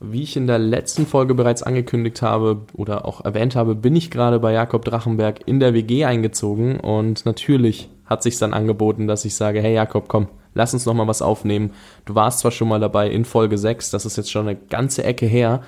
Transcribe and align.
Wie 0.00 0.22
ich 0.22 0.36
in 0.36 0.46
der 0.46 0.60
letzten 0.60 1.06
Folge 1.06 1.34
bereits 1.34 1.64
angekündigt 1.64 2.22
habe 2.22 2.62
oder 2.72 3.04
auch 3.04 3.24
erwähnt 3.24 3.56
habe, 3.56 3.74
bin 3.74 3.96
ich 3.96 4.12
gerade 4.12 4.38
bei 4.38 4.52
Jakob 4.52 4.84
Drachenberg 4.84 5.40
in 5.46 5.58
der 5.58 5.74
WG 5.74 6.04
eingezogen 6.04 6.78
und 6.78 7.26
natürlich 7.26 7.88
hat 8.06 8.22
sich 8.22 8.38
dann 8.38 8.54
angeboten, 8.54 9.08
dass 9.08 9.24
ich 9.24 9.34
sage, 9.34 9.60
hey 9.60 9.74
Jakob, 9.74 10.06
komm, 10.06 10.28
lass 10.54 10.72
uns 10.72 10.86
noch 10.86 10.94
mal 10.94 11.08
was 11.08 11.20
aufnehmen. 11.20 11.72
Du 12.04 12.14
warst 12.14 12.38
zwar 12.38 12.52
schon 12.52 12.68
mal 12.68 12.78
dabei 12.78 13.10
in 13.10 13.24
Folge 13.24 13.58
6, 13.58 13.90
das 13.90 14.06
ist 14.06 14.16
jetzt 14.16 14.30
schon 14.30 14.46
eine 14.46 14.56
ganze 14.56 15.02
Ecke 15.02 15.26
her 15.26 15.62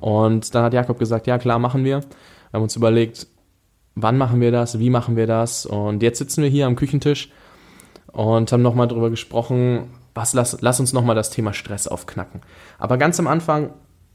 und 0.00 0.54
dann 0.54 0.64
hat 0.64 0.74
Jakob 0.74 0.98
gesagt, 0.98 1.26
ja 1.26 1.38
klar, 1.38 1.58
machen 1.58 1.82
wir. 1.84 2.00
Wir 2.00 2.52
haben 2.52 2.62
uns 2.62 2.76
überlegt, 2.76 3.28
wann 3.94 4.18
machen 4.18 4.42
wir 4.42 4.52
das, 4.52 4.78
wie 4.78 4.90
machen 4.90 5.16
wir 5.16 5.26
das 5.26 5.64
und 5.64 6.02
jetzt 6.02 6.18
sitzen 6.18 6.42
wir 6.42 6.50
hier 6.50 6.66
am 6.66 6.76
Küchentisch 6.76 7.30
und 8.12 8.52
haben 8.52 8.62
nochmal 8.62 8.88
darüber 8.88 9.08
gesprochen, 9.08 9.90
was, 10.14 10.34
lass, 10.34 10.56
lass 10.60 10.80
uns 10.80 10.92
nochmal 10.92 11.14
das 11.14 11.30
Thema 11.30 11.52
Stress 11.52 11.86
aufknacken. 11.86 12.40
Aber 12.78 12.96
ganz 12.96 13.18
am 13.18 13.26
Anfang, 13.26 13.70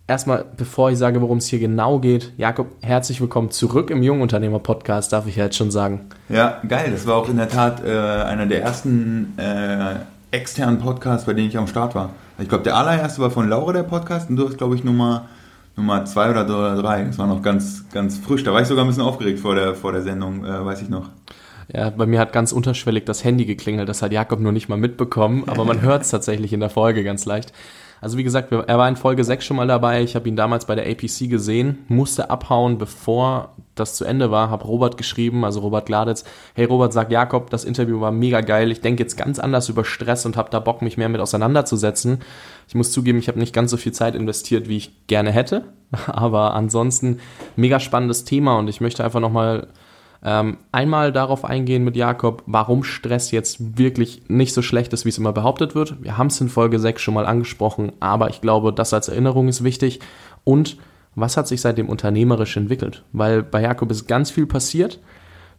erstmal, 0.07 0.45
bevor 0.57 0.91
ich 0.91 0.97
sage, 0.97 1.21
worum 1.21 1.37
es 1.37 1.47
hier 1.47 1.59
genau 1.59 1.99
geht, 1.99 2.33
Jakob, 2.37 2.67
herzlich 2.81 3.21
willkommen 3.21 3.51
zurück 3.51 3.89
im 3.89 4.03
Jungunternehmer-Podcast, 4.03 5.13
darf 5.13 5.27
ich 5.27 5.35
ja 5.37 5.45
jetzt 5.45 5.57
schon 5.57 5.71
sagen. 5.71 6.07
Ja, 6.29 6.61
geil. 6.67 6.91
Das 6.91 7.07
war 7.07 7.15
auch 7.15 7.29
in 7.29 7.37
der 7.37 7.49
Tat 7.49 7.83
äh, 7.83 7.89
einer 7.89 8.45
der 8.45 8.61
ersten 8.61 9.37
äh, 9.37 9.95
externen 10.31 10.79
Podcasts, 10.79 11.25
bei 11.25 11.33
denen 11.33 11.47
ich 11.47 11.57
am 11.57 11.67
Start 11.67 11.95
war. 11.95 12.11
Ich 12.37 12.49
glaube, 12.49 12.63
der 12.63 12.75
allererste 12.75 13.21
war 13.21 13.31
von 13.31 13.47
Laura, 13.47 13.71
der 13.71 13.83
Podcast, 13.83 14.29
und 14.29 14.35
du 14.35 14.47
hast, 14.47 14.57
glaube 14.57 14.75
ich, 14.75 14.83
Nummer, 14.83 15.25
Nummer 15.77 16.03
zwei 16.05 16.29
oder 16.29 16.43
drei. 16.45 17.03
Das 17.05 17.17
war 17.17 17.27
noch 17.27 17.41
ganz, 17.41 17.85
ganz 17.91 18.17
frisch. 18.17 18.43
Da 18.43 18.53
war 18.53 18.61
ich 18.61 18.67
sogar 18.67 18.83
ein 18.83 18.87
bisschen 18.87 19.03
aufgeregt 19.03 19.39
vor 19.39 19.55
der, 19.55 19.73
vor 19.73 19.93
der 19.93 20.01
Sendung, 20.01 20.43
äh, 20.43 20.65
weiß 20.65 20.81
ich 20.81 20.89
noch. 20.89 21.09
Ja, 21.75 21.89
bei 21.89 22.05
mir 22.05 22.19
hat 22.19 22.31
ganz 22.31 22.53
unterschwellig 22.53 23.03
das 23.03 23.25
Handy 23.25 23.43
geklingelt. 23.43 23.89
Das 23.89 24.01
hat 24.01 24.13
Jakob 24.13 24.39
nur 24.39 24.53
nicht 24.53 24.69
mal 24.69 24.77
mitbekommen, 24.77 25.43
aber 25.47 25.65
man 25.65 25.81
hört 25.81 26.03
es 26.03 26.09
tatsächlich 26.09 26.53
in 26.53 26.61
der 26.61 26.69
Folge 26.69 27.03
ganz 27.03 27.25
leicht. 27.25 27.51
Also 27.99 28.17
wie 28.17 28.23
gesagt, 28.23 28.53
er 28.53 28.77
war 28.77 28.87
in 28.87 28.95
Folge 28.95 29.25
6 29.25 29.43
schon 29.43 29.57
mal 29.57 29.67
dabei. 29.67 30.01
Ich 30.01 30.15
habe 30.15 30.29
ihn 30.29 30.37
damals 30.37 30.65
bei 30.65 30.75
der 30.75 30.89
APC 30.89 31.29
gesehen, 31.29 31.79
musste 31.89 32.29
abhauen, 32.29 32.77
bevor 32.77 33.55
das 33.73 33.95
zu 33.95 34.05
Ende 34.05 34.31
war. 34.31 34.49
Habe 34.49 34.63
Robert 34.63 34.95
geschrieben, 34.95 35.43
also 35.43 35.59
Robert 35.59 35.85
Gladitz. 35.85 36.23
Hey 36.53 36.63
Robert, 36.63 36.93
sagt 36.93 37.11
Jakob, 37.11 37.49
das 37.49 37.65
Interview 37.65 37.99
war 37.99 38.11
mega 38.11 38.39
geil. 38.39 38.71
Ich 38.71 38.79
denke 38.79 39.03
jetzt 39.03 39.17
ganz 39.17 39.37
anders 39.37 39.67
über 39.67 39.83
Stress 39.83 40.25
und 40.25 40.37
habe 40.37 40.49
da 40.51 40.61
Bock, 40.61 40.81
mich 40.81 40.95
mehr 40.95 41.09
mit 41.09 41.19
auseinanderzusetzen. 41.19 42.19
Ich 42.69 42.75
muss 42.75 42.93
zugeben, 42.93 43.19
ich 43.19 43.27
habe 43.27 43.39
nicht 43.39 43.53
ganz 43.53 43.71
so 43.71 43.75
viel 43.75 43.91
Zeit 43.91 44.15
investiert, 44.15 44.69
wie 44.69 44.77
ich 44.77 45.07
gerne 45.07 45.31
hätte. 45.31 45.65
Aber 46.07 46.53
ansonsten 46.53 47.19
mega 47.57 47.81
spannendes 47.81 48.23
Thema 48.23 48.57
und 48.59 48.69
ich 48.69 48.79
möchte 48.79 49.03
einfach 49.03 49.19
nochmal 49.19 49.57
mal 49.57 49.67
ähm, 50.23 50.57
einmal 50.71 51.11
darauf 51.11 51.45
eingehen 51.45 51.83
mit 51.83 51.95
Jakob, 51.95 52.43
warum 52.45 52.83
Stress 52.83 53.31
jetzt 53.31 53.77
wirklich 53.77 54.23
nicht 54.27 54.53
so 54.53 54.61
schlecht 54.61 54.93
ist, 54.93 55.05
wie 55.05 55.09
es 55.09 55.17
immer 55.17 55.33
behauptet 55.33 55.75
wird. 55.75 56.01
Wir 56.01 56.17
haben 56.17 56.27
es 56.27 56.41
in 56.41 56.49
Folge 56.49 56.79
6 56.79 57.01
schon 57.01 57.13
mal 57.13 57.25
angesprochen, 57.25 57.91
aber 57.99 58.29
ich 58.29 58.41
glaube, 58.41 58.73
das 58.73 58.93
als 58.93 59.07
Erinnerung 59.07 59.47
ist 59.47 59.63
wichtig. 59.63 59.99
Und 60.43 60.77
was 61.15 61.37
hat 61.37 61.47
sich 61.47 61.61
seitdem 61.61 61.89
unternehmerisch 61.89 62.57
entwickelt? 62.57 63.03
Weil 63.13 63.43
bei 63.43 63.61
Jakob 63.61 63.91
ist 63.91 64.07
ganz 64.07 64.31
viel 64.31 64.45
passiert. 64.45 64.99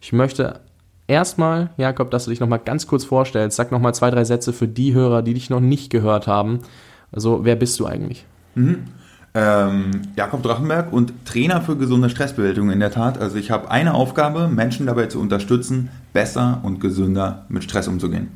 Ich 0.01 0.13
möchte 0.13 0.59
erstmal, 1.07 1.71
Jakob, 1.77 2.11
dass 2.11 2.25
du 2.25 2.29
dich 2.29 2.39
nochmal 2.39 2.59
ganz 2.59 2.87
kurz 2.87 3.05
vorstellst. 3.05 3.57
Sag 3.57 3.71
nochmal 3.71 3.95
zwei, 3.95 4.11
drei 4.11 4.23
Sätze 4.23 4.53
für 4.53 4.67
die 4.67 4.93
Hörer, 4.93 5.21
die 5.21 5.33
dich 5.33 5.49
noch 5.49 5.61
nicht 5.61 5.89
gehört 5.89 6.27
haben. 6.27 6.59
Also, 7.11 7.45
wer 7.45 7.55
bist 7.55 7.79
du 7.79 7.85
eigentlich? 7.85 8.25
Mhm 8.55 8.85
ähm, 9.33 10.01
Jakob 10.15 10.43
Drachenberg 10.43 10.91
und 10.91 11.25
Trainer 11.25 11.61
für 11.61 11.75
gesunde 11.75 12.09
Stressbewältigung 12.09 12.71
in 12.71 12.79
der 12.79 12.91
Tat. 12.91 13.19
Also 13.19 13.37
ich 13.37 13.51
habe 13.51 13.69
eine 13.69 13.93
Aufgabe, 13.93 14.47
Menschen 14.47 14.85
dabei 14.85 15.07
zu 15.07 15.19
unterstützen, 15.19 15.89
besser 16.13 16.59
und 16.63 16.79
gesünder 16.79 17.45
mit 17.49 17.63
Stress 17.63 17.87
umzugehen. 17.87 18.29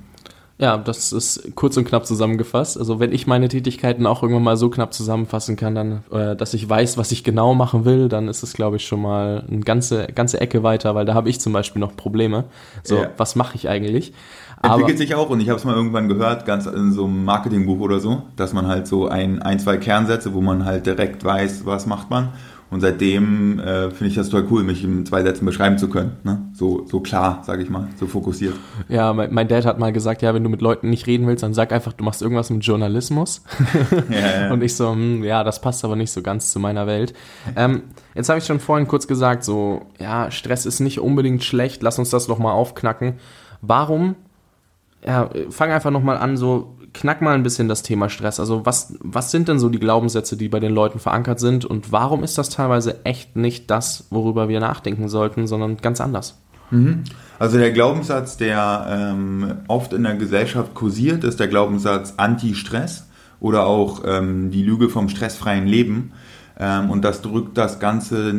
Ja, 0.61 0.77
das 0.77 1.11
ist 1.11 1.55
kurz 1.55 1.75
und 1.77 1.85
knapp 1.85 2.05
zusammengefasst. 2.05 2.77
Also 2.77 2.99
wenn 2.99 3.11
ich 3.11 3.25
meine 3.25 3.47
Tätigkeiten 3.47 4.05
auch 4.05 4.21
irgendwann 4.21 4.43
mal 4.43 4.57
so 4.57 4.69
knapp 4.69 4.93
zusammenfassen 4.93 5.55
kann, 5.55 5.73
dann, 5.73 6.03
äh, 6.11 6.35
dass 6.35 6.53
ich 6.53 6.69
weiß, 6.69 6.99
was 6.99 7.11
ich 7.11 7.23
genau 7.23 7.55
machen 7.55 7.83
will, 7.83 8.09
dann 8.09 8.27
ist 8.27 8.43
es, 8.43 8.53
glaube 8.53 8.75
ich, 8.75 8.85
schon 8.85 9.01
mal 9.01 9.43
eine 9.49 9.61
ganze, 9.61 10.05
ganze 10.13 10.39
Ecke 10.39 10.61
weiter, 10.61 10.93
weil 10.93 11.05
da 11.05 11.15
habe 11.15 11.29
ich 11.29 11.39
zum 11.39 11.51
Beispiel 11.51 11.79
noch 11.79 11.95
Probleme. 11.95 12.43
So, 12.83 12.97
ja. 12.97 13.09
was 13.17 13.35
mache 13.35 13.55
ich 13.55 13.69
eigentlich? 13.69 14.13
Entwickelt 14.63 14.97
sich 14.97 15.15
auch 15.15 15.29
und 15.29 15.39
ich 15.39 15.49
habe 15.49 15.57
es 15.59 15.65
mal 15.65 15.75
irgendwann 15.75 16.07
gehört, 16.07 16.45
ganz 16.45 16.65
in 16.65 16.91
so 16.91 17.05
einem 17.05 17.25
Marketingbuch 17.25 17.79
oder 17.79 17.99
so, 17.99 18.23
dass 18.35 18.53
man 18.53 18.67
halt 18.67 18.87
so 18.87 19.07
ein, 19.07 19.41
ein, 19.41 19.59
zwei 19.59 19.77
Kernsätze, 19.77 20.33
wo 20.33 20.41
man 20.41 20.65
halt 20.65 20.85
direkt 20.85 21.23
weiß, 21.23 21.65
was 21.65 21.85
macht 21.85 22.09
man. 22.09 22.29
Und 22.71 22.79
seitdem 22.79 23.59
äh, 23.59 23.91
finde 23.91 24.07
ich 24.07 24.15
das 24.15 24.29
total 24.29 24.47
cool, 24.49 24.63
mich 24.63 24.81
in 24.81 25.05
zwei 25.05 25.23
Sätzen 25.23 25.45
beschreiben 25.45 25.77
zu 25.77 25.89
können. 25.89 26.15
Ne? 26.23 26.41
So, 26.53 26.85
so 26.87 27.01
klar, 27.01 27.41
sage 27.43 27.63
ich 27.63 27.69
mal, 27.69 27.89
so 27.99 28.07
fokussiert. 28.07 28.55
Ja, 28.87 29.11
mein, 29.11 29.33
mein, 29.33 29.49
Dad 29.49 29.65
hat 29.65 29.77
mal 29.77 29.91
gesagt, 29.91 30.21
ja, 30.21 30.33
wenn 30.33 30.41
du 30.41 30.49
mit 30.49 30.61
Leuten 30.61 30.89
nicht 30.89 31.05
reden 31.05 31.27
willst, 31.27 31.43
dann 31.43 31.53
sag 31.53 31.73
einfach, 31.73 31.91
du 31.91 32.05
machst 32.05 32.21
irgendwas 32.21 32.49
mit 32.49 32.63
Journalismus. 32.63 33.43
ja, 34.09 34.43
ja. 34.43 34.53
Und 34.53 34.63
ich 34.63 34.73
so, 34.73 34.89
hm, 34.89 35.21
ja, 35.25 35.43
das 35.43 35.59
passt 35.59 35.83
aber 35.83 35.97
nicht 35.97 36.11
so 36.11 36.21
ganz 36.21 36.51
zu 36.51 36.59
meiner 36.59 36.87
Welt. 36.87 37.13
Ähm, 37.57 37.83
jetzt 38.15 38.29
habe 38.29 38.39
ich 38.39 38.45
schon 38.45 38.61
vorhin 38.61 38.87
kurz 38.87 39.05
gesagt, 39.05 39.43
so, 39.43 39.81
ja, 39.99 40.31
Stress 40.31 40.65
ist 40.65 40.79
nicht 40.79 41.01
unbedingt 41.01 41.43
schlecht, 41.43 41.83
lass 41.83 41.99
uns 41.99 42.09
das 42.09 42.29
noch 42.29 42.39
mal 42.39 42.53
aufknacken. 42.53 43.15
Warum 43.61 44.15
ja, 45.05 45.29
fang 45.49 45.71
einfach 45.71 45.91
nochmal 45.91 46.17
an, 46.17 46.37
so 46.37 46.77
knack 46.93 47.21
mal 47.21 47.35
ein 47.35 47.43
bisschen 47.43 47.67
das 47.67 47.83
Thema 47.83 48.09
Stress. 48.09 48.39
Also 48.39 48.65
was, 48.65 48.95
was 48.99 49.31
sind 49.31 49.47
denn 49.47 49.59
so 49.59 49.69
die 49.69 49.79
Glaubenssätze, 49.79 50.37
die 50.37 50.49
bei 50.49 50.59
den 50.59 50.73
Leuten 50.73 50.99
verankert 50.99 51.39
sind 51.39 51.65
und 51.65 51.91
warum 51.91 52.23
ist 52.23 52.37
das 52.37 52.49
teilweise 52.49 53.05
echt 53.05 53.35
nicht 53.35 53.71
das, 53.71 54.07
worüber 54.09 54.49
wir 54.49 54.59
nachdenken 54.59 55.07
sollten, 55.07 55.47
sondern 55.47 55.77
ganz 55.77 56.01
anders? 56.01 56.41
Mhm. 56.69 57.03
Also 57.39 57.57
der 57.57 57.71
Glaubenssatz, 57.71 58.37
der 58.37 58.85
ähm, 58.89 59.57
oft 59.67 59.93
in 59.93 60.03
der 60.03 60.15
Gesellschaft 60.15 60.73
kursiert, 60.73 61.23
ist 61.23 61.39
der 61.39 61.47
Glaubenssatz 61.47 62.15
Anti-Stress 62.17 63.07
oder 63.39 63.65
auch 63.65 64.03
ähm, 64.05 64.51
die 64.51 64.63
Lüge 64.63 64.89
vom 64.89 65.09
stressfreien 65.09 65.67
Leben. 65.67 66.11
Ähm, 66.59 66.89
und 66.89 67.03
das 67.03 67.21
drückt 67.21 67.57
das 67.57 67.79
ganze 67.79 68.35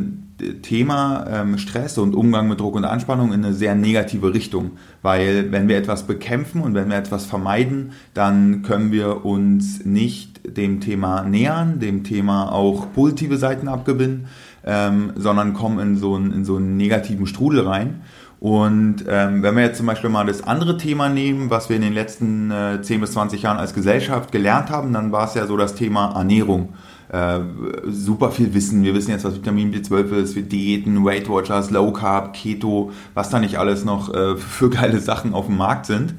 Thema 0.62 1.26
ähm, 1.30 1.58
Stress 1.58 1.98
und 1.98 2.14
Umgang 2.14 2.48
mit 2.48 2.60
Druck 2.60 2.74
und 2.74 2.84
Anspannung 2.84 3.32
in 3.32 3.44
eine 3.44 3.54
sehr 3.54 3.74
negative 3.74 4.34
Richtung. 4.34 4.72
Weil 5.02 5.52
wenn 5.52 5.68
wir 5.68 5.76
etwas 5.76 6.06
bekämpfen 6.06 6.62
und 6.62 6.74
wenn 6.74 6.88
wir 6.88 6.96
etwas 6.96 7.26
vermeiden, 7.26 7.92
dann 8.14 8.62
können 8.62 8.92
wir 8.92 9.24
uns 9.24 9.84
nicht 9.84 10.56
dem 10.56 10.80
Thema 10.80 11.22
nähern, 11.22 11.78
dem 11.78 12.04
Thema 12.04 12.52
auch 12.52 12.92
positive 12.92 13.36
Seiten 13.36 13.68
abgewinnen, 13.68 14.26
ähm, 14.64 15.12
sondern 15.16 15.54
kommen 15.54 15.78
in 15.78 15.96
so, 15.96 16.14
einen, 16.14 16.32
in 16.32 16.44
so 16.44 16.56
einen 16.56 16.76
negativen 16.76 17.26
Strudel 17.26 17.66
rein. 17.66 18.02
Und 18.40 19.04
ähm, 19.08 19.44
wenn 19.44 19.54
wir 19.54 19.62
jetzt 19.62 19.76
zum 19.76 19.86
Beispiel 19.86 20.10
mal 20.10 20.26
das 20.26 20.42
andere 20.42 20.76
Thema 20.76 21.08
nehmen, 21.08 21.48
was 21.48 21.68
wir 21.68 21.76
in 21.76 21.82
den 21.82 21.92
letzten 21.92 22.50
äh, 22.50 22.82
10 22.82 23.00
bis 23.00 23.12
20 23.12 23.42
Jahren 23.42 23.58
als 23.58 23.72
Gesellschaft 23.72 24.32
gelernt 24.32 24.68
haben, 24.68 24.92
dann 24.92 25.12
war 25.12 25.28
es 25.28 25.34
ja 25.34 25.46
so 25.46 25.56
das 25.56 25.76
Thema 25.76 26.12
Ernährung 26.16 26.70
äh, 27.12 27.40
super 27.88 28.30
viel 28.30 28.54
Wissen. 28.54 28.82
Wir 28.82 28.94
wissen 28.94 29.10
jetzt, 29.10 29.24
was 29.24 29.34
Vitamin 29.34 29.72
B12 29.72 30.12
ist, 30.12 30.34
für 30.34 30.42
Diäten, 30.42 31.04
Weight 31.04 31.28
Watchers, 31.28 31.70
Low 31.70 31.92
Carb, 31.92 32.32
Keto, 32.32 32.90
was 33.14 33.28
da 33.28 33.38
nicht 33.38 33.58
alles 33.58 33.84
noch 33.84 34.12
äh, 34.12 34.36
für 34.36 34.70
geile 34.70 34.98
Sachen 34.98 35.34
auf 35.34 35.46
dem 35.46 35.58
Markt 35.58 35.86
sind. 35.86 36.14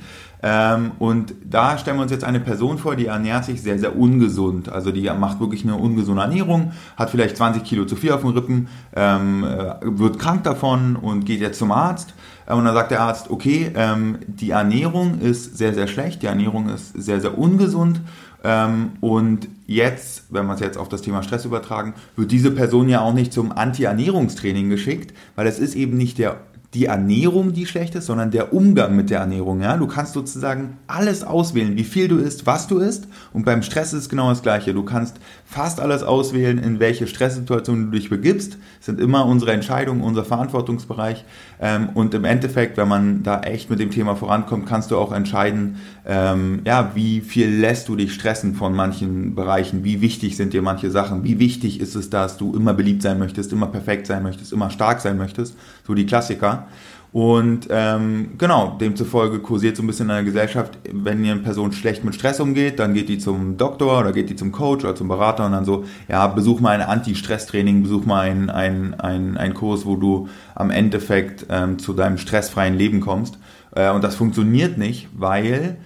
Ähm, 0.45 0.91
und 0.99 1.33
da 1.49 1.77
stellen 1.77 1.97
wir 1.97 2.03
uns 2.03 2.11
jetzt 2.11 2.25
eine 2.25 2.41
Person 2.41 2.77
vor, 2.77 2.97
die 2.97 3.07
ernährt 3.07 3.45
sich 3.45 3.61
sehr, 3.61 3.79
sehr 3.79 3.97
ungesund. 3.97 4.69
Also 4.69 4.91
die 4.91 5.09
macht 5.17 5.39
wirklich 5.39 5.63
eine 5.63 5.77
ungesunde 5.77 6.21
Ernährung, 6.21 6.73
hat 6.97 7.09
vielleicht 7.09 7.37
20 7.37 7.63
Kilo 7.63 7.85
zu 7.85 7.95
viel 7.95 8.11
auf 8.11 8.21
den 8.21 8.31
Rippen, 8.31 8.67
ähm, 8.93 9.45
äh, 9.45 9.75
wird 9.81 10.19
krank 10.19 10.43
davon 10.43 10.97
und 10.97 11.25
geht 11.25 11.39
jetzt 11.39 11.57
zum 11.57 11.71
Arzt. 11.71 12.13
Äh, 12.45 12.53
und 12.53 12.65
dann 12.65 12.73
sagt 12.73 12.91
der 12.91 12.99
Arzt, 13.01 13.31
okay, 13.31 13.71
ähm, 13.73 14.17
die 14.27 14.51
Ernährung 14.51 15.21
ist 15.21 15.57
sehr, 15.57 15.73
sehr 15.73 15.87
schlecht, 15.87 16.21
die 16.21 16.27
Ernährung 16.27 16.69
ist 16.69 16.93
sehr, 16.93 17.21
sehr 17.21 17.37
ungesund 17.37 18.01
und 18.43 19.47
jetzt, 19.67 20.25
wenn 20.29 20.45
wir 20.47 20.53
es 20.55 20.59
jetzt 20.59 20.77
auf 20.77 20.89
das 20.89 21.01
Thema 21.01 21.23
Stress 21.23 21.45
übertragen, 21.45 21.93
wird 22.17 22.29
diese 22.29 22.51
Person 22.51 22.89
ja 22.89 22.99
auch 22.99 23.13
nicht 23.13 23.31
zum 23.31 23.53
Anti-Ernährungstraining 23.53 24.69
geschickt, 24.69 25.13
weil 25.35 25.47
es 25.47 25.59
ist 25.59 25.75
eben 25.75 25.95
nicht 25.95 26.17
der 26.17 26.41
die 26.73 26.85
Ernährung, 26.85 27.53
die 27.53 27.67
schlecht 27.67 27.93
ist, 27.93 28.07
sondern 28.07 28.31
der 28.31 28.51
Umgang 28.51 28.95
mit 28.95 29.11
der 29.11 29.19
Ernährung. 29.19 29.61
Ja? 29.61 29.77
Du 29.77 29.85
kannst 29.85 30.13
sozusagen 30.13 30.77
alles 30.87 31.23
auswählen, 31.23 31.77
wie 31.77 31.83
viel 31.83 32.07
du 32.07 32.17
isst, 32.17 32.47
was 32.47 32.67
du 32.67 32.79
isst. 32.79 33.07
Und 33.31 33.45
beim 33.45 33.61
Stress 33.61 33.93
ist 33.93 34.03
es 34.03 34.09
genau 34.09 34.29
das 34.29 34.41
Gleiche. 34.41 34.73
Du 34.73 34.83
kannst 34.83 35.17
fast 35.45 35.79
alles 35.79 36.01
auswählen, 36.01 36.57
in 36.57 36.79
welche 36.79 37.05
Stresssituation 37.05 37.85
du 37.85 37.97
dich 37.97 38.09
begibst. 38.09 38.57
Das 38.77 38.87
sind 38.87 38.99
immer 38.99 39.27
unsere 39.27 39.51
Entscheidungen, 39.51 40.01
unser 40.01 40.25
Verantwortungsbereich. 40.25 41.25
Ähm, 41.61 41.89
und 41.93 42.13
im 42.13 42.25
Endeffekt, 42.25 42.77
wenn 42.77 42.87
man 42.87 43.23
da 43.23 43.41
echt 43.41 43.69
mit 43.69 43.79
dem 43.79 43.91
Thema 43.91 44.15
vorankommt, 44.15 44.65
kannst 44.65 44.91
du 44.91 44.97
auch 44.97 45.11
entscheiden, 45.11 45.77
ähm, 46.05 46.61
ja, 46.65 46.91
wie 46.95 47.21
viel 47.21 47.49
lässt 47.49 47.87
du 47.87 47.95
dich 47.95 48.13
stressen 48.13 48.55
von 48.55 48.73
manchen 48.73 49.35
Bereichen, 49.35 49.83
wie 49.83 50.01
wichtig 50.01 50.35
sind 50.35 50.53
dir 50.53 50.61
manche 50.61 50.91
Sachen, 50.91 51.23
wie 51.23 51.39
wichtig 51.39 51.79
ist 51.79 51.95
es, 51.95 52.09
dass 52.09 52.37
du 52.37 52.55
immer 52.55 52.73
beliebt 52.73 53.01
sein 53.01 53.19
möchtest, 53.19 53.53
immer 53.53 53.67
perfekt 53.67 54.07
sein 54.07 54.23
möchtest, 54.23 54.51
immer 54.51 54.69
stark 54.69 55.01
sein 55.01 55.17
möchtest, 55.17 55.55
so 55.85 55.93
die 55.93 56.05
Klassiker. 56.05 56.67
Und 57.13 57.67
ähm, 57.69 58.31
genau, 58.39 58.75
demzufolge 58.81 59.37
kursiert 59.37 59.77
so 59.77 59.83
ein 59.83 59.87
bisschen 59.87 60.09
in 60.09 60.15
der 60.15 60.23
Gesellschaft, 60.23 60.79
wenn 60.91 61.23
eine 61.23 61.35
Person 61.41 61.71
schlecht 61.71 62.03
mit 62.03 62.15
Stress 62.15 62.39
umgeht, 62.39 62.79
dann 62.79 62.95
geht 62.95 63.07
die 63.07 63.19
zum 63.19 63.55
Doktor 63.55 63.99
oder 63.99 64.11
geht 64.11 64.31
die 64.31 64.35
zum 64.35 64.51
Coach 64.51 64.83
oder 64.83 64.95
zum 64.95 65.09
Berater 65.09 65.45
und 65.45 65.51
dann 65.51 65.63
so, 65.63 65.85
ja, 66.07 66.25
besuch 66.25 66.59
mal 66.59 66.71
ein 66.71 66.81
Anti-Stress-Training, 66.81 67.83
besuch 67.83 68.05
mal 68.05 68.21
einen 68.21 68.49
ein, 68.49 68.95
ein, 69.37 69.53
Kurs, 69.53 69.85
wo 69.85 69.95
du 69.95 70.27
am 70.55 70.71
Endeffekt 70.71 71.45
ähm, 71.51 71.77
zu 71.77 71.93
deinem 71.93 72.17
stressfreien 72.17 72.75
Leben 72.75 72.99
kommst. 72.99 73.37
Äh, 73.75 73.91
und 73.91 74.03
das 74.03 74.15
funktioniert 74.15 74.79
nicht, 74.79 75.07
weil 75.15 75.77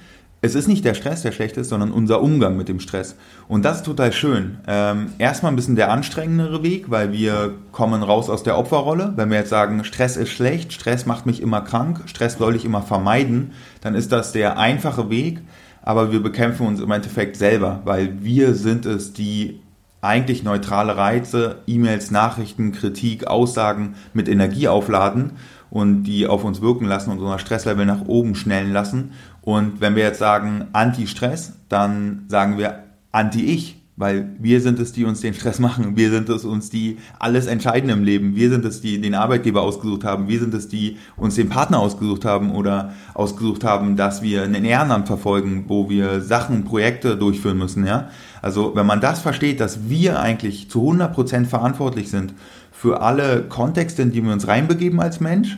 es 0.42 0.54
ist 0.54 0.68
nicht 0.68 0.86
der 0.86 0.94
Stress, 0.94 1.24
der 1.24 1.32
schlecht 1.32 1.58
ist, 1.58 1.70
sondern 1.70 1.92
unser 1.92 2.22
Umgang 2.22 2.58
mit 2.58 2.68
dem 2.70 2.80
Stress. 2.80 3.16
Und 3.48 3.66
das 3.66 3.78
ist 3.78 3.86
total 3.86 4.14
schön. 4.14 4.60
Ähm, 4.68 5.08
erstmal 5.18 5.52
ein 5.52 5.56
bisschen 5.56 5.76
der 5.76 5.92
anstrengendere 5.92 6.62
Weg, 6.62 6.92
weil 6.92 7.12
wir 7.12 7.56
kommen 7.72 8.04
raus 8.04 8.30
aus 8.30 8.44
der 8.44 8.58
Opferrolle. 8.58 9.14
Wenn 9.16 9.32
wir 9.32 9.38
jetzt 9.38 9.50
sagen, 9.50 9.84
Stress 9.84 10.16
ist 10.16 10.30
schlecht, 10.30 10.74
Stress 10.74 11.08
macht 11.08 11.26
mich 11.26 11.42
immer 11.42 11.62
krank, 11.62 12.02
Stress 12.06 12.38
soll 12.38 12.56
ich 12.56 12.66
immer 12.66 12.84
vermeiden, 12.84 13.54
dann 13.82 13.96
ist 13.96 14.12
das 14.12 14.32
der 14.32 14.60
einfache 14.60 15.10
Weg. 15.10 15.40
Aber 15.82 16.12
wir 16.12 16.22
bekämpfen 16.22 16.68
uns 16.68 16.82
im 16.82 16.92
Endeffekt 16.92 17.36
selber, 17.36 17.82
weil 17.86 18.22
wir 18.22 18.54
sind 18.54 18.86
es, 18.86 19.14
die 19.14 19.62
eigentlich 20.02 20.44
neutrale 20.44 20.96
Reize, 20.96 21.64
E-Mails, 21.66 22.12
Nachrichten, 22.12 22.72
Kritik, 22.72 23.26
Aussagen 23.26 23.96
mit 24.14 24.30
Energie 24.30 24.68
aufladen 24.68 25.32
und 25.70 26.04
die 26.04 26.28
auf 26.28 26.44
uns 26.44 26.62
wirken 26.62 26.86
lassen 26.86 27.12
und 27.12 27.20
unser 27.20 27.40
Stresslevel 27.40 27.86
nach 27.86 28.06
oben 28.06 28.36
schnellen 28.36 28.72
lassen. 28.72 29.12
Und 29.48 29.80
wenn 29.80 29.96
wir 29.96 30.04
jetzt 30.04 30.20
sagen 30.20 30.66
Anti-Stress, 30.74 31.54
dann 31.70 32.26
sagen 32.28 32.58
wir 32.58 32.84
Anti-Ich, 33.14 33.82
weil 33.96 34.36
wir 34.40 34.60
sind 34.60 34.78
es, 34.78 34.92
die 34.92 35.06
uns 35.06 35.22
den 35.22 35.34
Stress 35.34 35.60
machen. 35.62 35.96
Wir 35.96 36.12
sind 36.12 36.28
es 36.28 36.44
uns, 36.44 36.70
die 36.70 36.98
alles 37.18 37.48
entscheiden 37.48 37.90
im 37.90 38.04
Leben. 38.04 38.36
Wir 38.36 38.50
sind 38.50 38.66
es, 38.66 38.82
die 38.82 39.00
den 39.00 39.16
Arbeitgeber 39.16 39.62
ausgesucht 39.62 40.04
haben. 40.04 40.28
Wir 40.28 40.42
sind 40.42 40.54
es, 40.54 40.68
die 40.68 40.98
uns 41.16 41.36
den 41.36 41.48
Partner 41.48 41.80
ausgesucht 41.80 42.26
haben 42.26 42.52
oder 42.52 42.92
ausgesucht 43.14 43.64
haben, 43.64 43.96
dass 43.96 44.22
wir 44.22 44.44
ein 44.44 44.66
Ehrenamt 44.66 45.08
verfolgen, 45.08 45.64
wo 45.70 45.90
wir 45.90 46.20
Sachen, 46.20 46.66
Projekte 46.66 47.16
durchführen 47.16 47.58
müssen, 47.58 47.88
ja. 47.88 48.10
Also, 48.42 48.76
wenn 48.76 48.86
man 48.86 49.00
das 49.00 49.22
versteht, 49.22 49.62
dass 49.62 49.88
wir 49.88 50.20
eigentlich 50.20 50.70
zu 50.70 50.82
100 50.82 51.14
Prozent 51.14 51.48
verantwortlich 51.48 52.10
sind 52.10 52.34
für 52.74 53.00
alle 53.00 53.44
Kontexte, 53.44 54.02
in 54.02 54.12
die 54.12 54.22
wir 54.22 54.34
uns 54.34 54.46
reinbegeben 54.46 55.00
als 55.00 55.22
Mensch, 55.22 55.58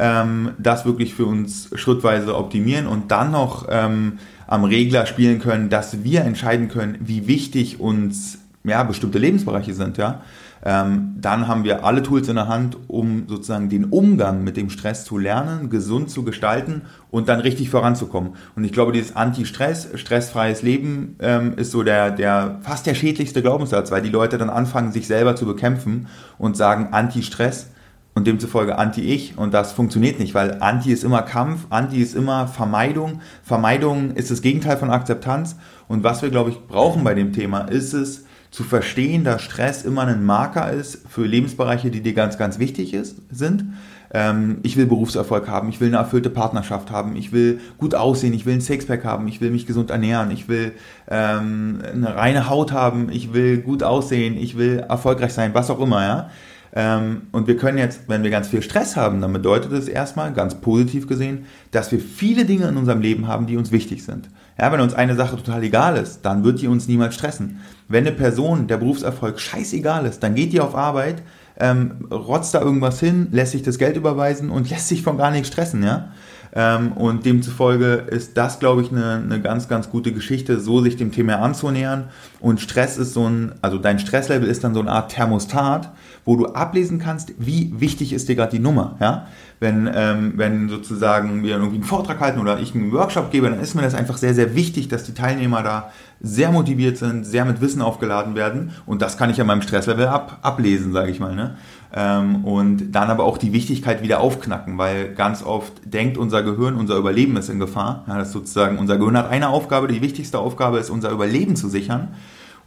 ähm, 0.00 0.52
das 0.58 0.86
wirklich 0.86 1.14
für 1.14 1.26
uns 1.26 1.68
schrittweise 1.74 2.34
optimieren 2.36 2.86
und 2.86 3.10
dann 3.10 3.30
noch 3.30 3.66
ähm, 3.70 4.18
am 4.46 4.64
Regler 4.64 5.04
spielen 5.04 5.38
können, 5.40 5.68
dass 5.68 6.02
wir 6.02 6.22
entscheiden 6.22 6.68
können, 6.68 6.96
wie 7.00 7.28
wichtig 7.28 7.80
uns 7.80 8.38
ja, 8.64 8.82
bestimmte 8.82 9.18
Lebensbereiche 9.18 9.74
sind, 9.74 9.98
ja. 9.98 10.22
Ähm, 10.62 11.14
dann 11.18 11.48
haben 11.48 11.64
wir 11.64 11.86
alle 11.86 12.02
Tools 12.02 12.28
in 12.28 12.34
der 12.34 12.46
Hand, 12.46 12.76
um 12.86 13.24
sozusagen 13.28 13.70
den 13.70 13.86
Umgang 13.86 14.44
mit 14.44 14.58
dem 14.58 14.68
Stress 14.68 15.06
zu 15.06 15.16
lernen, 15.16 15.70
gesund 15.70 16.10
zu 16.10 16.22
gestalten 16.22 16.82
und 17.10 17.30
dann 17.30 17.40
richtig 17.40 17.70
voranzukommen. 17.70 18.32
Und 18.56 18.64
ich 18.64 18.72
glaube, 18.72 18.92
dieses 18.92 19.16
Anti-Stress, 19.16 19.88
stressfreies 19.94 20.60
Leben 20.60 21.16
ähm, 21.20 21.54
ist 21.56 21.70
so 21.70 21.82
der, 21.82 22.10
der 22.10 22.58
fast 22.60 22.84
der 22.84 22.94
schädlichste 22.94 23.40
Glaubenssatz, 23.40 23.90
weil 23.90 24.02
die 24.02 24.10
Leute 24.10 24.36
dann 24.36 24.50
anfangen, 24.50 24.92
sich 24.92 25.06
selber 25.06 25.34
zu 25.34 25.46
bekämpfen 25.46 26.08
und 26.36 26.58
sagen 26.58 26.88
Anti-Stress 26.92 27.70
und 28.14 28.26
demzufolge 28.26 28.76
Anti-Ich 28.76 29.38
und 29.38 29.54
das 29.54 29.72
funktioniert 29.72 30.18
nicht, 30.18 30.34
weil 30.34 30.58
Anti 30.60 30.92
ist 30.92 31.04
immer 31.04 31.22
Kampf, 31.22 31.66
Anti 31.70 32.02
ist 32.02 32.14
immer 32.14 32.48
Vermeidung, 32.48 33.20
Vermeidung 33.42 34.12
ist 34.12 34.30
das 34.30 34.42
Gegenteil 34.42 34.76
von 34.76 34.90
Akzeptanz 34.90 35.56
und 35.88 36.02
was 36.02 36.22
wir, 36.22 36.30
glaube 36.30 36.50
ich, 36.50 36.66
brauchen 36.66 37.04
bei 37.04 37.14
dem 37.14 37.32
Thema 37.32 37.60
ist 37.60 37.92
es, 37.92 38.24
zu 38.50 38.64
verstehen, 38.64 39.24
dass 39.24 39.42
Stress 39.42 39.84
immer 39.84 40.06
ein 40.06 40.24
Marker 40.24 40.72
ist 40.72 41.08
für 41.08 41.24
Lebensbereiche, 41.24 41.90
die 41.90 42.00
dir 42.00 42.14
ganz, 42.14 42.36
ganz 42.36 42.58
wichtig 42.58 42.94
ist, 42.94 43.16
sind. 43.30 43.64
Ähm, 44.12 44.58
ich 44.64 44.76
will 44.76 44.86
Berufserfolg 44.86 45.48
haben, 45.48 45.68
ich 45.68 45.80
will 45.80 45.86
eine 45.86 45.98
erfüllte 45.98 46.30
Partnerschaft 46.30 46.90
haben, 46.90 47.14
ich 47.14 47.30
will 47.30 47.60
gut 47.78 47.94
aussehen, 47.94 48.34
ich 48.34 48.44
will 48.44 48.54
ein 48.54 48.60
Sixpack 48.60 49.04
haben, 49.04 49.28
ich 49.28 49.40
will 49.40 49.52
mich 49.52 49.66
gesund 49.66 49.90
ernähren, 49.90 50.32
ich 50.32 50.48
will 50.48 50.72
ähm, 51.08 51.78
eine 51.92 52.16
reine 52.16 52.50
Haut 52.50 52.72
haben, 52.72 53.08
ich 53.12 53.32
will 53.32 53.58
gut 53.58 53.84
aussehen, 53.84 54.36
ich 54.36 54.58
will 54.58 54.80
erfolgreich 54.80 55.32
sein, 55.32 55.54
was 55.54 55.70
auch 55.70 55.80
immer, 55.80 56.02
ja. 56.02 56.30
Ähm, 56.72 57.22
und 57.32 57.48
wir 57.48 57.56
können 57.56 57.78
jetzt, 57.78 58.02
wenn 58.08 58.22
wir 58.22 58.30
ganz 58.30 58.48
viel 58.48 58.62
Stress 58.62 58.96
haben, 58.96 59.20
dann 59.20 59.32
bedeutet 59.32 59.72
es 59.72 59.88
erstmal, 59.88 60.32
ganz 60.32 60.60
positiv 60.60 61.08
gesehen, 61.08 61.46
dass 61.72 61.90
wir 61.90 61.98
viele 61.98 62.44
Dinge 62.44 62.68
in 62.68 62.76
unserem 62.76 63.00
Leben 63.00 63.26
haben, 63.26 63.46
die 63.46 63.56
uns 63.56 63.72
wichtig 63.72 64.04
sind. 64.04 64.28
Ja, 64.58 64.70
wenn 64.70 64.80
uns 64.80 64.94
eine 64.94 65.16
Sache 65.16 65.36
total 65.36 65.62
egal 65.64 65.96
ist, 65.96 66.20
dann 66.22 66.44
wird 66.44 66.60
die 66.60 66.68
uns 66.68 66.86
niemals 66.86 67.14
stressen. 67.14 67.60
Wenn 67.88 68.06
eine 68.06 68.14
Person, 68.14 68.66
der 68.66 68.76
Berufserfolg 68.76 69.40
scheißegal 69.40 70.06
ist, 70.06 70.22
dann 70.22 70.34
geht 70.34 70.52
die 70.52 70.60
auf 70.60 70.76
Arbeit, 70.76 71.22
ähm, 71.58 72.06
rotzt 72.10 72.54
da 72.54 72.60
irgendwas 72.60 73.00
hin, 73.00 73.28
lässt 73.32 73.52
sich 73.52 73.62
das 73.62 73.78
Geld 73.78 73.96
überweisen 73.96 74.50
und 74.50 74.70
lässt 74.70 74.88
sich 74.88 75.02
von 75.02 75.18
gar 75.18 75.30
nichts 75.30 75.48
stressen, 75.48 75.82
ja. 75.82 76.12
Ähm, 76.52 76.92
und 76.92 77.24
demzufolge 77.26 78.06
ist 78.10 78.36
das, 78.36 78.58
glaube 78.58 78.82
ich, 78.82 78.90
eine, 78.90 79.22
eine 79.24 79.40
ganz, 79.40 79.68
ganz 79.68 79.88
gute 79.88 80.12
Geschichte, 80.12 80.58
so 80.58 80.80
sich 80.80 80.96
dem 80.96 81.12
Thema 81.12 81.36
anzunähern. 81.36 82.08
Und 82.40 82.60
Stress 82.60 82.96
ist 82.96 83.12
so 83.12 83.28
ein, 83.28 83.52
also 83.62 83.78
dein 83.78 83.98
Stresslevel 83.98 84.48
ist 84.48 84.64
dann 84.64 84.74
so 84.74 84.80
eine 84.80 84.90
Art 84.90 85.12
Thermostat, 85.12 85.92
wo 86.24 86.36
du 86.36 86.46
ablesen 86.46 86.98
kannst, 86.98 87.32
wie 87.38 87.72
wichtig 87.78 88.12
ist 88.12 88.28
dir 88.28 88.36
gerade 88.36 88.52
die 88.52 88.62
Nummer. 88.62 88.96
Ja? 89.00 89.26
Wenn, 89.58 89.90
ähm, 89.92 90.34
wenn 90.36 90.68
sozusagen 90.68 91.42
wir 91.42 91.52
irgendwie 91.56 91.76
einen 91.76 91.84
Vortrag 91.84 92.20
halten 92.20 92.40
oder 92.40 92.60
ich 92.60 92.74
einen 92.74 92.92
Workshop 92.92 93.30
gebe, 93.30 93.50
dann 93.50 93.60
ist 93.60 93.74
mir 93.74 93.82
das 93.82 93.94
einfach 93.94 94.16
sehr, 94.16 94.34
sehr 94.34 94.54
wichtig, 94.54 94.88
dass 94.88 95.04
die 95.04 95.14
Teilnehmer 95.14 95.62
da 95.62 95.90
sehr 96.20 96.52
motiviert 96.52 96.98
sind, 96.98 97.24
sehr 97.24 97.44
mit 97.44 97.60
Wissen 97.60 97.82
aufgeladen 97.82 98.34
werden. 98.34 98.72
Und 98.86 99.02
das 99.02 99.16
kann 99.16 99.30
ich 99.30 99.40
an 99.40 99.46
meinem 99.46 99.62
Stresslevel 99.62 100.06
ab, 100.06 100.38
ablesen, 100.42 100.92
sage 100.92 101.10
ich 101.10 101.20
mal. 101.20 101.34
Ne? 101.34 101.56
Ähm, 101.92 102.44
und 102.44 102.92
dann 102.92 103.10
aber 103.10 103.24
auch 103.24 103.38
die 103.38 103.52
Wichtigkeit 103.52 104.02
wieder 104.02 104.20
aufknacken, 104.20 104.78
weil 104.78 105.14
ganz 105.14 105.42
oft 105.42 105.72
denkt 105.84 106.18
unser 106.18 106.42
Gehirn, 106.42 106.74
unser 106.74 106.96
Überleben 106.96 107.36
ist 107.36 107.48
in 107.48 107.58
Gefahr. 107.58 108.04
Ja, 108.06 108.18
das 108.18 108.32
sozusagen, 108.32 108.78
unser 108.78 108.98
Gehirn 108.98 109.16
hat 109.16 109.30
eine 109.30 109.48
Aufgabe, 109.48 109.88
die 109.88 110.02
wichtigste 110.02 110.38
Aufgabe 110.38 110.78
ist, 110.78 110.90
unser 110.90 111.10
Überleben 111.10 111.56
zu 111.56 111.68
sichern. 111.68 112.08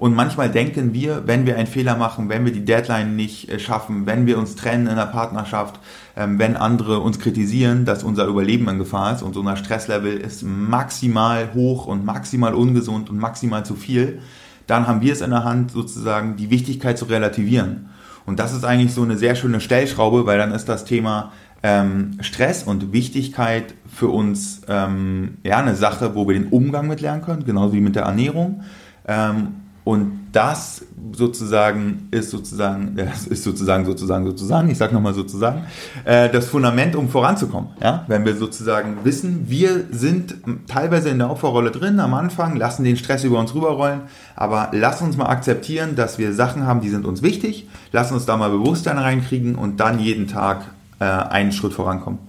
Und 0.03 0.15
manchmal 0.15 0.49
denken 0.51 0.93
wir, 0.93 1.27
wenn 1.27 1.45
wir 1.45 1.55
einen 1.55 1.65
Fehler 1.65 1.95
machen, 1.95 2.27
wenn 2.27 2.43
wir 2.43 2.51
die 2.51 2.65
Deadline 2.65 3.15
nicht 3.15 3.49
äh, 3.49 3.57
schaffen, 3.57 4.05
wenn 4.05 4.25
wir 4.25 4.37
uns 4.37 4.57
trennen 4.57 4.87
in 4.87 4.97
der 4.97 5.05
Partnerschaft, 5.05 5.79
ähm, 6.17 6.37
wenn 6.39 6.57
andere 6.57 6.99
uns 6.99 7.19
kritisieren, 7.19 7.85
dass 7.85 8.03
unser 8.03 8.25
Überleben 8.25 8.67
in 8.67 8.79
Gefahr 8.79 9.15
ist 9.15 9.21
und 9.21 9.37
unser 9.37 9.55
Stresslevel 9.55 10.17
ist 10.17 10.43
maximal 10.43 11.53
hoch 11.53 11.85
und 11.85 12.03
maximal 12.03 12.53
ungesund 12.53 13.09
und 13.09 13.17
maximal 13.17 13.63
zu 13.63 13.75
viel, 13.75 14.19
dann 14.67 14.87
haben 14.87 14.99
wir 14.99 15.13
es 15.13 15.21
in 15.21 15.29
der 15.29 15.45
Hand, 15.45 15.71
sozusagen 15.71 16.35
die 16.35 16.49
Wichtigkeit 16.49 16.97
zu 16.97 17.05
relativieren. 17.05 17.87
Und 18.25 18.39
das 18.39 18.53
ist 18.53 18.65
eigentlich 18.65 18.93
so 18.93 19.03
eine 19.03 19.15
sehr 19.15 19.35
schöne 19.35 19.61
Stellschraube, 19.61 20.25
weil 20.25 20.37
dann 20.37 20.51
ist 20.51 20.67
das 20.67 20.83
Thema 20.83 21.31
ähm, 21.63 22.17
Stress 22.19 22.63
und 22.63 22.91
Wichtigkeit 22.91 23.73
für 23.87 24.09
uns 24.09 24.63
ähm, 24.67 25.37
ja 25.43 25.59
eine 25.59 25.77
Sache, 25.77 26.13
wo 26.13 26.27
wir 26.27 26.33
den 26.33 26.47
Umgang 26.47 26.89
mit 26.89 26.99
lernen 26.99 27.21
können, 27.21 27.45
genauso 27.45 27.71
wie 27.71 27.79
mit 27.79 27.95
der 27.95 28.03
Ernährung. 28.03 28.63
Ähm, 29.07 29.62
und 29.83 30.29
das 30.31 30.85
sozusagen 31.11 32.07
ist 32.11 32.31
sozusagen, 32.31 32.95
das 32.95 33.27
ist 33.27 33.43
sozusagen, 33.43 33.85
sozusagen, 33.85 34.25
sozusagen, 34.25 34.69
ich 34.69 34.77
sage 34.77 34.93
nochmal 34.93 35.13
sozusagen, 35.13 35.63
äh, 36.05 36.29
das 36.29 36.47
Fundament, 36.47 36.95
um 36.95 37.09
voranzukommen. 37.09 37.71
Ja? 37.81 38.05
Wenn 38.07 38.25
wir 38.25 38.35
sozusagen 38.35 39.03
wissen, 39.03 39.49
wir 39.49 39.85
sind 39.91 40.35
teilweise 40.67 41.09
in 41.09 41.19
der 41.19 41.29
Opferrolle 41.29 41.71
drin 41.71 41.99
am 41.99 42.13
Anfang, 42.13 42.55
lassen 42.55 42.83
den 42.83 42.95
Stress 42.95 43.25
über 43.25 43.39
uns 43.39 43.53
rüberrollen, 43.53 44.01
aber 44.35 44.69
lass 44.71 45.01
uns 45.01 45.17
mal 45.17 45.27
akzeptieren, 45.27 45.95
dass 45.95 46.17
wir 46.17 46.33
Sachen 46.33 46.65
haben, 46.65 46.81
die 46.81 46.89
sind 46.89 47.05
uns 47.05 47.21
wichtig, 47.21 47.67
lass 47.91 48.11
uns 48.11 48.25
da 48.25 48.37
mal 48.37 48.49
Bewusstsein 48.49 48.97
reinkriegen 48.97 49.55
und 49.55 49.79
dann 49.81 49.99
jeden 49.99 50.27
Tag 50.27 50.63
äh, 50.99 51.03
einen 51.05 51.51
Schritt 51.51 51.73
vorankommen. 51.73 52.19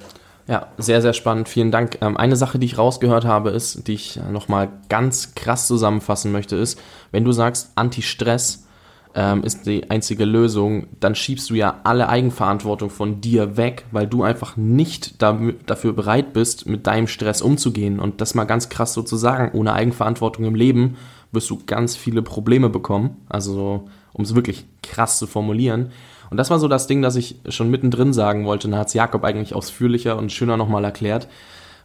Ja, 0.47 0.69
sehr, 0.77 1.01
sehr 1.01 1.15
spannend. 1.15 1.49
Vielen 1.49 1.71
Dank. 1.71 1.99
Ähm, 2.03 2.17
eine 2.17 2.37
Sache, 2.37 2.59
die 2.59 2.67
ich 2.67 2.77
rausgehört 2.77 3.25
habe, 3.25 3.51
ist, 3.51 3.89
die 3.89 3.95
ich 3.95 4.21
nochmal 4.31 4.69
ganz 4.89 5.35
krass 5.35 5.67
zusammenfassen 5.67 6.33
möchte, 6.33 6.57
ist, 6.57 6.79
wenn 7.13 7.25
du 7.25 7.33
sagst, 7.33 7.73
Anti-Stress 7.77 8.67
ähm, 9.15 9.43
ist 9.43 9.67
die 9.67 9.91
einzige 9.91 10.25
Lösung, 10.25 10.89
dann 11.01 11.15
schiebst 11.15 11.49
du 11.49 11.55
ja 11.55 11.81
alle 11.85 12.09
Eigenverantwortung 12.09 12.91
von 12.91 13.21
dir 13.21 13.57
weg, 13.57 13.87
weil 13.91 14.07
du 14.07 14.23
einfach 14.23 14.57
nicht 14.57 15.23
da, 15.23 15.41
dafür 15.67 15.93
bereit 15.95 16.33
bist, 16.35 16.67
mit 16.67 16.87
deinem 16.87 17.07
Stress 17.07 17.41
umzugehen. 17.41 17.99
Und 17.99 18.21
das 18.21 18.35
mal 18.35 18.45
ganz 18.45 18.69
krass 18.69 18.93
so 18.93 19.03
zu 19.03 19.17
sagen, 19.17 19.57
ohne 19.57 19.73
Eigenverantwortung 19.73 20.45
im 20.45 20.55
Leben 20.55 20.97
wirst 21.33 21.49
du 21.49 21.61
ganz 21.65 21.97
viele 21.97 22.23
Probleme 22.23 22.69
bekommen. 22.69 23.17
Also, 23.29 23.89
um 24.13 24.25
es 24.25 24.35
wirklich 24.35 24.67
krass 24.83 25.19
zu 25.19 25.27
formulieren. 25.27 25.91
Und 26.35 26.39
das 26.39 26.51
war 26.51 26.59
so 26.59 26.67
das 26.67 26.89
Ding, 26.89 27.01
das 27.01 27.15
ich 27.15 27.37
schon 27.49 27.71
mittendrin 27.71 28.13
sagen 28.13 28.45
wollte. 28.45 28.69
Da 28.69 28.79
hat 28.79 28.89
es 28.89 28.95
Jakob 28.95 29.23
eigentlich 29.23 29.55
ausführlicher 29.55 30.19
und 30.19 30.33
schöner 30.33 30.57
nochmal 30.57 30.83
erklärt. 30.83 31.29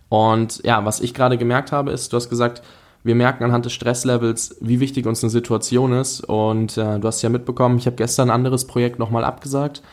Und 0.09 0.65
ja, 0.65 0.83
was 0.85 1.01
ich 1.01 1.13
gerade 1.13 1.37
gemerkt 1.37 1.71
habe, 1.71 1.91
ist, 1.91 2.11
du 2.11 2.17
hast 2.17 2.31
gesagt, 2.31 2.63
wir 3.03 3.13
merken 3.13 3.43
anhand 3.43 3.65
des 3.65 3.73
Stresslevels, 3.73 4.57
wie 4.59 4.79
wichtig 4.79 5.05
uns 5.05 5.23
eine 5.23 5.29
Situation 5.29 5.93
ist. 5.93 6.21
Und 6.21 6.79
äh, 6.79 6.97
du 6.97 7.07
hast 7.07 7.21
ja 7.21 7.29
mitbekommen, 7.29 7.77
ich 7.77 7.85
habe 7.85 7.95
gestern 7.95 8.31
ein 8.31 8.33
anderes 8.33 8.65
Projekt 8.65 8.97
nochmal 8.97 9.23
abgesagt. 9.23 9.83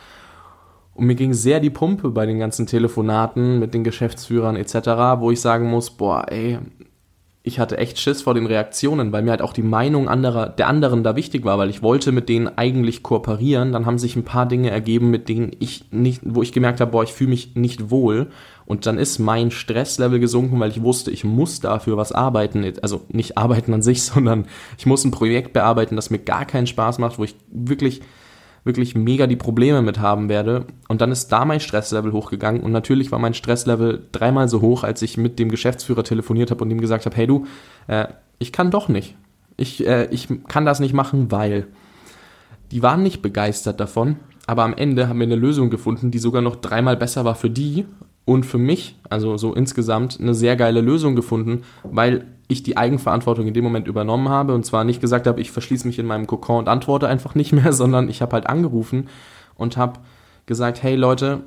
Und 0.95 1.05
mir 1.05 1.13
ging 1.13 1.35
sehr 1.35 1.59
die 1.59 1.69
Pumpe 1.69 2.09
bei 2.09 2.25
den 2.25 2.39
ganzen 2.39 2.65
Telefonaten 2.65 3.59
mit 3.59 3.75
den 3.75 3.83
Geschäftsführern 3.83 4.55
etc., 4.55 5.19
wo 5.19 5.29
ich 5.29 5.39
sagen 5.39 5.69
muss, 5.69 5.91
boah, 5.91 6.25
ey, 6.31 6.57
ich 7.47 7.59
hatte 7.59 7.77
echt 7.77 7.97
Schiss 7.97 8.21
vor 8.21 8.33
den 8.33 8.45
Reaktionen, 8.45 9.13
weil 9.13 9.23
mir 9.23 9.31
halt 9.31 9.41
auch 9.41 9.53
die 9.53 9.63
Meinung 9.63 10.09
anderer, 10.09 10.49
der 10.49 10.67
anderen 10.67 11.03
da 11.03 11.15
wichtig 11.15 11.45
war, 11.45 11.57
weil 11.57 11.69
ich 11.69 11.81
wollte 11.81 12.11
mit 12.11 12.27
denen 12.27 12.49
eigentlich 12.57 13.03
kooperieren. 13.03 13.71
Dann 13.71 13.85
haben 13.85 13.97
sich 13.97 14.17
ein 14.17 14.25
paar 14.25 14.45
Dinge 14.45 14.69
ergeben, 14.69 15.09
mit 15.09 15.29
denen 15.29 15.53
ich 15.59 15.85
nicht, 15.89 16.21
wo 16.25 16.43
ich 16.43 16.51
gemerkt 16.51 16.81
habe, 16.81 16.91
boah, 16.91 17.03
ich 17.03 17.13
fühle 17.13 17.29
mich 17.29 17.55
nicht 17.55 17.89
wohl. 17.89 18.27
Und 18.65 18.85
dann 18.85 18.97
ist 18.97 19.19
mein 19.19 19.49
Stresslevel 19.49 20.19
gesunken, 20.19 20.59
weil 20.59 20.71
ich 20.71 20.83
wusste, 20.83 21.09
ich 21.09 21.23
muss 21.23 21.61
dafür 21.61 21.95
was 21.95 22.11
arbeiten. 22.11 22.69
Also 22.81 23.05
nicht 23.07 23.37
arbeiten 23.37 23.73
an 23.73 23.81
sich, 23.81 24.03
sondern 24.03 24.45
ich 24.77 24.85
muss 24.85 25.05
ein 25.05 25.11
Projekt 25.11 25.53
bearbeiten, 25.53 25.95
das 25.95 26.09
mir 26.09 26.19
gar 26.19 26.45
keinen 26.45 26.67
Spaß 26.67 26.99
macht, 26.99 27.17
wo 27.17 27.23
ich 27.23 27.35
wirklich 27.49 28.01
wirklich 28.67 28.93
mega 28.93 29.25
die 29.25 29.35
Probleme 29.35 29.81
mit 29.81 29.99
haben 29.99 30.29
werde. 30.29 30.65
Und 30.87 31.01
dann 31.01 31.11
ist 31.11 31.29
da 31.29 31.45
mein 31.45 31.59
Stresslevel 31.59 32.11
hochgegangen 32.11 32.61
und 32.61 32.71
natürlich 32.71 33.11
war 33.11 33.19
mein 33.19 33.33
Stresslevel 33.33 34.05
dreimal 34.11 34.47
so 34.47 34.61
hoch, 34.61 34.83
als 34.83 35.01
ich 35.01 35.17
mit 35.17 35.39
dem 35.39 35.49
Geschäftsführer 35.49 36.03
telefoniert 36.03 36.51
habe 36.51 36.63
und 36.63 36.69
ihm 36.69 36.81
gesagt 36.81 37.05
habe, 37.05 37.15
hey 37.15 37.25
du, 37.25 37.47
äh, 37.87 38.07
ich 38.37 38.51
kann 38.51 38.69
doch 38.69 38.87
nicht. 38.89 39.15
Ich, 39.55 39.85
äh, 39.87 40.07
ich 40.11 40.27
kann 40.47 40.65
das 40.65 40.79
nicht 40.79 40.93
machen, 40.93 41.31
weil. 41.31 41.67
Die 42.71 42.83
waren 42.83 43.01
nicht 43.01 43.21
begeistert 43.21 43.79
davon, 43.79 44.17
aber 44.45 44.63
am 44.63 44.73
Ende 44.73 45.07
haben 45.07 45.19
wir 45.19 45.25
eine 45.25 45.37
Lösung 45.37 45.69
gefunden, 45.69 46.11
die 46.11 46.19
sogar 46.19 46.41
noch 46.41 46.57
dreimal 46.57 46.97
besser 46.97 47.23
war 47.23 47.35
für 47.35 47.49
die 47.49 47.85
und 48.25 48.45
für 48.45 48.57
mich, 48.57 48.97
also 49.09 49.37
so 49.37 49.53
insgesamt, 49.53 50.19
eine 50.19 50.33
sehr 50.33 50.57
geile 50.57 50.81
Lösung 50.81 51.15
gefunden, 51.15 51.61
weil 51.83 52.25
ich 52.47 52.63
die 52.63 52.77
Eigenverantwortung 52.77 53.47
in 53.47 53.53
dem 53.53 53.63
Moment 53.63 53.87
übernommen 53.87 54.29
habe 54.29 54.53
und 54.53 54.65
zwar 54.65 54.83
nicht 54.83 55.01
gesagt 55.01 55.27
habe, 55.27 55.41
ich 55.41 55.51
verschließe 55.51 55.85
mich 55.85 55.99
in 55.99 56.05
meinem 56.05 56.27
Kokon 56.27 56.59
und 56.59 56.69
antworte 56.69 57.07
einfach 57.07 57.35
nicht 57.35 57.51
mehr, 57.51 57.73
sondern 57.73 58.09
ich 58.09 58.21
habe 58.21 58.33
halt 58.33 58.47
angerufen 58.47 59.09
und 59.55 59.77
habe 59.77 59.99
gesagt, 60.45 60.81
hey 60.81 60.95
Leute, 60.95 61.41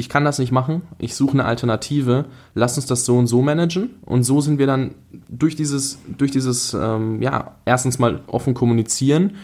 ich 0.00 0.08
kann 0.08 0.24
das 0.24 0.38
nicht 0.38 0.50
machen, 0.50 0.82
ich 0.98 1.14
suche 1.14 1.32
eine 1.32 1.44
Alternative, 1.44 2.24
lass 2.54 2.76
uns 2.76 2.86
das 2.86 3.04
so 3.04 3.18
und 3.18 3.26
so 3.26 3.42
managen. 3.42 3.90
Und 4.06 4.24
so 4.24 4.40
sind 4.40 4.58
wir 4.58 4.66
dann 4.66 4.94
durch 5.28 5.56
dieses, 5.56 5.98
durch 6.16 6.30
dieses, 6.30 6.72
ähm, 6.72 7.20
ja, 7.20 7.56
erstens 7.66 7.98
mal 7.98 8.20
offen 8.26 8.54
kommunizieren, 8.54 9.36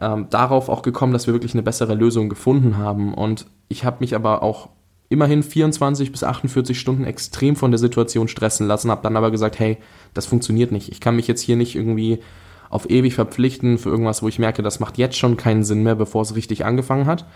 ähm, 0.00 0.26
darauf 0.28 0.68
auch 0.68 0.82
gekommen, 0.82 1.12
dass 1.12 1.28
wir 1.28 1.34
wirklich 1.34 1.54
eine 1.54 1.62
bessere 1.62 1.94
Lösung 1.94 2.28
gefunden 2.28 2.78
haben. 2.78 3.14
Und 3.14 3.46
ich 3.68 3.84
habe 3.84 3.98
mich 4.00 4.16
aber 4.16 4.42
auch 4.42 4.70
immerhin 5.12 5.42
24 5.42 6.10
bis 6.10 6.24
48 6.24 6.78
Stunden 6.78 7.04
extrem 7.04 7.54
von 7.54 7.70
der 7.70 7.78
Situation 7.78 8.28
stressen 8.28 8.66
lassen, 8.66 8.90
habe 8.90 9.02
dann 9.02 9.16
aber 9.16 9.30
gesagt, 9.30 9.58
hey, 9.58 9.78
das 10.14 10.26
funktioniert 10.26 10.72
nicht. 10.72 10.90
Ich 10.90 11.00
kann 11.00 11.16
mich 11.16 11.28
jetzt 11.28 11.42
hier 11.42 11.56
nicht 11.56 11.76
irgendwie 11.76 12.20
auf 12.70 12.88
ewig 12.88 13.14
verpflichten 13.14 13.78
für 13.78 13.90
irgendwas, 13.90 14.22
wo 14.22 14.28
ich 14.28 14.38
merke, 14.38 14.62
das 14.62 14.80
macht 14.80 14.98
jetzt 14.98 15.18
schon 15.18 15.36
keinen 15.36 15.62
Sinn 15.62 15.82
mehr, 15.82 15.94
bevor 15.94 16.22
es 16.22 16.34
richtig 16.34 16.64
angefangen 16.64 17.06
hat. 17.06 17.26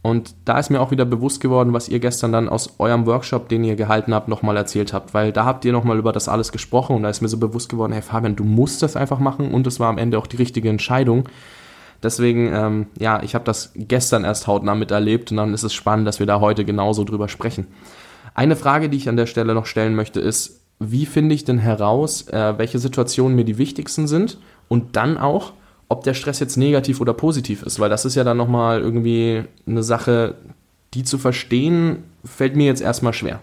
Und 0.00 0.36
da 0.44 0.56
ist 0.58 0.70
mir 0.70 0.80
auch 0.80 0.92
wieder 0.92 1.04
bewusst 1.04 1.40
geworden, 1.40 1.72
was 1.72 1.88
ihr 1.88 1.98
gestern 1.98 2.30
dann 2.30 2.48
aus 2.48 2.78
eurem 2.78 3.06
Workshop, 3.06 3.48
den 3.48 3.64
ihr 3.64 3.74
gehalten 3.74 4.14
habt, 4.14 4.28
nochmal 4.28 4.56
erzählt 4.56 4.92
habt, 4.92 5.14
weil 5.14 5.32
da 5.32 5.44
habt 5.44 5.64
ihr 5.64 5.72
nochmal 5.72 5.98
über 5.98 6.12
das 6.12 6.28
alles 6.28 6.52
gesprochen 6.52 6.94
und 6.94 7.02
da 7.02 7.08
ist 7.08 7.22
mir 7.22 7.28
so 7.28 7.38
bewusst 7.38 7.68
geworden, 7.68 7.92
hey 7.92 8.02
Fabian, 8.02 8.36
du 8.36 8.44
musst 8.44 8.82
das 8.84 8.94
einfach 8.94 9.18
machen 9.18 9.52
und 9.52 9.66
es 9.66 9.80
war 9.80 9.88
am 9.88 9.98
Ende 9.98 10.18
auch 10.18 10.28
die 10.28 10.36
richtige 10.36 10.68
Entscheidung. 10.68 11.28
Deswegen, 12.06 12.52
ähm, 12.54 12.86
ja, 13.00 13.20
ich 13.24 13.34
habe 13.34 13.44
das 13.44 13.72
gestern 13.74 14.22
erst 14.22 14.46
hautnah 14.46 14.76
miterlebt 14.76 15.32
und 15.32 15.38
dann 15.38 15.52
ist 15.52 15.64
es 15.64 15.74
spannend, 15.74 16.06
dass 16.06 16.20
wir 16.20 16.26
da 16.26 16.38
heute 16.38 16.64
genauso 16.64 17.02
drüber 17.02 17.26
sprechen. 17.26 17.66
Eine 18.32 18.54
Frage, 18.54 18.88
die 18.88 18.96
ich 18.96 19.08
an 19.08 19.16
der 19.16 19.26
Stelle 19.26 19.54
noch 19.54 19.66
stellen 19.66 19.96
möchte, 19.96 20.20
ist, 20.20 20.60
wie 20.78 21.04
finde 21.04 21.34
ich 21.34 21.44
denn 21.44 21.58
heraus, 21.58 22.28
äh, 22.28 22.54
welche 22.58 22.78
Situationen 22.78 23.34
mir 23.34 23.44
die 23.44 23.58
wichtigsten 23.58 24.06
sind 24.06 24.38
und 24.68 24.94
dann 24.94 25.18
auch, 25.18 25.52
ob 25.88 26.04
der 26.04 26.14
Stress 26.14 26.38
jetzt 26.38 26.56
negativ 26.56 27.00
oder 27.00 27.12
positiv 27.12 27.64
ist, 27.64 27.80
weil 27.80 27.90
das 27.90 28.04
ist 28.04 28.14
ja 28.14 28.22
dann 28.22 28.36
nochmal 28.36 28.80
irgendwie 28.80 29.42
eine 29.66 29.82
Sache, 29.82 30.36
die 30.94 31.02
zu 31.02 31.18
verstehen, 31.18 32.04
fällt 32.24 32.54
mir 32.54 32.66
jetzt 32.66 32.82
erstmal 32.82 33.14
schwer. 33.14 33.40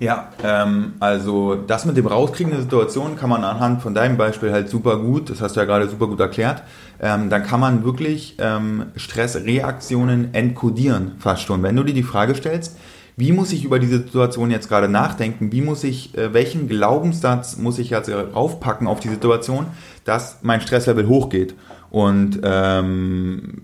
Ja, 0.00 0.30
ähm, 0.42 0.94
also 0.98 1.56
das 1.56 1.84
mit 1.84 1.94
dem 1.94 2.06
Rauskriegen 2.06 2.52
der 2.52 2.62
Situation 2.62 3.16
kann 3.16 3.28
man 3.28 3.44
anhand 3.44 3.82
von 3.82 3.94
deinem 3.94 4.16
Beispiel 4.16 4.50
halt 4.50 4.70
super 4.70 4.96
gut, 4.96 5.28
das 5.28 5.42
hast 5.42 5.56
du 5.56 5.60
ja 5.60 5.66
gerade 5.66 5.90
super 5.90 6.06
gut 6.06 6.18
erklärt, 6.18 6.62
ähm, 7.00 7.28
dann 7.28 7.42
kann 7.42 7.60
man 7.60 7.84
wirklich 7.84 8.36
ähm, 8.38 8.86
Stressreaktionen 8.96 10.32
entkodieren 10.32 11.12
fast 11.18 11.42
schon. 11.42 11.62
Wenn 11.62 11.76
du 11.76 11.82
dir 11.84 11.92
die 11.92 12.02
Frage 12.02 12.34
stellst, 12.34 12.78
wie 13.16 13.32
muss 13.32 13.52
ich 13.52 13.62
über 13.62 13.78
diese 13.78 13.98
Situation 13.98 14.50
jetzt 14.50 14.70
gerade 14.70 14.88
nachdenken? 14.88 15.52
Wie 15.52 15.60
muss 15.60 15.84
ich, 15.84 16.16
äh, 16.16 16.32
welchen 16.32 16.66
Glaubenssatz 16.66 17.58
muss 17.58 17.78
ich 17.78 17.90
jetzt 17.90 18.10
raufpacken 18.10 18.86
auf 18.86 19.00
die 19.00 19.10
Situation, 19.10 19.66
dass 20.06 20.38
mein 20.40 20.62
Stresslevel 20.62 21.08
hochgeht? 21.08 21.54
Und 21.90 22.40
ähm, 22.42 23.62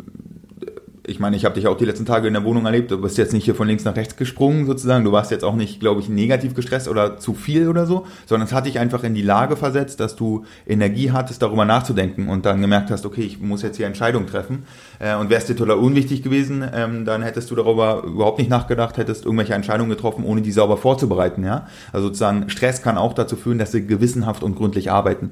ich 1.09 1.21
meine, 1.21 1.37
ich 1.37 1.45
habe 1.45 1.55
dich 1.55 1.69
auch 1.69 1.77
die 1.77 1.85
letzten 1.85 2.05
Tage 2.05 2.27
in 2.27 2.35
der 2.35 2.45
Wohnung 2.45 2.67
erlebt. 2.67 2.91
Du 2.91 3.01
bist 3.01 3.17
jetzt 3.17 3.33
nicht 3.33 3.45
hier 3.45 3.55
von 3.55 3.69
links 3.69 3.85
nach 3.85 3.95
rechts 3.95 4.17
gesprungen 4.17 4.67
sozusagen. 4.67 5.05
Du 5.05 5.13
warst 5.13 5.31
jetzt 5.31 5.45
auch 5.45 5.55
nicht, 5.55 5.79
glaube 5.79 6.01
ich, 6.01 6.09
negativ 6.09 6.55
gestresst 6.55 6.89
oder 6.89 7.19
zu 7.19 7.35
viel 7.35 7.69
oder 7.69 7.87
so, 7.87 8.07
sondern 8.27 8.49
es 8.49 8.53
hat 8.53 8.67
dich 8.67 8.79
einfach 8.81 9.05
in 9.05 9.15
die 9.15 9.23
Lage 9.23 9.57
versetzt, 9.57 10.01
dass 10.01 10.17
du 10.17 10.45
Energie 10.67 11.13
hattest, 11.13 11.43
darüber 11.43 11.65
nachzudenken 11.65 12.29
und 12.29 12.45
dann 12.45 12.61
gemerkt 12.61 12.91
hast, 12.91 13.07
okay, 13.07 13.23
ich 13.23 13.41
muss 13.41 13.63
jetzt 13.63 13.77
hier 13.77 13.87
Entscheidungen 13.87 14.27
treffen. 14.27 14.65
Äh, 14.99 15.15
und 15.17 15.31
wäre 15.31 15.41
es 15.41 15.47
dir 15.47 15.57
total 15.57 15.77
unwichtig 15.77 16.23
gewesen, 16.23 16.69
ähm, 16.75 17.05
dann 17.05 17.23
hättest 17.23 17.51
du 17.51 17.55
darüber 17.55 18.03
überhaupt 18.03 18.39
nicht 18.39 18.51
nachgedacht, 18.51 18.97
hättest 18.97 19.25
irgendwelche 19.25 19.55
Entscheidungen 19.55 19.91
getroffen, 19.91 20.25
ohne 20.25 20.43
die 20.43 20.53
sauber 20.53 20.77
vorzubereiten. 20.77 21.45
Ja? 21.45 21.69
Also 21.93 22.09
sozusagen 22.09 22.51
Stress 22.51 22.83
kann 22.83 22.99
auch 22.99 23.15
dazu 23.15 23.37
führen, 23.37 23.59
dass 23.59 23.71
sie 23.73 23.87
gewissenhaft 23.87 24.43
und 24.43 24.57
gründlich 24.57 24.91
arbeiten. 24.91 25.31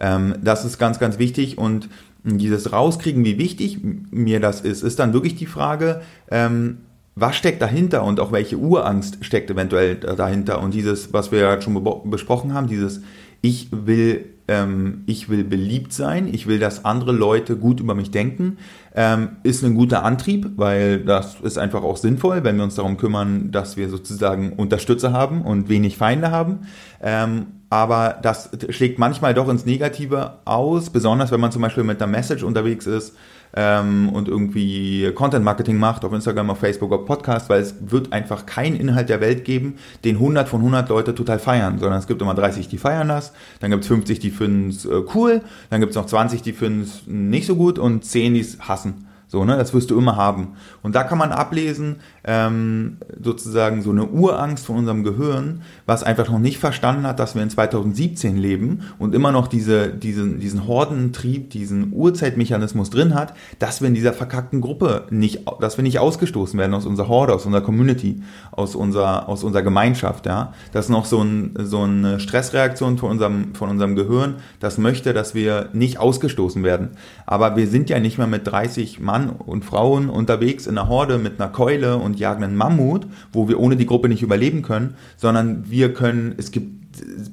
Ähm, 0.00 0.34
das 0.42 0.64
ist 0.64 0.78
ganz, 0.78 0.98
ganz 0.98 1.18
wichtig 1.18 1.56
und 1.56 1.88
dieses 2.24 2.72
Rauskriegen, 2.72 3.24
wie 3.24 3.38
wichtig 3.38 3.78
mir 3.82 4.40
das 4.40 4.62
ist, 4.62 4.82
ist 4.82 4.98
dann 4.98 5.12
wirklich 5.12 5.36
die 5.36 5.46
Frage, 5.46 6.02
ähm, 6.30 6.78
was 7.16 7.36
steckt 7.36 7.62
dahinter 7.62 8.02
und 8.02 8.18
auch 8.18 8.32
welche 8.32 8.56
Urangst 8.56 9.24
steckt 9.24 9.50
eventuell 9.50 9.96
dahinter. 9.96 10.60
Und 10.60 10.74
dieses, 10.74 11.12
was 11.12 11.30
wir 11.30 11.40
ja 11.40 11.60
schon 11.60 11.80
besprochen 12.10 12.54
haben, 12.54 12.66
dieses 12.66 13.02
ich 13.44 13.68
will, 13.70 14.24
ähm, 14.48 15.02
ich 15.04 15.28
will 15.28 15.44
beliebt 15.44 15.92
sein, 15.92 16.32
ich 16.32 16.46
will, 16.46 16.58
dass 16.58 16.86
andere 16.86 17.12
Leute 17.12 17.58
gut 17.58 17.78
über 17.78 17.94
mich 17.94 18.10
denken, 18.10 18.56
ähm, 18.94 19.36
ist 19.42 19.62
ein 19.62 19.74
guter 19.74 20.02
Antrieb, 20.02 20.52
weil 20.56 21.00
das 21.04 21.40
ist 21.42 21.58
einfach 21.58 21.82
auch 21.82 21.98
sinnvoll, 21.98 22.42
wenn 22.42 22.56
wir 22.56 22.64
uns 22.64 22.76
darum 22.76 22.96
kümmern, 22.96 23.52
dass 23.52 23.76
wir 23.76 23.90
sozusagen 23.90 24.54
Unterstützer 24.54 25.12
haben 25.12 25.42
und 25.42 25.68
wenig 25.68 25.98
Feinde 25.98 26.30
haben. 26.30 26.60
Ähm, 27.02 27.46
aber 27.68 28.18
das 28.22 28.48
schlägt 28.70 28.98
manchmal 28.98 29.34
doch 29.34 29.50
ins 29.50 29.66
Negative 29.66 30.38
aus, 30.46 30.88
besonders 30.88 31.30
wenn 31.30 31.40
man 31.40 31.52
zum 31.52 31.60
Beispiel 31.60 31.84
mit 31.84 32.00
einer 32.00 32.10
Message 32.10 32.44
unterwegs 32.44 32.86
ist 32.86 33.14
ähm, 33.56 34.08
und 34.08 34.28
irgendwie 34.28 35.10
Content 35.14 35.44
Marketing 35.44 35.78
macht 35.78 36.04
auf 36.04 36.12
Instagram, 36.12 36.50
auf 36.50 36.58
Facebook, 36.58 36.92
auf 36.92 37.04
Podcast, 37.04 37.48
weil 37.48 37.60
es 37.60 37.74
wird 37.80 38.12
einfach 38.12 38.46
keinen 38.46 38.76
Inhalt 38.76 39.08
der 39.08 39.20
Welt 39.20 39.44
geben, 39.44 39.76
den 40.04 40.16
100 40.16 40.48
von 40.48 40.60
100 40.60 40.88
Leute 40.88 41.14
total 41.14 41.38
feiern, 41.38 41.78
sondern 41.78 41.98
es 41.98 42.06
gibt 42.06 42.20
immer 42.22 42.34
30, 42.34 42.68
die 42.68 42.78
feiern 42.78 43.08
das, 43.08 43.32
dann 43.60 43.70
gibt 43.70 43.82
es 43.82 43.88
50, 43.88 44.18
die 44.18 44.30
finden 44.30 44.70
es 44.70 44.84
äh, 44.84 45.02
cool, 45.14 45.42
dann 45.70 45.80
gibt 45.80 45.90
es 45.90 45.96
noch 45.96 46.06
20, 46.06 46.42
die 46.42 46.52
finden 46.52 46.82
es 46.82 47.02
nicht 47.06 47.46
so 47.46 47.56
gut 47.56 47.78
und 47.78 48.04
10, 48.04 48.34
die 48.34 48.40
es 48.40 48.58
hassen. 48.60 49.06
So, 49.26 49.44
ne, 49.44 49.56
das 49.56 49.74
wirst 49.74 49.90
du 49.90 49.98
immer 49.98 50.16
haben. 50.16 50.54
Und 50.84 50.94
da 50.94 51.02
kann 51.02 51.16
man 51.16 51.32
ablesen, 51.32 51.96
ähm, 52.24 52.98
sozusagen 53.18 53.80
so 53.80 53.90
eine 53.90 54.04
Urangst 54.04 54.66
von 54.66 54.76
unserem 54.76 55.02
Gehirn, 55.02 55.62
was 55.86 56.02
einfach 56.02 56.28
noch 56.28 56.38
nicht 56.38 56.58
verstanden 56.58 57.06
hat, 57.06 57.18
dass 57.18 57.34
wir 57.34 57.42
in 57.42 57.48
2017 57.48 58.36
leben 58.36 58.82
und 58.98 59.14
immer 59.14 59.32
noch 59.32 59.48
diese, 59.48 59.88
diesen, 59.88 60.40
diesen 60.40 60.66
Hordentrieb, 60.66 61.48
diesen 61.48 61.94
Urzeitmechanismus 61.94 62.90
drin 62.90 63.14
hat, 63.14 63.32
dass 63.58 63.80
wir 63.80 63.88
in 63.88 63.94
dieser 63.94 64.12
verkackten 64.12 64.60
Gruppe 64.60 65.06
nicht, 65.08 65.40
dass 65.58 65.78
wir 65.78 65.82
nicht 65.82 66.00
ausgestoßen 66.00 66.58
werden 66.58 66.74
aus 66.74 66.84
unserer 66.84 67.08
Horde, 67.08 67.32
aus 67.32 67.46
unserer 67.46 67.62
Community, 67.62 68.20
aus 68.52 68.74
unserer, 68.74 69.26
aus 69.30 69.42
unserer 69.42 69.62
Gemeinschaft, 69.62 70.26
ja. 70.26 70.52
Das 70.72 70.86
ist 70.86 70.90
noch 70.90 71.06
so, 71.06 71.22
ein, 71.22 71.54
so 71.60 71.80
eine 71.80 72.20
Stressreaktion 72.20 72.98
von 72.98 73.10
unserem, 73.10 73.54
von 73.54 73.70
unserem 73.70 73.96
Gehirn, 73.96 74.34
das 74.60 74.76
möchte, 74.76 75.14
dass 75.14 75.34
wir 75.34 75.70
nicht 75.72 75.98
ausgestoßen 75.98 76.62
werden. 76.62 76.90
Aber 77.24 77.56
wir 77.56 77.68
sind 77.68 77.88
ja 77.88 78.00
nicht 78.00 78.18
mehr 78.18 78.26
mit 78.26 78.46
30 78.46 79.00
Mann 79.00 79.30
und 79.30 79.64
Frauen 79.64 80.10
unterwegs 80.10 80.66
in 80.66 80.73
einer 80.76 80.88
Horde 80.88 81.18
mit 81.18 81.40
einer 81.40 81.50
Keule 81.50 81.96
und 81.96 82.18
jagen 82.18 82.44
einen 82.44 82.56
Mammut, 82.56 83.06
wo 83.32 83.48
wir 83.48 83.58
ohne 83.58 83.76
die 83.76 83.86
Gruppe 83.86 84.08
nicht 84.08 84.22
überleben 84.22 84.62
können, 84.62 84.94
sondern 85.16 85.70
wir 85.70 85.94
können, 85.94 86.34
es 86.36 86.50
gibt 86.50 86.84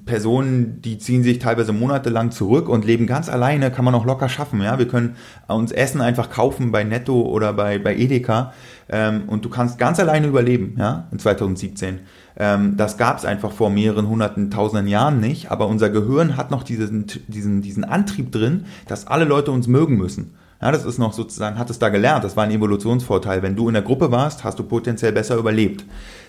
Personen, 0.05 0.81
die 0.81 0.97
ziehen 0.97 1.23
sich 1.23 1.39
teilweise 1.39 1.73
monatelang 1.73 2.31
zurück 2.31 2.67
und 2.67 2.85
leben 2.85 3.07
ganz 3.07 3.29
alleine, 3.29 3.71
kann 3.71 3.85
man 3.85 3.95
auch 3.95 4.05
locker 4.05 4.29
schaffen. 4.29 4.61
Ja, 4.61 4.79
wir 4.79 4.87
können 4.87 5.15
uns 5.47 5.71
Essen 5.71 6.01
einfach 6.01 6.29
kaufen 6.29 6.71
bei 6.71 6.83
Netto 6.83 7.21
oder 7.21 7.53
bei, 7.53 7.77
bei 7.77 7.95
Edeka 7.95 8.53
ähm, 8.89 9.23
und 9.27 9.45
du 9.45 9.49
kannst 9.49 9.77
ganz 9.77 9.99
alleine 9.99 10.27
überleben. 10.27 10.75
Ja, 10.77 11.07
in 11.11 11.19
2017. 11.19 11.99
Ähm, 12.37 12.77
das 12.77 12.97
gab 12.97 13.17
es 13.17 13.25
einfach 13.25 13.51
vor 13.51 13.69
mehreren 13.69 14.07
hunderten, 14.07 14.49
tausenden 14.49 14.87
Jahren 14.87 15.19
nicht. 15.19 15.51
Aber 15.51 15.67
unser 15.67 15.89
Gehirn 15.89 16.37
hat 16.37 16.51
noch 16.51 16.63
diesen, 16.63 17.05
diesen, 17.27 17.61
diesen 17.61 17.83
Antrieb 17.83 18.31
drin, 18.31 18.65
dass 18.87 19.07
alle 19.07 19.25
Leute 19.25 19.51
uns 19.51 19.67
mögen 19.67 19.97
müssen. 19.97 20.33
Ja, 20.61 20.71
das 20.71 20.85
ist 20.85 20.99
noch 20.99 21.13
sozusagen, 21.13 21.57
hat 21.57 21.71
es 21.71 21.79
da 21.79 21.89
gelernt, 21.89 22.23
das 22.23 22.37
war 22.37 22.43
ein 22.43 22.51
Evolutionsvorteil. 22.51 23.41
Wenn 23.41 23.55
du 23.55 23.67
in 23.67 23.73
der 23.73 23.81
Gruppe 23.81 24.11
warst, 24.11 24.43
hast 24.43 24.59
du 24.59 24.63
potenziell 24.63 25.11
besser 25.11 25.35
überlebt. 25.37 25.85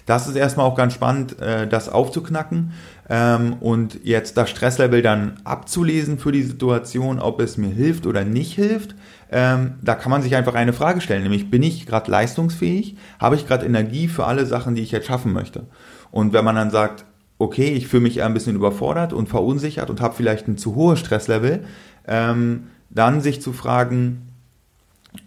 Das 0.07 0.27
ist 0.27 0.37
erstmal 0.37 0.67
auch 0.67 0.75
ganz 0.75 0.95
spannend, 0.95 1.39
äh, 1.41 1.69
das 1.69 1.91
aufzuknacken 1.91 2.73
ähm, 3.11 3.55
und 3.61 4.01
jetzt 4.05 4.39
das 4.39 4.49
Stresslevel 4.49 5.03
dann 5.03 5.35
abzulesen 5.45 6.19
für 6.19 6.33
die 6.33 6.43
Situation, 6.43 7.19
ob 7.21 7.41
es 7.41 7.59
mir 7.59 7.69
hilft 7.69 8.07
oder 8.07 8.25
nicht 8.25 8.55
hilft. 8.55 8.95
Ähm, 9.31 9.75
da 9.83 9.95
kann 9.95 10.11
man 10.11 10.23
sich 10.23 10.35
einfach 10.35 10.55
eine 10.55 10.73
Frage 10.73 11.03
stellen, 11.03 11.23
nämlich 11.23 11.51
bin 11.51 11.63
ich 11.63 11.87
gerade 11.87 12.11
leistungsfähig? 12.11 12.97
Habe 13.19 13.37
ich 13.37 13.47
gerade 13.47 13.67
Energie 13.67 14.09
für 14.09 14.25
alle 14.25 14.47
Sachen, 14.47 14.75
die 14.75 14.83
ich 14.83 14.93
jetzt 14.93 15.07
schaffen 15.07 15.33
möchte? 15.33 15.67
Und 16.11 16.33
wenn 16.33 16.45
man 16.45 16.57
dann 16.57 16.71
sagt, 16.71 17.05
okay, 17.39 17.71
ich 17.73 17.87
fühle 17.87 18.05
mich 18.05 18.23
ein 18.23 18.35
bisschen 18.35 18.57
überfordert 18.57 19.13
und 19.13 19.29
verunsichert 19.29 19.91
und 19.91 20.01
habe 20.01 20.15
vielleicht 20.15 20.49
ein 20.49 20.57
zu 20.57 20.75
hohes 20.75 21.01
Stresslevel, 21.01 21.65
ähm, 22.07 22.69
dann 22.95 23.21
sich 23.21 23.43
zu 23.43 23.53
fragen, 23.53 24.29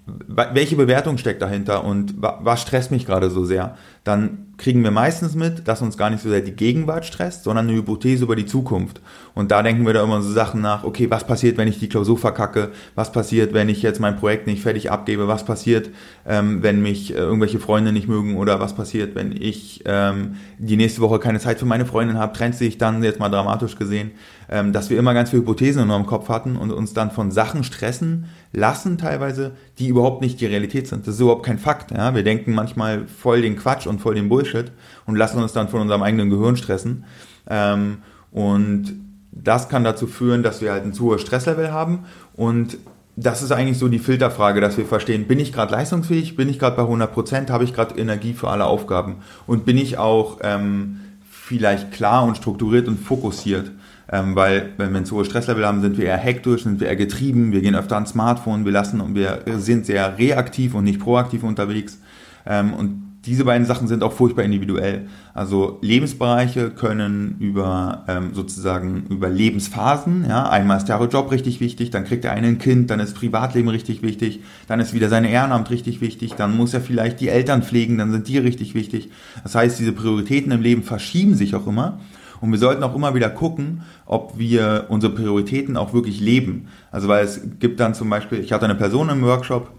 welche 0.08 0.76
Bewertung 0.76 1.18
steckt 1.18 1.42
dahinter 1.42 1.84
und 1.84 2.16
was 2.18 2.62
stresst 2.62 2.92
mich 2.92 3.06
gerade 3.06 3.30
so 3.30 3.46
sehr? 3.46 3.78
Dann 4.06 4.46
kriegen 4.58 4.84
wir 4.84 4.92
meistens 4.92 5.34
mit, 5.36 5.68
dass 5.68 5.82
uns 5.82 5.98
gar 5.98 6.12
nicht 6.12 6.22
so 6.22 6.30
sehr 6.30 6.42
die 6.42 6.52
Gegenwart 6.52 7.06
stresst, 7.06 7.44
sondern 7.44 7.68
eine 7.68 7.78
Hypothese 7.78 8.24
über 8.24 8.36
die 8.36 8.46
Zukunft. 8.46 9.02
Und 9.34 9.52
da 9.52 9.64
denken 9.64 9.86
wir 9.86 9.94
da 9.94 10.04
immer 10.04 10.22
so 10.22 10.32
Sachen 10.32 10.62
nach, 10.62 10.84
okay, 10.84 11.10
was 11.10 11.26
passiert, 11.26 11.58
wenn 11.58 11.68
ich 11.68 11.80
die 11.80 11.90
Klausur 11.90 12.18
verkacke? 12.18 12.72
Was 12.94 13.12
passiert, 13.12 13.54
wenn 13.54 13.68
ich 13.68 13.82
jetzt 13.82 14.00
mein 14.00 14.16
Projekt 14.16 14.46
nicht 14.46 14.62
fertig 14.62 14.92
abgebe? 14.92 15.28
Was 15.28 15.44
passiert, 15.44 15.90
ähm, 16.26 16.62
wenn 16.62 16.84
mich 16.84 17.14
äh, 17.14 17.18
irgendwelche 17.18 17.60
Freunde 17.60 17.92
nicht 17.92 18.08
mögen? 18.08 18.38
Oder 18.38 18.60
was 18.60 18.76
passiert, 18.76 19.16
wenn 19.16 19.32
ich 19.32 19.84
ähm, 19.86 20.36
die 20.60 20.78
nächste 20.78 21.02
Woche 21.02 21.18
keine 21.18 21.40
Zeit 21.40 21.60
für 21.60 21.66
meine 21.66 21.88
Freundin 21.88 22.20
habe? 22.20 22.38
Trennt 22.38 22.56
sich 22.56 22.78
dann, 22.78 23.04
jetzt 23.04 23.20
mal 23.20 23.30
dramatisch 23.30 23.76
gesehen, 23.76 24.12
ähm, 24.50 24.72
dass 24.72 24.92
wir 24.92 25.00
immer 25.00 25.16
ganz 25.16 25.32
viele 25.32 25.42
Hypothesen 25.42 25.82
in 25.82 25.90
unserem 25.90 26.06
Kopf 26.06 26.30
hatten 26.30 26.56
und 26.56 26.72
uns 26.72 26.94
dann 26.94 27.10
von 27.10 27.32
Sachen 27.32 27.64
stressen 27.64 28.26
lassen 28.56 28.98
teilweise, 28.98 29.52
die 29.78 29.88
überhaupt 29.88 30.22
nicht 30.22 30.40
die 30.40 30.46
Realität 30.46 30.88
sind. 30.88 31.06
Das 31.08 31.16
ist 31.16 31.22
überhaupt 31.22 31.46
kein 31.46 31.60
Fakt. 31.60 31.92
Ja? 31.92 32.16
Wir 32.16 32.24
denken 32.24 32.54
manchmal 32.54 33.08
voll 33.08 33.42
den 33.42 33.58
Quatsch 33.58 33.86
und 33.86 34.00
voll 34.00 34.16
den 34.16 34.30
Bullshit 34.30 34.72
und 35.06 35.16
lassen 35.16 35.42
uns 35.42 35.54
dann 35.54 35.68
von 35.68 35.82
unserem 35.82 36.04
eigenen 36.04 36.30
Gehirn 36.30 36.58
stressen. 36.58 37.06
Ähm, 37.50 37.98
und 38.32 38.94
das 39.32 39.70
kann 39.70 39.84
dazu 39.84 40.08
führen, 40.08 40.44
dass 40.44 40.62
wir 40.62 40.72
halt 40.72 40.84
ein 40.84 40.94
zu 40.94 41.06
hohes 41.06 41.22
Stresslevel 41.22 41.72
haben 41.72 42.06
und 42.34 42.78
das 43.18 43.42
ist 43.42 43.52
eigentlich 43.52 43.78
so 43.78 43.88
die 43.88 44.00
Filterfrage, 44.00 44.60
dass 44.60 44.78
wir 44.78 44.86
verstehen, 44.86 45.26
bin 45.26 45.40
ich 45.40 45.54
gerade 45.54 45.72
leistungsfähig, 45.72 46.36
bin 46.36 46.50
ich 46.50 46.60
gerade 46.60 46.76
bei 46.76 46.82
100 46.82 47.14
Prozent, 47.14 47.50
habe 47.50 47.64
ich 47.64 47.74
gerade 47.74 47.98
Energie 47.98 48.34
für 48.34 48.50
alle 48.50 48.66
Aufgaben 48.66 49.18
und 49.48 49.66
bin 49.66 49.78
ich 49.78 49.98
auch 49.98 50.40
ähm, 50.44 51.00
vielleicht 51.32 51.92
klar 51.92 52.26
und 52.26 52.36
strukturiert 52.36 52.88
und 52.88 53.00
fokussiert. 53.00 53.72
Ähm, 54.12 54.36
weil 54.36 54.74
wenn 54.78 54.92
wir 54.92 55.00
ein 55.00 55.10
hohes 55.10 55.28
Stresslevel 55.28 55.66
haben, 55.66 55.82
sind 55.82 55.98
wir 55.98 56.06
eher 56.06 56.18
hektisch, 56.18 56.64
sind 56.64 56.80
wir 56.80 56.88
eher 56.88 56.96
getrieben, 56.96 57.52
wir 57.52 57.62
gehen 57.62 57.76
öfter 57.76 57.96
ans 57.96 58.12
Smartphone, 58.12 58.66
wir 58.66 58.72
lassen 58.72 59.02
und 59.02 59.16
wir 59.16 59.42
sind 59.58 59.86
sehr 59.86 60.18
reaktiv 60.18 60.76
und 60.76 60.84
nicht 60.84 61.00
proaktiv 61.00 61.44
unterwegs. 61.44 62.00
Ähm, 62.46 62.74
und 62.74 63.06
diese 63.26 63.44
beiden 63.44 63.66
Sachen 63.66 63.88
sind 63.88 64.04
auch 64.04 64.14
furchtbar 64.14 64.44
individuell. 64.44 65.08
Also 65.34 65.80
Lebensbereiche 65.82 66.70
können 66.70 67.38
über 67.40 68.06
ähm, 68.08 68.34
sozusagen 68.34 69.06
über 69.10 69.30
Lebensphasen, 69.30 70.26
ja, 70.30 70.48
einmal 70.48 70.78
ist 70.78 70.86
der 70.86 71.02
Job 71.06 71.32
richtig 71.32 71.60
wichtig, 71.60 71.90
dann 71.90 72.06
kriegt 72.06 72.24
er 72.24 72.34
ein 72.34 72.58
Kind, 72.60 72.92
dann 72.92 73.00
ist 73.00 73.16
Privatleben 73.16 73.70
richtig 73.70 74.04
wichtig, 74.04 74.42
dann 74.68 74.80
ist 74.80 74.94
wieder 74.94 75.10
sein 75.10 75.26
Ehrenamt 75.26 75.72
richtig 75.72 76.02
wichtig, 76.02 76.34
dann 76.36 76.56
muss 76.56 76.74
er 76.74 76.82
vielleicht 76.82 77.20
die 77.20 77.30
Eltern 77.30 77.64
pflegen, 77.64 77.98
dann 77.98 78.12
sind 78.12 78.28
die 78.28 78.38
richtig 78.38 78.76
wichtig. 78.76 79.10
Das 79.44 79.56
heißt, 79.56 79.80
diese 79.80 79.92
Prioritäten 79.92 80.52
im 80.52 80.62
Leben 80.62 80.84
verschieben 80.84 81.34
sich 81.34 81.56
auch 81.56 81.66
immer. 81.66 82.00
Und 82.46 82.52
wir 82.52 82.60
sollten 82.60 82.84
auch 82.84 82.96
immer 82.96 83.16
wieder 83.16 83.30
gucken, 83.30 83.82
ob 84.06 84.38
wir 84.38 84.86
unsere 84.90 85.14
Prioritäten 85.14 85.78
auch 85.78 85.94
wirklich 85.94 86.20
leben. 86.20 86.68
Also 86.92 87.08
weil 87.08 87.26
es 87.26 87.42
gibt 87.60 87.80
dann 87.80 87.94
zum 87.94 88.10
Beispiel, 88.10 88.40
ich 88.40 88.54
hatte 88.54 88.66
eine 88.66 88.76
Person 88.76 89.10
im 89.10 89.24
Workshop, 89.24 89.72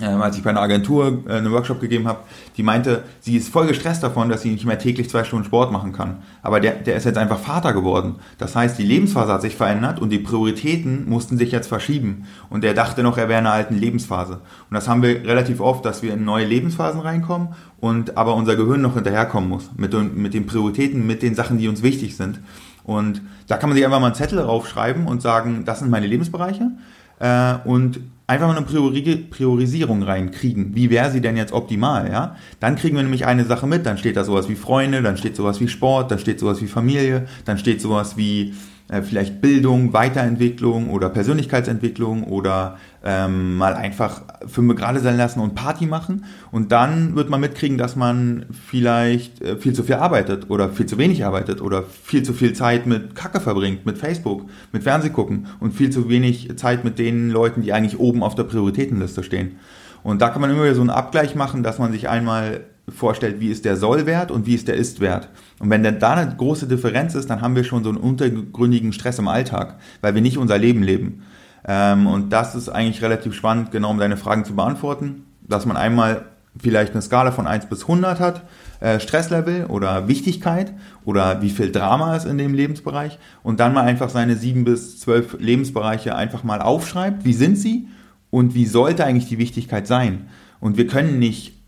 ähm, 0.00 0.22
als 0.22 0.38
ich 0.38 0.42
bei 0.42 0.48
einer 0.48 0.62
Agentur 0.62 1.22
äh, 1.28 1.34
einen 1.34 1.52
Workshop 1.52 1.78
gegeben 1.78 2.08
habe, 2.08 2.20
die 2.56 2.62
meinte, 2.62 3.04
sie 3.20 3.36
ist 3.36 3.50
voll 3.50 3.66
gestresst 3.66 4.02
davon, 4.02 4.30
dass 4.30 4.40
sie 4.40 4.50
nicht 4.50 4.64
mehr 4.64 4.78
täglich 4.78 5.10
zwei 5.10 5.22
Stunden 5.22 5.44
Sport 5.44 5.70
machen 5.70 5.92
kann. 5.92 6.22
Aber 6.40 6.60
der, 6.60 6.72
der 6.76 6.96
ist 6.96 7.04
jetzt 7.04 7.18
einfach 7.18 7.38
Vater 7.38 7.74
geworden. 7.74 8.14
Das 8.38 8.56
heißt, 8.56 8.78
die 8.78 8.84
Lebensphase 8.84 9.30
hat 9.30 9.42
sich 9.42 9.54
verändert 9.54 10.00
und 10.00 10.08
die 10.08 10.18
Prioritäten 10.18 11.08
mussten 11.10 11.36
sich 11.36 11.52
jetzt 11.52 11.66
verschieben. 11.66 12.26
Und 12.48 12.64
er 12.64 12.72
dachte 12.72 13.02
noch, 13.02 13.18
er 13.18 13.28
wäre 13.28 13.40
in 13.40 13.46
einer 13.46 13.54
alten 13.54 13.74
Lebensphase. 13.74 14.34
Und 14.70 14.74
das 14.74 14.88
haben 14.88 15.02
wir 15.02 15.26
relativ 15.26 15.60
oft, 15.60 15.84
dass 15.84 16.02
wir 16.02 16.14
in 16.14 16.24
neue 16.24 16.46
Lebensphasen 16.46 17.00
reinkommen 17.00 17.48
und 17.78 18.16
aber 18.16 18.34
unser 18.34 18.56
Gehirn 18.56 18.80
noch 18.80 18.94
hinterherkommen 18.94 19.50
muss 19.50 19.70
mit, 19.76 19.92
mit 20.16 20.32
den 20.32 20.46
Prioritäten, 20.46 21.06
mit 21.06 21.20
den 21.20 21.34
Sachen, 21.34 21.58
die 21.58 21.68
uns 21.68 21.82
wichtig 21.82 22.16
sind. 22.16 22.40
Und 22.84 23.20
da 23.46 23.58
kann 23.58 23.68
man 23.68 23.76
sich 23.76 23.84
einfach 23.84 24.00
mal 24.00 24.06
einen 24.06 24.14
Zettel 24.14 24.38
draufschreiben 24.38 25.06
und 25.06 25.20
sagen, 25.20 25.64
das 25.66 25.80
sind 25.80 25.90
meine 25.90 26.06
Lebensbereiche. 26.06 26.70
Äh, 27.18 27.54
und 27.64 28.00
einfach 28.26 28.46
mal 28.46 28.56
eine 28.56 28.66
Priori 28.66 29.02
Priorisierung 29.30 30.02
reinkriegen. 30.02 30.74
Wie 30.74 30.90
wäre 30.90 31.10
sie 31.10 31.20
denn 31.20 31.36
jetzt 31.36 31.52
optimal, 31.52 32.10
ja? 32.10 32.36
Dann 32.60 32.76
kriegen 32.76 32.96
wir 32.96 33.02
nämlich 33.02 33.26
eine 33.26 33.44
Sache 33.44 33.66
mit, 33.66 33.86
dann 33.86 33.98
steht 33.98 34.16
da 34.16 34.24
sowas 34.24 34.48
wie 34.48 34.54
Freunde, 34.54 35.02
dann 35.02 35.16
steht 35.16 35.36
sowas 35.36 35.60
wie 35.60 35.68
Sport, 35.68 36.10
dann 36.10 36.18
steht 36.18 36.40
sowas 36.40 36.62
wie 36.62 36.66
Familie, 36.66 37.26
dann 37.44 37.58
steht 37.58 37.80
sowas 37.80 38.16
wie 38.16 38.54
äh, 38.92 39.00
vielleicht 39.02 39.40
Bildung, 39.40 39.94
Weiterentwicklung 39.94 40.90
oder 40.90 41.08
Persönlichkeitsentwicklung 41.08 42.24
oder 42.24 42.76
ähm, 43.02 43.56
mal 43.56 43.72
einfach 43.72 44.20
Filme 44.46 44.74
gerade 44.74 45.00
sein 45.00 45.16
lassen 45.16 45.40
und 45.40 45.54
Party 45.54 45.86
machen. 45.86 46.26
Und 46.50 46.72
dann 46.72 47.16
wird 47.16 47.30
man 47.30 47.40
mitkriegen, 47.40 47.78
dass 47.78 47.96
man 47.96 48.44
vielleicht 48.68 49.40
äh, 49.40 49.56
viel 49.56 49.72
zu 49.72 49.82
viel 49.82 49.94
arbeitet 49.94 50.50
oder 50.50 50.68
viel 50.68 50.84
zu 50.84 50.98
wenig 50.98 51.24
arbeitet 51.24 51.62
oder 51.62 51.84
viel 51.84 52.22
zu 52.22 52.34
viel 52.34 52.52
Zeit 52.52 52.86
mit 52.86 53.14
Kacke 53.14 53.40
verbringt, 53.40 53.86
mit 53.86 53.96
Facebook, 53.96 54.44
mit 54.72 54.82
Fernsehgucken 54.82 55.46
und 55.58 55.72
viel 55.72 55.88
zu 55.88 56.10
wenig 56.10 56.54
Zeit 56.58 56.84
mit 56.84 56.98
den 56.98 57.30
Leuten, 57.30 57.62
die 57.62 57.72
eigentlich 57.72 57.98
oben 57.98 58.22
auf 58.22 58.34
der 58.34 58.44
Prioritätenliste 58.44 59.22
stehen. 59.22 59.56
Und 60.02 60.20
da 60.20 60.28
kann 60.28 60.42
man 60.42 60.50
immer 60.50 60.64
wieder 60.64 60.74
so 60.74 60.82
einen 60.82 60.90
Abgleich 60.90 61.34
machen, 61.34 61.62
dass 61.62 61.78
man 61.78 61.92
sich 61.92 62.10
einmal 62.10 62.60
vorstellt, 62.88 63.40
wie 63.40 63.50
ist 63.50 63.64
der 63.64 63.76
Sollwert 63.76 64.30
und 64.30 64.46
wie 64.46 64.54
ist 64.54 64.68
der 64.68 64.74
Ist-Wert. 64.74 65.28
Und 65.60 65.70
wenn 65.70 65.82
dann 65.82 65.98
da 65.98 66.14
eine 66.14 66.34
große 66.34 66.66
Differenz 66.66 67.14
ist, 67.14 67.30
dann 67.30 67.40
haben 67.40 67.54
wir 67.54 67.64
schon 67.64 67.84
so 67.84 67.90
einen 67.90 67.98
untergründigen 67.98 68.92
Stress 68.92 69.18
im 69.18 69.28
Alltag, 69.28 69.78
weil 70.00 70.14
wir 70.14 70.22
nicht 70.22 70.38
unser 70.38 70.58
Leben 70.58 70.82
leben. 70.82 71.22
Ähm, 71.66 72.06
und 72.06 72.32
das 72.32 72.54
ist 72.54 72.68
eigentlich 72.68 73.02
relativ 73.02 73.34
spannend, 73.34 73.70
genau 73.70 73.90
um 73.90 73.98
deine 73.98 74.16
Fragen 74.16 74.44
zu 74.44 74.54
beantworten, 74.54 75.26
dass 75.42 75.64
man 75.64 75.76
einmal 75.76 76.26
vielleicht 76.60 76.92
eine 76.92 77.02
Skala 77.02 77.30
von 77.30 77.46
1 77.46 77.66
bis 77.66 77.82
100 77.82 78.20
hat, 78.20 78.42
äh, 78.80 79.00
Stresslevel 79.00 79.66
oder 79.66 80.08
Wichtigkeit 80.08 80.74
oder 81.04 81.40
wie 81.40 81.50
viel 81.50 81.72
Drama 81.72 82.16
ist 82.16 82.26
in 82.26 82.36
dem 82.36 82.52
Lebensbereich 82.52 83.18
und 83.42 83.60
dann 83.60 83.72
mal 83.72 83.84
einfach 83.84 84.10
seine 84.10 84.36
7 84.36 84.64
bis 84.64 85.00
12 85.00 85.36
Lebensbereiche 85.38 86.14
einfach 86.14 86.44
mal 86.44 86.60
aufschreibt, 86.60 87.24
wie 87.24 87.32
sind 87.32 87.56
sie 87.56 87.88
und 88.30 88.54
wie 88.54 88.66
sollte 88.66 89.04
eigentlich 89.04 89.28
die 89.28 89.38
Wichtigkeit 89.38 89.86
sein. 89.86 90.26
Und 90.60 90.76
wir 90.76 90.86
können 90.86 91.18
nicht 91.18 91.61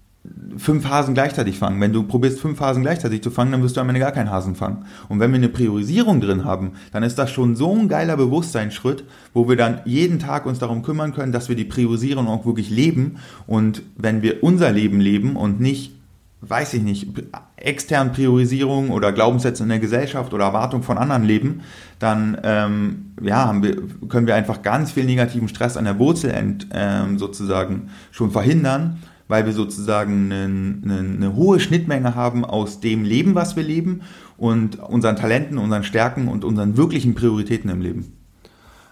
fünf 0.57 0.89
Hasen 0.89 1.15
gleichzeitig 1.15 1.59
fangen. 1.59 1.81
Wenn 1.81 1.93
du 1.93 2.03
probierst, 2.05 2.41
fünf 2.41 2.61
Hasen 2.61 2.83
gleichzeitig 2.83 3.23
zu 3.23 3.31
fangen, 3.31 3.53
dann 3.53 3.63
wirst 3.63 3.77
du 3.77 3.81
am 3.81 3.89
Ende 3.89 4.01
gar 4.01 4.13
keinen 4.13 4.31
Hasen 4.31 4.55
fangen. 4.55 4.87
Und 5.09 5.21
wenn 5.21 5.31
wir 5.31 5.37
eine 5.37 5.49
Priorisierung 5.49 6.21
drin 6.21 6.45
haben, 6.45 6.73
dann 6.93 7.03
ist 7.03 7.19
das 7.19 7.31
schon 7.31 7.57
so 7.57 7.75
ein 7.75 7.89
geiler 7.89 8.17
Bewusstseinsschritt, 8.17 9.05
wo 9.35 9.49
wir 9.49 9.57
dann 9.57 9.81
jeden 9.85 10.19
Tag 10.19 10.47
uns 10.47 10.59
darum 10.59 10.83
kümmern 10.83 11.13
können, 11.13 11.33
dass 11.33 11.49
wir 11.49 11.57
die 11.57 11.65
Priorisierung 11.65 12.27
auch 12.29 12.47
wirklich 12.47 12.71
leben. 12.71 13.17
Und 13.47 13.83
wenn 13.97 14.23
wir 14.23 14.43
unser 14.43 14.73
Leben 14.73 15.01
leben 15.01 15.37
und 15.37 15.61
nicht, 15.61 15.93
weiß 16.41 16.75
ich 16.75 16.83
nicht, 16.83 17.09
extern 17.57 18.13
Priorisierung 18.13 18.91
oder 18.91 19.13
Glaubenssätze 19.13 19.63
in 19.63 19.69
der 19.69 19.79
Gesellschaft 19.79 20.33
oder 20.33 20.45
Erwartung 20.45 20.83
von 20.83 20.97
anderen 20.97 21.25
leben, 21.25 21.61
dann 21.99 22.39
ähm, 22.43 23.13
ja, 23.23 23.55
wir, 23.63 23.77
können 24.09 24.27
wir 24.27 24.35
einfach 24.35 24.63
ganz 24.63 24.93
viel 24.93 25.05
negativen 25.05 25.49
Stress 25.49 25.77
an 25.77 25.85
der 25.85 25.99
Wurzel 25.99 26.31
ent, 26.31 26.69
ähm, 26.73 27.19
sozusagen 27.19 27.91
schon 28.11 28.31
verhindern 28.31 29.01
weil 29.29 29.47
wir 29.47 29.53
sozusagen 29.53 30.31
eine, 30.31 30.45
eine, 30.45 30.99
eine, 30.99 31.35
hohe 31.35 31.61
Schnittmenge 31.61 32.15
haben 32.15 32.45
aus 32.45 32.81
dem 32.81 33.05
Leben, 33.05 33.35
was 33.35 33.57
wir 33.57 33.63
leben 33.63 34.03
und 34.37 34.79
unseren 34.79 35.17
Talenten, 35.17 35.59
unseren 35.59 35.85
Stärken 35.85 36.29
und 36.29 36.45
unseren 36.45 36.77
wirklichen 36.77 37.15
Prioritäten 37.15 37.71
im 37.71 37.81
Leben. 37.81 38.13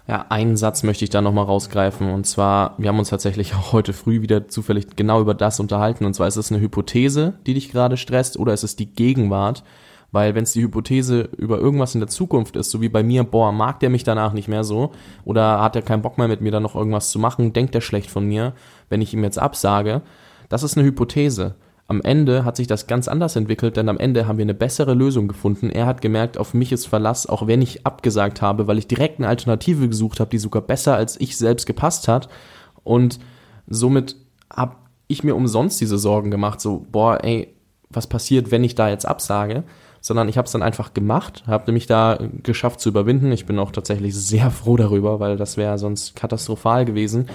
Ja, 0.07 0.25
einen 0.27 0.57
Satz 0.57 0.83
möchte 0.83 1.05
ich 1.05 1.11
da 1.11 1.21
nochmal 1.21 1.45
rausgreifen. 1.45 2.11
Und 2.11 2.25
zwar, 2.25 2.75
wir 2.77 2.89
haben 2.89 2.99
uns 2.99 3.09
tatsächlich 3.09 3.53
auch 3.55 3.71
heute 3.71 3.93
früh 3.93 4.21
wieder 4.21 4.49
zufällig 4.49 4.95
genau 4.95 5.21
über 5.21 5.33
das 5.33 5.59
unterhalten. 5.59 6.05
Und 6.05 6.13
zwar 6.13 6.27
ist 6.27 6.35
es 6.35 6.51
eine 6.51 6.59
Hypothese, 6.61 7.35
die 7.45 7.53
dich 7.53 7.71
gerade 7.71 7.95
stresst 7.95 8.37
oder 8.37 8.53
ist 8.53 8.63
es 8.63 8.75
die 8.75 8.93
Gegenwart, 8.93 9.63
weil 10.11 10.35
wenn 10.35 10.43
es 10.43 10.51
die 10.51 10.61
Hypothese 10.61 11.29
über 11.37 11.57
irgendwas 11.57 11.95
in 11.95 12.01
der 12.01 12.09
Zukunft 12.09 12.55
ist, 12.55 12.69
so 12.69 12.81
wie 12.81 12.89
bei 12.89 13.01
mir, 13.01 13.23
boah, 13.23 13.51
mag 13.51 13.79
der 13.79 13.89
mich 13.89 14.03
danach 14.03 14.33
nicht 14.33 14.47
mehr 14.47 14.63
so 14.63 14.91
oder 15.23 15.61
hat 15.61 15.75
er 15.75 15.81
keinen 15.81 16.01
Bock 16.01 16.17
mehr 16.17 16.27
mit 16.27 16.41
mir 16.41 16.51
dann 16.51 16.63
noch 16.63 16.75
irgendwas 16.75 17.09
zu 17.09 17.17
machen, 17.17 17.53
denkt 17.53 17.73
er 17.73 17.81
schlecht 17.81 18.11
von 18.11 18.25
mir, 18.25 18.53
wenn 18.89 19.01
ich 19.01 19.13
ihm 19.13 19.23
jetzt 19.23 19.39
absage, 19.39 20.01
das 20.53 20.61
ist 20.61 20.77
eine 20.77 20.85
Hypothese. 20.85 21.55
Am 21.87 21.99
Ende 22.01 22.45
hat 22.45 22.57
sich 22.57 22.67
das 22.67 22.85
ganz 22.85 23.07
anders 23.07 23.35
entwickelt, 23.35 23.75
denn 23.75 23.89
am 23.89 23.97
Ende 23.97 24.27
haben 24.27 24.37
wir 24.37 24.45
eine 24.45 24.53
bessere 24.53 24.93
Lösung 24.93 25.27
gefunden. 25.27 25.71
Er 25.71 25.87
hat 25.87 25.99
gemerkt, 25.99 26.37
auf 26.37 26.53
mich 26.53 26.71
ist 26.71 26.85
Verlass, 26.85 27.25
auch 27.25 27.47
wenn 27.47 27.63
ich 27.63 27.87
abgesagt 27.87 28.43
habe, 28.43 28.67
weil 28.67 28.77
ich 28.77 28.85
direkt 28.85 29.17
eine 29.17 29.29
Alternative 29.29 29.89
gesucht 29.89 30.19
habe, 30.19 30.29
die 30.29 30.37
sogar 30.37 30.61
besser 30.61 30.95
als 30.95 31.19
ich 31.19 31.37
selbst 31.37 31.65
gepasst 31.65 32.07
hat. 32.07 32.29
Und 32.83 33.17
somit 33.65 34.15
habe 34.55 34.75
ich 35.07 35.23
mir 35.23 35.35
umsonst 35.35 35.81
diese 35.81 35.97
Sorgen 35.97 36.29
gemacht, 36.29 36.61
so, 36.61 36.85
boah, 36.91 37.23
ey, 37.23 37.55
was 37.89 38.05
passiert, 38.05 38.51
wenn 38.51 38.63
ich 38.63 38.75
da 38.75 38.89
jetzt 38.89 39.07
absage? 39.07 39.63
Sondern 40.01 40.29
ich 40.29 40.37
habe 40.37 40.45
es 40.45 40.51
dann 40.51 40.61
einfach 40.61 40.93
gemacht, 40.93 41.45
habe 41.47 41.71
mich 41.71 41.87
da 41.87 42.19
geschafft 42.43 42.79
zu 42.79 42.89
überwinden. 42.89 43.31
Ich 43.31 43.47
bin 43.47 43.57
auch 43.57 43.71
tatsächlich 43.71 44.15
sehr 44.15 44.51
froh 44.51 44.77
darüber, 44.77 45.19
weil 45.19 45.35
das 45.35 45.57
wäre 45.57 45.79
sonst 45.79 46.15
katastrophal 46.15 46.85
gewesen. 46.85 47.25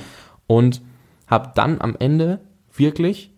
Und 0.46 0.82
habe 1.26 1.50
dann 1.56 1.80
am 1.80 1.96
Ende 1.98 2.40
wirklich 2.78 3.32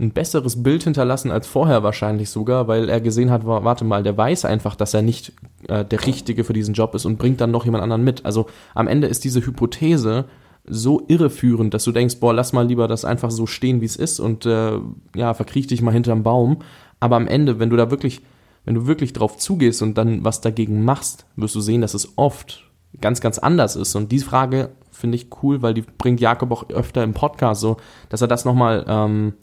ein 0.00 0.12
besseres 0.12 0.62
Bild 0.62 0.84
hinterlassen 0.84 1.30
als 1.30 1.46
vorher 1.48 1.82
wahrscheinlich 1.82 2.30
sogar, 2.30 2.68
weil 2.68 2.88
er 2.88 3.00
gesehen 3.00 3.30
hat, 3.30 3.44
warte 3.44 3.84
mal, 3.84 4.04
der 4.04 4.16
weiß 4.16 4.44
einfach, 4.44 4.76
dass 4.76 4.94
er 4.94 5.02
nicht 5.02 5.32
äh, 5.66 5.84
der 5.84 6.06
Richtige 6.06 6.44
für 6.44 6.52
diesen 6.52 6.74
Job 6.74 6.94
ist 6.94 7.04
und 7.04 7.18
bringt 7.18 7.40
dann 7.40 7.50
noch 7.50 7.64
jemand 7.64 7.82
anderen 7.82 8.04
mit. 8.04 8.24
Also 8.24 8.46
am 8.74 8.86
Ende 8.86 9.08
ist 9.08 9.24
diese 9.24 9.44
Hypothese 9.44 10.26
so 10.70 11.02
irreführend, 11.08 11.74
dass 11.74 11.84
du 11.84 11.92
denkst, 11.92 12.20
boah, 12.20 12.32
lass 12.32 12.52
mal 12.52 12.66
lieber 12.66 12.86
das 12.86 13.04
einfach 13.04 13.30
so 13.30 13.46
stehen, 13.46 13.80
wie 13.80 13.86
es 13.86 13.96
ist 13.96 14.20
und 14.20 14.46
äh, 14.46 14.78
ja, 15.16 15.34
verkriech 15.34 15.66
dich 15.66 15.82
mal 15.82 15.92
hinterm 15.92 16.22
Baum. 16.22 16.58
Aber 17.00 17.16
am 17.16 17.26
Ende, 17.26 17.58
wenn 17.58 17.70
du 17.70 17.76
da 17.76 17.90
wirklich, 17.90 18.20
wenn 18.64 18.74
du 18.74 18.86
wirklich 18.86 19.12
drauf 19.12 19.36
zugehst 19.36 19.82
und 19.82 19.98
dann 19.98 20.24
was 20.24 20.40
dagegen 20.40 20.84
machst, 20.84 21.26
wirst 21.34 21.56
du 21.56 21.60
sehen, 21.60 21.80
dass 21.80 21.94
es 21.94 22.12
oft 22.16 22.64
ganz, 23.00 23.20
ganz 23.20 23.38
anders 23.38 23.74
ist. 23.74 23.96
Und 23.96 24.12
die 24.12 24.18
Frage 24.20 24.70
finde 24.98 25.16
ich 25.16 25.28
cool, 25.42 25.62
weil 25.62 25.74
die 25.74 25.82
bringt 25.82 26.20
Jakob 26.20 26.50
auch 26.50 26.68
öfter 26.70 27.02
im 27.04 27.14
Podcast 27.14 27.60
so, 27.60 27.76
dass 28.08 28.20
er 28.20 28.28
das 28.28 28.44
nochmal 28.44 28.84
ähm, 28.88 29.34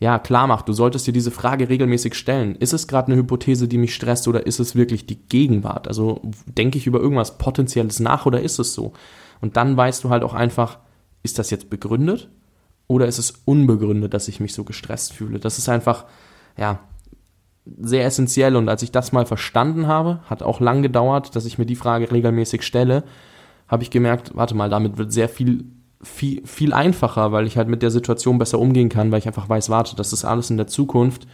ja, 0.00 0.18
klar 0.18 0.46
macht, 0.46 0.68
du 0.68 0.72
solltest 0.72 1.06
dir 1.06 1.12
diese 1.12 1.30
Frage 1.30 1.68
regelmäßig 1.68 2.14
stellen. 2.14 2.56
Ist 2.56 2.72
es 2.72 2.88
gerade 2.88 3.12
eine 3.12 3.20
Hypothese, 3.20 3.68
die 3.68 3.78
mich 3.78 3.94
stresst 3.94 4.26
oder 4.26 4.46
ist 4.46 4.58
es 4.58 4.74
wirklich 4.74 5.06
die 5.06 5.16
Gegenwart? 5.28 5.88
Also 5.88 6.20
denke 6.46 6.78
ich 6.78 6.86
über 6.86 7.00
irgendwas 7.00 7.38
Potenzielles 7.38 8.00
nach 8.00 8.26
oder 8.26 8.40
ist 8.40 8.58
es 8.58 8.74
so? 8.74 8.92
Und 9.40 9.56
dann 9.56 9.76
weißt 9.76 10.02
du 10.04 10.10
halt 10.10 10.22
auch 10.22 10.34
einfach, 10.34 10.78
ist 11.22 11.38
das 11.38 11.50
jetzt 11.50 11.70
begründet 11.70 12.28
oder 12.86 13.06
ist 13.06 13.18
es 13.18 13.42
unbegründet, 13.44 14.14
dass 14.14 14.28
ich 14.28 14.40
mich 14.40 14.52
so 14.52 14.64
gestresst 14.64 15.12
fühle? 15.12 15.38
Das 15.38 15.58
ist 15.58 15.68
einfach, 15.68 16.04
ja, 16.58 16.80
sehr 17.80 18.04
essentiell 18.04 18.56
und 18.56 18.68
als 18.68 18.82
ich 18.82 18.92
das 18.92 19.12
mal 19.12 19.24
verstanden 19.24 19.86
habe, 19.86 20.20
hat 20.26 20.42
auch 20.42 20.60
lang 20.60 20.82
gedauert, 20.82 21.34
dass 21.34 21.46
ich 21.46 21.56
mir 21.56 21.66
die 21.66 21.76
Frage 21.76 22.10
regelmäßig 22.10 22.62
stelle, 22.62 23.04
habe 23.68 23.82
ich 23.82 23.90
gemerkt, 23.90 24.32
warte 24.34 24.54
mal, 24.54 24.70
damit 24.70 24.98
wird 24.98 25.12
sehr 25.12 25.28
viel 25.28 25.64
viel, 26.04 26.46
viel 26.46 26.72
einfacher, 26.72 27.32
weil 27.32 27.46
ich 27.46 27.56
halt 27.56 27.68
mit 27.68 27.82
der 27.82 27.90
Situation 27.90 28.38
besser 28.38 28.58
umgehen 28.58 28.88
kann, 28.88 29.10
weil 29.10 29.18
ich 29.18 29.26
einfach 29.26 29.48
weiß, 29.48 29.70
warte, 29.70 29.96
das 29.96 30.12
ist 30.12 30.24
alles 30.24 30.50
in 30.50 30.56
der 30.56 30.66
Zukunft. 30.66 31.26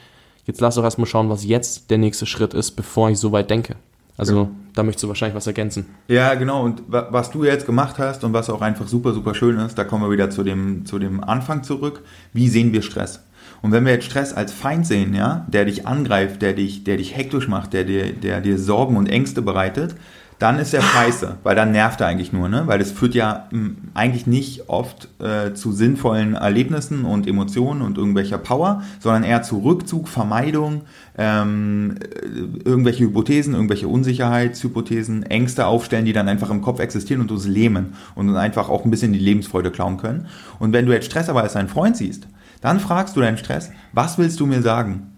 Jetzt 0.45 0.61
lass 0.61 0.77
doch 0.77 0.85
erstmal 0.85 1.07
schauen, 1.07 1.29
was 1.29 1.45
jetzt 1.45 1.90
der 1.90 1.99
nächste 1.99 2.27
Schritt 2.27 2.55
ist, 2.55 2.73
bevor 2.73 3.11
ich 3.11 3.19
so 3.19 3.33
weit 3.33 3.51
denke. 3.51 3.77
Also 4.16 4.37
ja. 4.37 4.51
da 4.75 4.83
möchtest 4.83 5.05
du 5.05 5.09
wahrscheinlich 5.09 5.37
was 5.37 5.47
ergänzen. 5.47 5.87
Ja, 6.09 6.35
genau. 6.35 6.62
Und 6.64 6.83
was 6.88 7.31
du 7.31 7.45
jetzt 7.45 7.66
gemacht 7.66 7.99
hast 7.99 8.23
und 8.25 8.33
was 8.33 8.51
auch 8.51 8.61
einfach 8.61 8.87
super, 8.87 9.12
super 9.12 9.35
schön 9.35 9.59
ist, 9.59 9.79
da 9.79 9.85
kommen 9.85 10.05
wir 10.05 10.11
wieder 10.11 10.31
zu 10.31 10.43
dem, 10.43 10.85
zu 10.85 10.99
dem 10.99 11.23
Anfang 11.23 11.62
zurück. 11.62 12.03
Wie 12.33 12.49
sehen 12.49 12.73
wir 12.73 12.83
Stress? 12.83 13.25
Und 13.62 13.73
wenn 13.73 13.85
wir 13.85 13.93
jetzt 13.93 14.07
Stress 14.07 14.33
als 14.33 14.53
Feind 14.53 14.87
sehen, 14.87 15.14
ja, 15.14 15.47
der 15.49 15.66
dich 15.66 15.87
angreift, 15.87 16.43
der 16.43 16.55
dich, 16.55 16.85
der 16.85 16.97
dich 16.97 17.16
hektisch 17.16 17.49
macht, 17.49 17.73
der 17.73 17.85
dir, 17.85 18.12
der 18.12 18.40
dir 18.40 18.59
Sorgen 18.59 18.97
und 18.97 19.09
Ängste 19.09 19.43
bereitet, 19.43 19.95
dann 20.40 20.59
ist 20.59 20.72
er 20.72 20.81
scheiße, 20.81 21.37
weil 21.42 21.55
dann 21.55 21.70
nervt 21.70 22.00
er 22.00 22.07
eigentlich 22.07 22.33
nur, 22.33 22.48
ne? 22.48 22.62
Weil 22.64 22.79
das 22.79 22.90
führt 22.90 23.14
ja 23.14 23.46
hm, 23.50 23.76
eigentlich 23.92 24.26
nicht 24.26 24.70
oft 24.70 25.09
äh, 25.20 25.53
zu 25.53 25.70
sinnvollen 25.70 26.35
Erlebnissen 26.35 27.05
und 27.05 27.26
Emotionen 27.26 27.83
und 27.83 27.98
irgendwelcher 27.98 28.38
Power, 28.38 28.83
sondern 29.00 29.22
eher 29.22 29.42
zu 29.42 29.59
Rückzug, 29.59 30.09
Vermeidung, 30.09 30.81
ähm, 31.18 31.96
äh, 32.00 32.68
irgendwelche 32.68 33.05
Hypothesen, 33.05 33.53
irgendwelche 33.53 33.87
Unsicherheitshypothesen, 33.87 35.24
Ängste 35.24 35.66
aufstellen, 35.66 36.07
die 36.07 36.14
dann 36.14 36.29
einfach 36.29 36.48
im 36.48 36.62
Kopf 36.62 36.81
existieren 36.81 37.20
und 37.20 37.31
uns 37.31 37.46
lähmen 37.46 37.92
und 38.14 38.31
uns 38.31 38.38
einfach 38.38 38.70
auch 38.70 38.87
ein 38.87 38.90
bisschen 38.90 39.12
die 39.12 39.18
Lebensfreude 39.18 39.70
klauen 39.70 39.98
können. 39.98 40.26
Und 40.59 40.72
wenn 40.72 40.87
du 40.87 40.92
jetzt 40.92 41.05
Stress 41.05 41.29
aber 41.29 41.42
als 41.42 41.53
deinen 41.53 41.68
Freund 41.68 41.98
siehst, 41.98 42.26
dann 42.62 42.81
fragst 42.81 43.14
du 43.14 43.20
deinen 43.20 43.37
Stress, 43.37 43.70
was 43.92 44.16
willst 44.16 44.40
du 44.40 44.46
mir 44.46 44.62
sagen? 44.62 45.12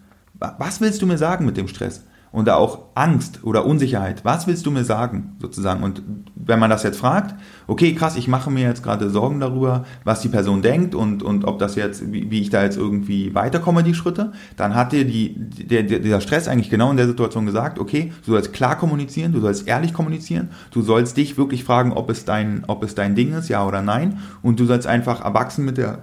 Was 0.59 0.81
willst 0.81 1.01
du 1.01 1.07
mir 1.07 1.19
sagen 1.19 1.47
mit 1.47 1.57
dem 1.57 1.69
Stress? 1.69 2.03
Und 2.33 2.49
da 2.49 2.57
auch 2.57 2.87
Angst 2.95 3.45
oder 3.45 3.67
Unsicherheit. 3.67 4.25
Was 4.25 4.47
willst 4.47 4.65
du 4.65 4.71
mir 4.71 4.85
sagen, 4.85 5.37
sozusagen? 5.39 5.83
Und 5.83 6.03
wenn 6.35 6.59
man 6.59 6.71
das 6.71 6.83
jetzt 6.83 6.99
fragt, 6.99 7.35
okay, 7.67 7.95
krass, 7.95 8.17
ich 8.17 8.27
mache 8.27 8.51
mir 8.51 8.67
jetzt 8.67 8.83
gerade 8.83 9.11
Sorgen 9.11 9.39
darüber, 9.39 9.85
was 10.05 10.23
die 10.23 10.29
Person 10.29 10.63
denkt 10.63 10.95
und, 10.95 11.23
und 11.23 11.45
ob 11.45 11.59
das 11.59 11.77
jetzt, 11.77 12.11
wie, 12.11 12.31
wie 12.31 12.41
ich 12.41 12.51
da 12.51 12.63
jetzt 12.65 12.79
irgendwie 12.79 13.35
weiterkomme, 13.35 13.83
die 13.83 13.95
Schritte, 13.95 14.33
dann 14.57 14.75
hat 14.75 14.93
dir 14.93 15.05
die, 15.05 15.35
der, 15.37 15.83
dieser 15.83 16.21
Stress 16.23 16.49
eigentlich 16.49 16.71
genau 16.71 16.91
in 16.91 16.97
der 16.97 17.07
Situation 17.07 17.45
gesagt, 17.45 17.79
okay, 17.79 18.13
du 18.25 18.33
sollst 18.33 18.53
klar 18.55 18.77
kommunizieren, 18.77 19.33
du 19.33 19.41
sollst 19.41 19.69
ehrlich 19.69 19.93
kommunizieren, 19.93 20.49
du 20.71 20.81
sollst 20.81 21.19
dich 21.19 21.37
wirklich 21.37 21.65
fragen, 21.65 21.93
ob 21.93 22.09
es 22.11 22.25
dein, 22.25 22.65
ob 22.67 22.83
es 22.83 22.95
dein 22.95 23.15
Ding 23.15 23.35
ist, 23.35 23.49
ja 23.49 23.67
oder 23.67 23.83
nein, 23.83 24.19
und 24.43 24.59
du 24.59 24.65
sollst 24.65 24.87
einfach 24.87 25.23
erwachsen 25.23 25.67
mit 25.67 25.77
der, 25.77 25.99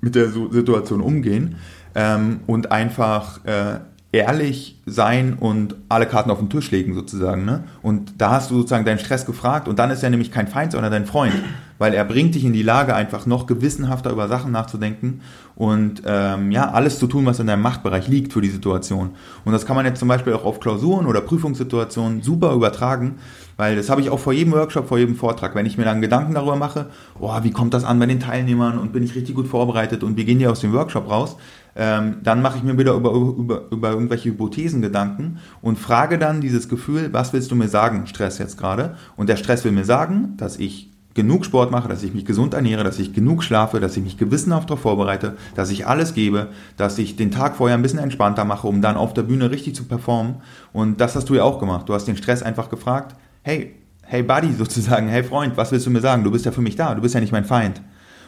mit 0.00 0.14
der 0.14 0.30
Situation 0.30 1.00
umgehen 1.00 1.56
ähm, 1.94 2.40
und 2.46 2.70
einfach 2.70 3.44
äh, 3.44 3.80
ehrlich 4.12 4.78
sein 4.84 5.34
und 5.40 5.74
alle 5.88 6.04
Karten 6.06 6.30
auf 6.30 6.38
den 6.38 6.50
Tisch 6.50 6.70
legen 6.70 6.94
sozusagen. 6.94 7.46
Ne? 7.46 7.64
Und 7.80 8.12
da 8.18 8.32
hast 8.32 8.50
du 8.50 8.56
sozusagen 8.56 8.84
deinen 8.84 8.98
Stress 8.98 9.24
gefragt 9.24 9.68
und 9.68 9.78
dann 9.78 9.90
ist 9.90 10.02
er 10.02 10.10
nämlich 10.10 10.30
kein 10.30 10.48
Feind, 10.48 10.72
sondern 10.72 10.92
dein 10.92 11.06
Freund, 11.06 11.32
weil 11.78 11.94
er 11.94 12.04
bringt 12.04 12.34
dich 12.34 12.44
in 12.44 12.52
die 12.52 12.62
Lage, 12.62 12.94
einfach 12.94 13.24
noch 13.24 13.46
gewissenhafter 13.46 14.10
über 14.10 14.28
Sachen 14.28 14.52
nachzudenken 14.52 15.22
und 15.56 16.02
ähm, 16.04 16.50
ja, 16.50 16.70
alles 16.70 16.98
zu 16.98 17.06
tun, 17.06 17.24
was 17.24 17.40
in 17.40 17.46
deinem 17.46 17.62
Machtbereich 17.62 18.06
liegt 18.06 18.34
für 18.34 18.42
die 18.42 18.50
Situation. 18.50 19.12
Und 19.46 19.52
das 19.52 19.64
kann 19.64 19.76
man 19.76 19.86
jetzt 19.86 19.98
zum 19.98 20.08
Beispiel 20.08 20.34
auch 20.34 20.44
auf 20.44 20.60
Klausuren 20.60 21.06
oder 21.06 21.22
Prüfungssituationen 21.22 22.20
super 22.20 22.52
übertragen, 22.52 23.16
weil 23.56 23.76
das 23.76 23.88
habe 23.88 24.02
ich 24.02 24.10
auch 24.10 24.18
vor 24.18 24.34
jedem 24.34 24.52
Workshop, 24.52 24.88
vor 24.88 24.98
jedem 24.98 25.16
Vortrag. 25.16 25.54
Wenn 25.54 25.66
ich 25.66 25.78
mir 25.78 25.84
dann 25.84 26.02
Gedanken 26.02 26.34
darüber 26.34 26.56
mache, 26.56 26.86
oh, 27.18 27.32
wie 27.42 27.50
kommt 27.50 27.72
das 27.72 27.84
an 27.84 27.98
bei 27.98 28.06
den 28.06 28.20
Teilnehmern 28.20 28.78
und 28.78 28.92
bin 28.92 29.02
ich 29.02 29.14
richtig 29.14 29.34
gut 29.34 29.48
vorbereitet 29.48 30.02
und 30.02 30.18
wie 30.18 30.24
gehen 30.24 30.38
die 30.38 30.46
aus 30.46 30.60
dem 30.60 30.72
Workshop 30.72 31.10
raus, 31.10 31.36
ähm, 31.74 32.16
dann 32.22 32.42
mache 32.42 32.58
ich 32.58 32.62
mir 32.62 32.76
wieder 32.76 32.94
über, 32.94 33.12
über, 33.12 33.62
über 33.70 33.90
irgendwelche 33.90 34.30
Hypothesen 34.30 34.82
Gedanken 34.82 35.38
und 35.60 35.78
frage 35.78 36.18
dann 36.18 36.40
dieses 36.40 36.68
Gefühl, 36.68 37.12
was 37.12 37.32
willst 37.32 37.50
du 37.50 37.54
mir 37.54 37.68
sagen, 37.68 38.06
Stress 38.06 38.38
jetzt 38.38 38.58
gerade? 38.58 38.96
Und 39.16 39.28
der 39.28 39.36
Stress 39.36 39.64
will 39.64 39.72
mir 39.72 39.84
sagen, 39.84 40.34
dass 40.36 40.58
ich 40.58 40.90
genug 41.14 41.44
Sport 41.44 41.70
mache, 41.70 41.88
dass 41.88 42.02
ich 42.02 42.14
mich 42.14 42.24
gesund 42.24 42.54
ernähre, 42.54 42.84
dass 42.84 42.98
ich 42.98 43.12
genug 43.12 43.42
schlafe, 43.44 43.80
dass 43.80 43.96
ich 43.96 44.02
mich 44.02 44.16
gewissenhaft 44.16 44.70
darauf 44.70 44.80
vorbereite, 44.80 45.36
dass 45.54 45.70
ich 45.70 45.86
alles 45.86 46.14
gebe, 46.14 46.48
dass 46.76 46.98
ich 46.98 47.16
den 47.16 47.30
Tag 47.30 47.56
vorher 47.56 47.76
ein 47.76 47.82
bisschen 47.82 47.98
entspannter 47.98 48.44
mache, 48.44 48.66
um 48.66 48.80
dann 48.80 48.96
auf 48.96 49.12
der 49.14 49.22
Bühne 49.22 49.50
richtig 49.50 49.74
zu 49.74 49.84
performen. 49.84 50.36
Und 50.72 51.00
das 51.00 51.14
hast 51.14 51.28
du 51.28 51.34
ja 51.34 51.42
auch 51.42 51.58
gemacht. 51.58 51.88
Du 51.88 51.94
hast 51.94 52.06
den 52.06 52.16
Stress 52.16 52.42
einfach 52.42 52.70
gefragt, 52.70 53.16
hey, 53.42 53.74
hey 54.02 54.22
Buddy 54.22 54.52
sozusagen, 54.58 55.08
hey 55.08 55.22
Freund, 55.22 55.56
was 55.56 55.72
willst 55.72 55.86
du 55.86 55.90
mir 55.90 56.00
sagen? 56.00 56.24
Du 56.24 56.30
bist 56.30 56.44
ja 56.44 56.52
für 56.52 56.62
mich 56.62 56.76
da, 56.76 56.94
du 56.94 57.02
bist 57.02 57.14
ja 57.14 57.20
nicht 57.20 57.32
mein 57.32 57.44
Feind. 57.44 57.82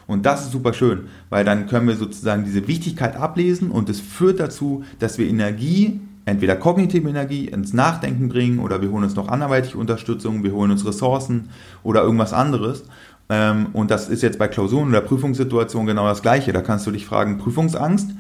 Und 0.06 0.26
das 0.26 0.44
ist 0.44 0.52
super 0.52 0.74
schön, 0.74 1.08
weil 1.30 1.44
dann 1.44 1.66
können 1.66 1.88
wir 1.88 1.96
sozusagen 1.96 2.44
diese 2.44 2.66
Wichtigkeit 2.68 3.16
ablesen 3.16 3.70
und 3.70 3.88
es 3.88 4.00
führt 4.00 4.40
dazu, 4.40 4.84
dass 4.98 5.18
wir 5.18 5.28
Energie, 5.28 6.00
entweder 6.26 6.56
kognitive 6.56 7.08
Energie 7.08 7.46
ins 7.48 7.72
Nachdenken 7.72 8.28
bringen 8.28 8.58
oder 8.58 8.82
wir 8.82 8.90
holen 8.90 9.04
uns 9.04 9.14
noch 9.14 9.28
anderweitige 9.28 9.78
Unterstützung, 9.78 10.42
wir 10.42 10.52
holen 10.52 10.70
uns 10.70 10.86
Ressourcen 10.86 11.48
oder 11.82 12.02
irgendwas 12.02 12.32
anderes. 12.32 12.84
Ähm, 13.30 13.68
und 13.72 13.90
das 13.90 14.08
ist 14.08 14.22
jetzt 14.22 14.38
bei 14.38 14.48
Klausuren 14.48 14.88
oder 14.88 15.00
Prüfungssituationen 15.00 15.86
genau 15.86 16.06
das 16.06 16.22
Gleiche. 16.22 16.52
Da 16.52 16.60
kannst 16.60 16.86
du 16.86 16.90
dich 16.90 17.06
fragen, 17.06 17.38
Prüfungsangst, 17.38 18.10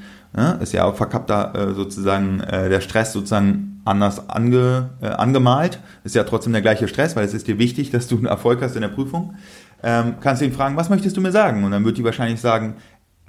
ist 0.60 0.72
ja 0.72 0.84
auch 0.84 0.96
verkappter 0.96 1.54
äh, 1.54 1.74
sozusagen 1.74 2.40
äh, 2.40 2.68
der 2.68 2.80
Stress 2.80 3.12
sozusagen 3.12 3.80
anders 3.84 4.28
ange, 4.28 4.90
äh, 5.00 5.06
angemalt. 5.06 5.78
Ist 6.02 6.16
ja 6.16 6.24
trotzdem 6.24 6.52
der 6.52 6.62
gleiche 6.62 6.88
Stress, 6.88 7.14
weil 7.14 7.24
es 7.24 7.34
ist 7.34 7.46
dir 7.46 7.58
wichtig, 7.58 7.90
dass 7.90 8.08
du 8.08 8.16
einen 8.16 8.26
Erfolg 8.26 8.60
hast 8.60 8.74
in 8.74 8.82
der 8.82 8.88
Prüfung 8.88 9.34
ähm, 9.84 10.14
kannst 10.20 10.40
du 10.40 10.46
ihn 10.46 10.52
fragen, 10.52 10.76
was 10.76 10.88
möchtest 10.88 11.16
du 11.16 11.20
mir 11.20 11.30
sagen? 11.30 11.62
Und 11.62 11.70
dann 11.70 11.84
wird 11.84 11.98
die 11.98 12.04
wahrscheinlich 12.04 12.40
sagen, 12.40 12.76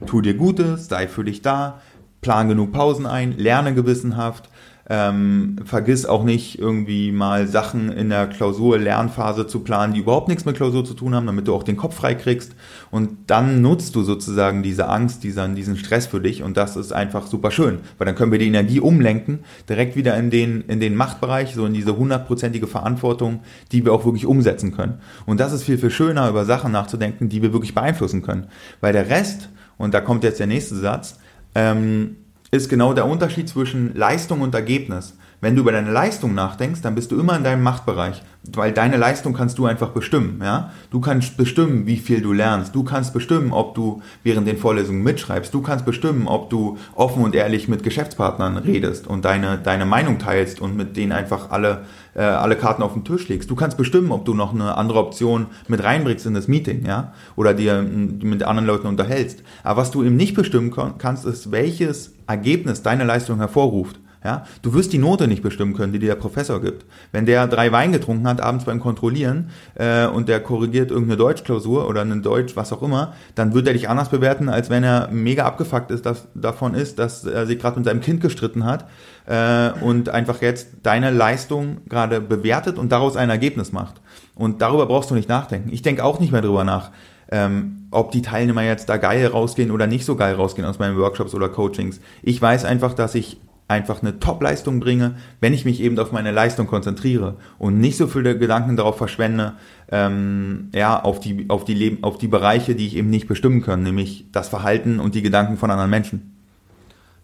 tu 0.06 0.22
dir 0.22 0.36
Gutes, 0.36 0.88
sei 0.88 1.08
für 1.08 1.24
dich 1.24 1.42
da, 1.42 1.82
plan 2.22 2.48
genug 2.48 2.72
Pausen 2.72 3.06
ein, 3.06 3.38
lerne 3.38 3.74
gewissenhaft, 3.74 4.50
ähm, 4.88 5.56
vergiss 5.66 6.06
auch 6.06 6.24
nicht 6.24 6.60
irgendwie 6.60 7.12
mal 7.12 7.48
Sachen 7.48 7.92
in 7.92 8.10
der 8.10 8.28
Klausur-Lernphase 8.28 9.48
zu 9.48 9.62
planen, 9.62 9.94
die 9.94 10.02
überhaupt 10.02 10.28
nichts 10.28 10.46
mit 10.46 10.56
Klausur 10.56 10.86
zu 10.86 10.94
tun 10.94 11.16
haben, 11.16 11.26
damit 11.26 11.48
du 11.48 11.56
auch 11.56 11.64
den 11.64 11.76
Kopf 11.76 11.96
frei 11.96 12.14
kriegst. 12.14 12.54
Und 12.92 13.18
dann 13.28 13.62
nutzt 13.62 13.96
du 13.96 14.04
sozusagen 14.04 14.62
diese 14.62 14.88
Angst, 14.88 15.24
diesen, 15.24 15.56
diesen 15.56 15.76
Stress 15.78 16.06
für 16.06 16.20
dich. 16.20 16.44
Und 16.44 16.56
das 16.56 16.76
ist 16.76 16.94
einfach 16.94 17.26
super 17.26 17.50
schön, 17.50 17.80
weil 17.98 18.06
dann 18.06 18.16
können 18.16 18.32
wir 18.32 18.38
die 18.38 18.48
Energie 18.48 18.80
umlenken, 18.80 19.40
direkt 19.68 19.96
wieder 19.96 20.16
in 20.18 20.30
den, 20.30 20.62
in 20.62 20.80
den 20.80 20.96
Machtbereich, 20.96 21.56
so 21.56 21.66
in 21.66 21.74
diese 21.74 21.98
hundertprozentige 21.98 22.68
Verantwortung, 22.68 23.40
die 23.72 23.84
wir 23.86 23.94
auch 23.94 24.06
wirklich 24.06 24.28
umsetzen 24.28 24.72
können. 24.72 25.00
Und 25.26 25.40
das 25.40 25.52
ist 25.52 25.64
viel, 25.64 25.80
viel 25.80 25.90
schöner, 25.90 26.30
über 26.30 26.46
Sachen 26.46 26.72
nachzudenken, 26.72 27.28
die 27.28 27.42
wir 27.42 27.54
wirklich 27.54 27.74
beeinflussen 27.74 28.22
können. 28.22 28.48
Weil 28.82 28.94
der 28.94 29.10
Rest, 29.10 29.50
und 29.78 29.96
da 29.96 30.02
kommt 30.02 30.24
jetzt 30.24 30.40
der 30.40 30.48
nächste 30.48 30.76
Satz, 30.76 31.18
ähm, 31.56 32.18
ist 32.56 32.70
genau 32.70 32.94
der 32.94 33.06
Unterschied 33.06 33.50
zwischen 33.50 33.96
Leistung 33.96 34.42
und 34.42 34.56
Ergebnis. 34.56 35.18
Wenn 35.42 35.56
du 35.56 35.62
über 35.62 35.72
deine 35.72 35.92
Leistung 35.92 36.34
nachdenkst, 36.34 36.82
dann 36.82 36.96
bist 36.96 37.12
du 37.12 37.20
immer 37.20 37.36
in 37.36 37.44
deinem 37.44 37.62
Machtbereich, 37.62 38.24
weil 38.54 38.72
deine 38.72 38.98
Leistung 38.98 39.34
kannst 39.34 39.58
du 39.58 39.66
einfach 39.66 39.90
bestimmen. 39.90 40.40
Ja? 40.42 40.72
Du 40.92 41.02
kannst 41.02 41.38
bestimmen, 41.38 41.86
wie 41.88 41.98
viel 41.98 42.22
du 42.22 42.34
lernst. 42.34 42.74
Du 42.74 42.84
kannst 42.84 43.14
bestimmen, 43.14 43.52
ob 43.52 43.76
du 43.76 44.02
während 44.24 44.48
den 44.48 44.58
Vorlesungen 44.58 45.04
mitschreibst. 45.04 45.54
Du 45.54 45.62
kannst 45.62 45.86
bestimmen, 45.86 46.28
ob 46.28 46.50
du 46.50 46.78
offen 46.96 47.24
und 47.24 47.36
ehrlich 47.36 47.68
mit 47.68 47.84
Geschäftspartnern 47.84 48.58
redest 48.58 49.08
und 49.08 49.26
deine, 49.26 49.58
deine 49.58 49.86
Meinung 49.86 50.20
teilst 50.20 50.62
und 50.62 50.76
mit 50.78 50.96
denen 50.96 51.12
einfach 51.12 51.52
alle, 51.52 51.86
äh, 52.16 52.22
alle 52.22 52.56
Karten 52.56 52.82
auf 52.82 52.94
den 52.94 53.04
Tisch 53.04 53.28
legst. 53.28 53.52
Du 53.52 53.56
kannst 53.56 53.78
bestimmen, 53.78 54.12
ob 54.12 54.26
du 54.26 54.34
noch 54.34 54.54
eine 54.54 54.78
andere 54.78 55.00
Option 55.00 55.48
mit 55.68 55.84
reinbringst 55.84 56.26
in 56.26 56.34
das 56.34 56.48
Meeting, 56.48 56.86
ja, 56.86 57.14
oder 57.36 57.54
dir 57.54 57.82
mit 57.82 58.44
anderen 58.44 58.68
Leuten 58.68 58.88
unterhältst. 58.88 59.44
Aber 59.64 59.82
was 59.82 59.92
du 59.92 60.04
eben 60.04 60.16
nicht 60.16 60.36
bestimmen 60.36 60.74
kannst, 60.98 61.26
ist, 61.26 61.52
welches 61.52 62.14
Ergebnis 62.28 62.82
deine 62.82 63.04
Leistung 63.04 63.38
hervorruft. 63.38 64.00
Ja, 64.26 64.44
du 64.64 64.74
wirst 64.74 64.92
die 64.92 64.98
Note 64.98 65.28
nicht 65.28 65.44
bestimmen 65.44 65.76
können, 65.76 65.94
die 65.94 66.00
dir 66.00 66.08
der 66.08 66.16
Professor 66.16 66.60
gibt. 66.60 66.84
Wenn 67.12 67.28
der 67.28 67.46
drei 67.46 67.72
Wein 67.72 67.92
getrunken 67.92 68.28
hat 68.28 68.42
abends 68.42 68.66
beim 68.66 68.80
Kontrollieren 68.80 69.52
äh, 69.76 70.08
und 70.08 70.30
der 70.30 70.40
korrigiert 70.40 70.90
irgendeine 70.90 71.18
Deutschklausur 71.18 71.88
oder 71.88 72.02
einen 72.02 72.24
Deutsch, 72.24 72.56
was 72.56 72.74
auch 72.74 72.82
immer, 72.82 73.14
dann 73.36 73.54
wird 73.54 73.68
er 73.68 73.74
dich 73.74 73.88
anders 73.88 74.10
bewerten, 74.10 74.50
als 74.50 74.72
wenn 74.72 74.84
er 74.84 75.10
mega 75.12 75.46
abgefuckt 75.46 75.92
ist, 75.92 76.08
dass, 76.08 76.28
davon 76.34 76.74
ist, 76.74 76.98
dass 76.98 77.24
er 77.24 77.46
sich 77.46 77.60
gerade 77.60 77.78
mit 77.78 77.86
seinem 77.86 78.02
Kind 78.02 78.20
gestritten 78.20 78.66
hat 78.66 78.88
äh, 79.28 79.70
und 79.82 80.10
einfach 80.10 80.42
jetzt 80.42 80.70
deine 80.82 81.12
Leistung 81.12 81.82
gerade 81.88 82.20
bewertet 82.20 82.80
und 82.80 82.92
daraus 82.92 83.18
ein 83.18 83.30
Ergebnis 83.30 83.74
macht. 83.74 84.02
Und 84.34 84.60
darüber 84.60 84.88
brauchst 84.88 85.12
du 85.12 85.14
nicht 85.14 85.30
nachdenken. 85.30 85.70
Ich 85.72 85.84
denke 85.84 86.04
auch 86.04 86.20
nicht 86.20 86.32
mehr 86.32 86.42
drüber 86.42 86.64
nach. 86.64 86.90
Ähm, 87.32 87.88
ob 87.92 88.12
die 88.12 88.22
Teilnehmer 88.24 88.64
jetzt 88.64 88.90
da 88.90 88.98
geil 88.98 89.26
rausgehen 89.28 89.70
oder 89.70 89.86
nicht 89.86 90.06
so 90.06 90.16
geil 90.16 90.34
rausgehen 90.34 90.68
aus 90.68 90.80
meinen 90.80 90.98
Workshops 90.98 91.36
oder 91.36 91.50
Coachings. 91.50 92.00
Ich 92.24 92.42
weiß 92.42 92.66
einfach, 92.66 92.94
dass 92.94 93.14
ich 93.16 93.40
einfach 93.68 94.02
eine 94.02 94.20
Top-Leistung 94.20 94.80
bringe, 94.80 95.16
wenn 95.42 95.54
ich 95.54 95.66
mich 95.66 95.82
eben 95.82 95.98
auf 95.98 96.12
meine 96.12 96.32
Leistung 96.32 96.68
konzentriere 96.68 97.38
und 97.58 97.80
nicht 97.80 97.98
so 97.98 98.08
viele 98.08 98.38
Gedanken 98.38 98.76
darauf 98.76 98.98
verschwende, 98.98 99.54
ähm, 99.92 100.70
ja, 100.74 101.02
auf 101.02 101.20
die, 101.20 101.46
auf 101.50 101.66
die 101.66 101.74
Leben, 101.74 102.04
auf 102.04 102.18
die 102.18 102.28
Bereiche, 102.28 102.76
die 102.76 102.86
ich 102.86 102.96
eben 102.96 103.10
nicht 103.10 103.28
bestimmen 103.28 103.62
kann, 103.62 103.82
nämlich 103.82 104.26
das 104.32 104.50
Verhalten 104.50 105.00
und 105.00 105.16
die 105.16 105.24
Gedanken 105.24 105.58
von 105.58 105.72
anderen 105.72 105.90
Menschen. 105.90 106.36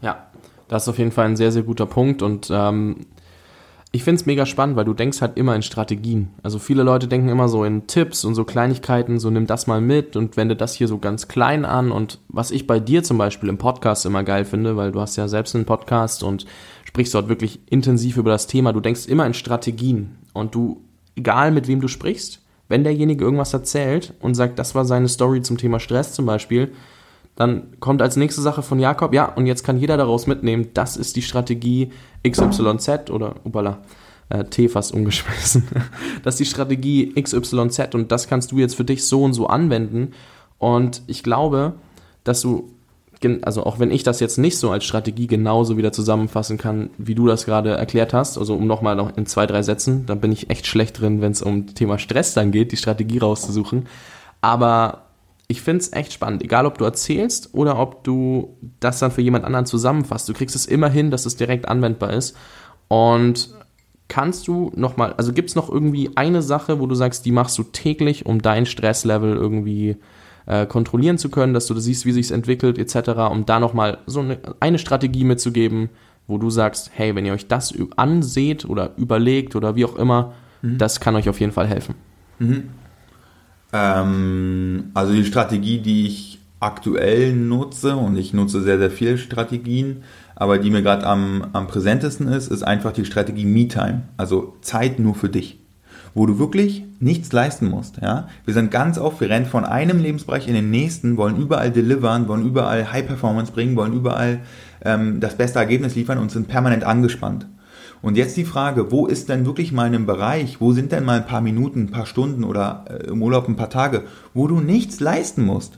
Ja, 0.02 0.28
das 0.68 0.84
ist 0.84 0.90
auf 0.90 0.98
jeden 0.98 1.12
Fall 1.12 1.26
ein 1.26 1.36
sehr, 1.36 1.52
sehr 1.52 1.64
guter 1.64 1.86
Punkt 1.86 2.24
und 2.24 2.50
ähm, 2.52 3.06
ich 3.94 4.06
finde 4.06 4.22
es 4.22 4.26
mega 4.26 4.46
spannend, 4.46 4.78
weil 4.78 4.86
du 4.86 4.94
denkst 4.94 5.20
halt 5.20 5.38
immer 5.38 5.54
in 5.54 5.64
Strategien. 5.64 6.30
Also 6.44 6.60
viele 6.60 6.84
Leute 6.84 7.10
denken 7.10 7.28
immer 7.28 7.50
so 7.50 7.66
in 7.66 7.88
Tipps 7.88 8.24
und 8.24 8.36
so 8.36 8.46
Kleinigkeiten, 8.46 9.20
so 9.20 9.30
nimm 9.30 9.48
das 9.48 9.68
mal 9.68 9.82
mit 9.82 10.16
und 10.16 10.38
wende 10.38 10.56
das 10.56 10.74
hier 10.74 10.88
so 10.88 10.98
ganz 10.98 11.28
klein 11.28 11.66
an. 11.66 11.92
Und 11.92 12.20
was 12.30 12.52
ich 12.52 12.68
bei 12.68 12.80
dir 12.80 13.04
zum 13.04 13.18
Beispiel 13.18 13.50
im 13.50 13.58
Podcast 13.58 14.06
immer 14.06 14.24
geil 14.24 14.46
finde, 14.46 14.78
weil 14.78 14.94
du 14.94 15.02
hast 15.02 15.18
ja 15.18 15.28
selbst 15.28 15.56
einen 15.56 15.66
Podcast 15.66 16.24
und 16.24 16.46
sprichst 16.86 17.14
dort 17.14 17.28
wirklich 17.28 17.60
intensiv 17.70 18.16
über 18.16 18.32
das 18.32 18.48
Thema, 18.48 18.72
du 18.72 18.80
denkst 18.80 19.08
immer 19.08 19.26
in 19.26 19.34
Strategien. 19.34 20.16
Und 20.32 20.56
du, 20.56 20.86
egal 21.18 21.52
mit 21.52 21.68
wem 21.68 21.82
du 21.82 21.90
sprichst, 21.90 22.42
wenn 22.70 22.86
derjenige 22.86 23.26
irgendwas 23.26 23.54
erzählt 23.54 24.14
und 24.22 24.36
sagt, 24.36 24.58
das 24.58 24.74
war 24.74 24.86
seine 24.86 25.10
Story 25.10 25.42
zum 25.42 25.58
Thema 25.58 25.82
Stress 25.82 26.14
zum 26.14 26.26
Beispiel, 26.26 26.72
dann 27.36 27.80
kommt 27.80 28.02
als 28.02 28.18
nächste 28.18 28.42
Sache 28.42 28.62
von 28.62 28.80
Jakob, 28.80 29.14
ja, 29.14 29.26
und 29.26 29.46
jetzt 29.46 29.64
kann 29.64 29.78
jeder 29.78 29.98
daraus 29.98 30.28
mitnehmen, 30.28 30.70
das 30.74 30.98
ist 30.98 31.16
die 31.16 31.22
Strategie 31.22 31.92
XYZ 32.28 33.10
oder, 33.10 33.36
upala, 33.44 33.80
äh, 34.30 34.44
T 34.46 34.68
fast 34.70 34.94
umgeschmissen. 34.94 35.68
das 36.24 36.36
ist 36.36 36.40
die 36.40 36.46
Strategie 36.46 37.14
XYZ 37.22 37.96
und 37.96 38.12
das 38.12 38.28
kannst 38.28 38.52
du 38.52 38.58
jetzt 38.58 38.76
für 38.76 38.84
dich 38.84 39.06
so 39.06 39.24
und 39.24 39.34
so 39.34 39.48
anwenden. 39.48 40.14
Und 40.58 41.02
ich 41.08 41.24
glaube, 41.24 41.74
dass 42.24 42.42
du, 42.42 42.70
also 43.42 43.64
auch 43.64 43.80
wenn 43.80 43.92
ich 43.92 44.04
das 44.04 44.20
jetzt 44.20 44.38
nicht 44.38 44.58
so 44.58 44.72
als 44.72 44.84
Strategie 44.84 45.28
genauso 45.28 45.78
wieder 45.78 45.92
zusammenfassen 45.92 46.58
kann, 46.58 46.92
wie 46.98 47.16
du 47.16 47.28
das 47.28 47.46
gerade 47.46 47.72
erklärt 47.72 48.14
hast, 48.14 48.38
also 48.38 48.56
um 48.56 48.68
nochmal 48.68 48.96
noch 48.96 49.16
in 49.18 49.26
zwei, 49.26 49.48
drei 49.48 49.64
Sätzen, 49.64 50.06
dann 50.06 50.20
bin 50.20 50.32
ich 50.32 50.50
echt 50.50 50.68
schlecht 50.68 51.00
drin, 51.00 51.22
wenn 51.22 51.32
es 51.32 51.42
um 51.42 51.74
Thema 51.74 51.98
Stress 51.98 52.34
dann 52.34 52.52
geht, 52.52 52.72
die 52.72 52.78
Strategie 52.78 53.20
rauszusuchen. 53.20 53.88
Aber 54.42 55.04
ich 55.52 55.62
finde 55.62 55.82
es 55.82 55.92
echt 55.92 56.14
spannend, 56.14 56.42
egal 56.44 56.66
ob 56.66 56.78
du 56.78 56.86
erzählst 56.86 57.54
oder 57.54 57.78
ob 57.78 58.06
du 58.06 58.58
das 58.80 59.00
dann 59.00 59.12
für 59.12 59.22
jemand 59.22 59.44
anderen 59.44 59.66
zusammenfasst. 59.66 60.28
Du 60.30 60.34
kriegst 60.34 60.56
es 60.56 60.66
immer 60.66 60.90
hin, 60.90 61.12
dass 61.12 61.26
es 61.26 61.36
direkt 61.36 61.68
anwendbar 61.68 62.14
ist. 62.14 62.38
Und 62.88 63.50
kannst 64.08 64.48
du 64.48 64.72
nochmal, 64.76 65.14
also 65.14 65.34
gibt 65.34 65.50
es 65.50 65.56
noch 65.56 65.70
irgendwie 65.70 66.12
eine 66.16 66.42
Sache, 66.42 66.80
wo 66.80 66.88
du 66.88 66.96
sagst, 66.96 67.26
die 67.26 67.34
machst 67.34 67.58
du 67.58 67.64
täglich, 67.64 68.26
um 68.26 68.42
dein 68.42 68.66
Stresslevel 68.66 69.36
irgendwie 69.36 69.98
äh, 70.46 70.66
kontrollieren 70.66 71.18
zu 71.18 71.30
können, 71.30 71.54
dass 71.54 71.68
du 71.68 71.78
siehst, 71.78 72.06
wie 72.06 72.14
sich 72.14 72.28
es 72.28 72.32
entwickelt, 72.32 72.78
etc., 72.78 73.10
um 73.30 73.46
da 73.46 73.60
nochmal 73.60 73.98
so 74.06 74.22
eine, 74.22 74.40
eine 74.62 74.80
Strategie 74.80 75.26
mitzugeben, 75.26 75.90
wo 76.28 76.38
du 76.38 76.50
sagst, 76.50 76.92
hey, 76.94 77.14
wenn 77.14 77.26
ihr 77.26 77.34
euch 77.34 77.48
das 77.48 77.74
anseht 77.98 78.64
oder 78.64 78.92
überlegt 78.96 79.58
oder 79.58 79.76
wie 79.76 79.84
auch 79.84 79.98
immer, 79.98 80.34
mhm. 80.62 80.78
das 80.78 81.02
kann 81.02 81.16
euch 81.16 81.28
auf 81.28 81.42
jeden 81.42 81.52
Fall 81.52 81.68
helfen. 81.68 81.96
Mhm. 82.40 82.70
Ähm, 83.74 84.92
also 84.94 85.14
die 85.14 85.26
Strategie, 85.26 85.80
die 85.80 86.08
ich 86.08 86.40
aktuell 86.60 87.34
nutze, 87.34 87.96
und 87.96 88.18
ich 88.18 88.34
nutze 88.34 88.62
sehr, 88.62 88.78
sehr 88.78 88.92
viele 88.92 89.18
Strategien, 89.18 90.04
aber 90.36 90.58
die 90.58 90.70
mir 90.70 90.82
gerade 90.82 91.06
am, 91.06 91.48
am 91.54 91.68
präsentesten 91.68 92.28
ist, 92.28 92.52
ist 92.52 92.64
einfach 92.64 92.92
die 92.94 93.06
Strategie 93.06 93.46
Me-Time, 93.46 94.04
also 94.18 94.56
Zeit 94.62 95.00
nur 95.00 95.16
für 95.16 95.30
dich 95.30 95.62
wo 96.14 96.26
du 96.26 96.40
wirklich 96.40 96.84
nichts 97.00 97.32
leisten 97.32 97.70
musst. 97.70 97.98
Ja? 98.02 98.28
Wir 98.46 98.54
sind 98.54 98.72
ganz 98.72 98.98
oft, 98.98 99.22
wir 99.22 99.30
rennen 99.30 99.46
von 99.46 99.66
einem 99.66 100.00
Lebensbereich 100.00 100.48
in 100.48 100.54
den 100.54 100.70
nächsten, 100.70 101.18
wollen 101.18 101.38
überall 101.38 101.72
delivern, 101.72 102.28
wollen 102.28 102.46
überall 102.46 102.92
High 102.92 103.08
Performance 103.08 103.52
bringen, 103.52 103.76
wollen 103.76 103.94
überall 103.94 104.40
ähm, 104.84 105.20
das 105.20 105.36
beste 105.36 105.60
Ergebnis 105.60 105.96
liefern 105.96 106.18
und 106.18 106.32
sind 106.32 106.48
permanent 106.48 106.84
angespannt. 106.84 107.48
Und 108.02 108.18
jetzt 108.18 108.36
die 108.38 108.46
Frage, 108.46 108.92
wo 108.92 109.06
ist 109.06 109.30
denn 109.30 109.46
wirklich 109.46 109.72
mal 109.72 109.94
ein 109.94 110.06
Bereich, 110.06 110.60
wo 110.60 110.72
sind 110.72 110.92
denn 110.92 111.06
mal 111.06 111.18
ein 111.18 111.28
paar 111.28 111.42
Minuten, 111.42 111.82
ein 111.82 111.92
paar 111.92 112.06
Stunden 112.06 112.44
oder 112.44 112.86
äh, 112.90 113.08
im 113.08 113.22
Urlaub 113.22 113.48
ein 113.48 113.56
paar 113.56 113.70
Tage, 113.70 114.04
wo 114.34 114.48
du 114.48 114.60
nichts 114.60 115.00
leisten 115.00 115.46
musst? 115.46 115.78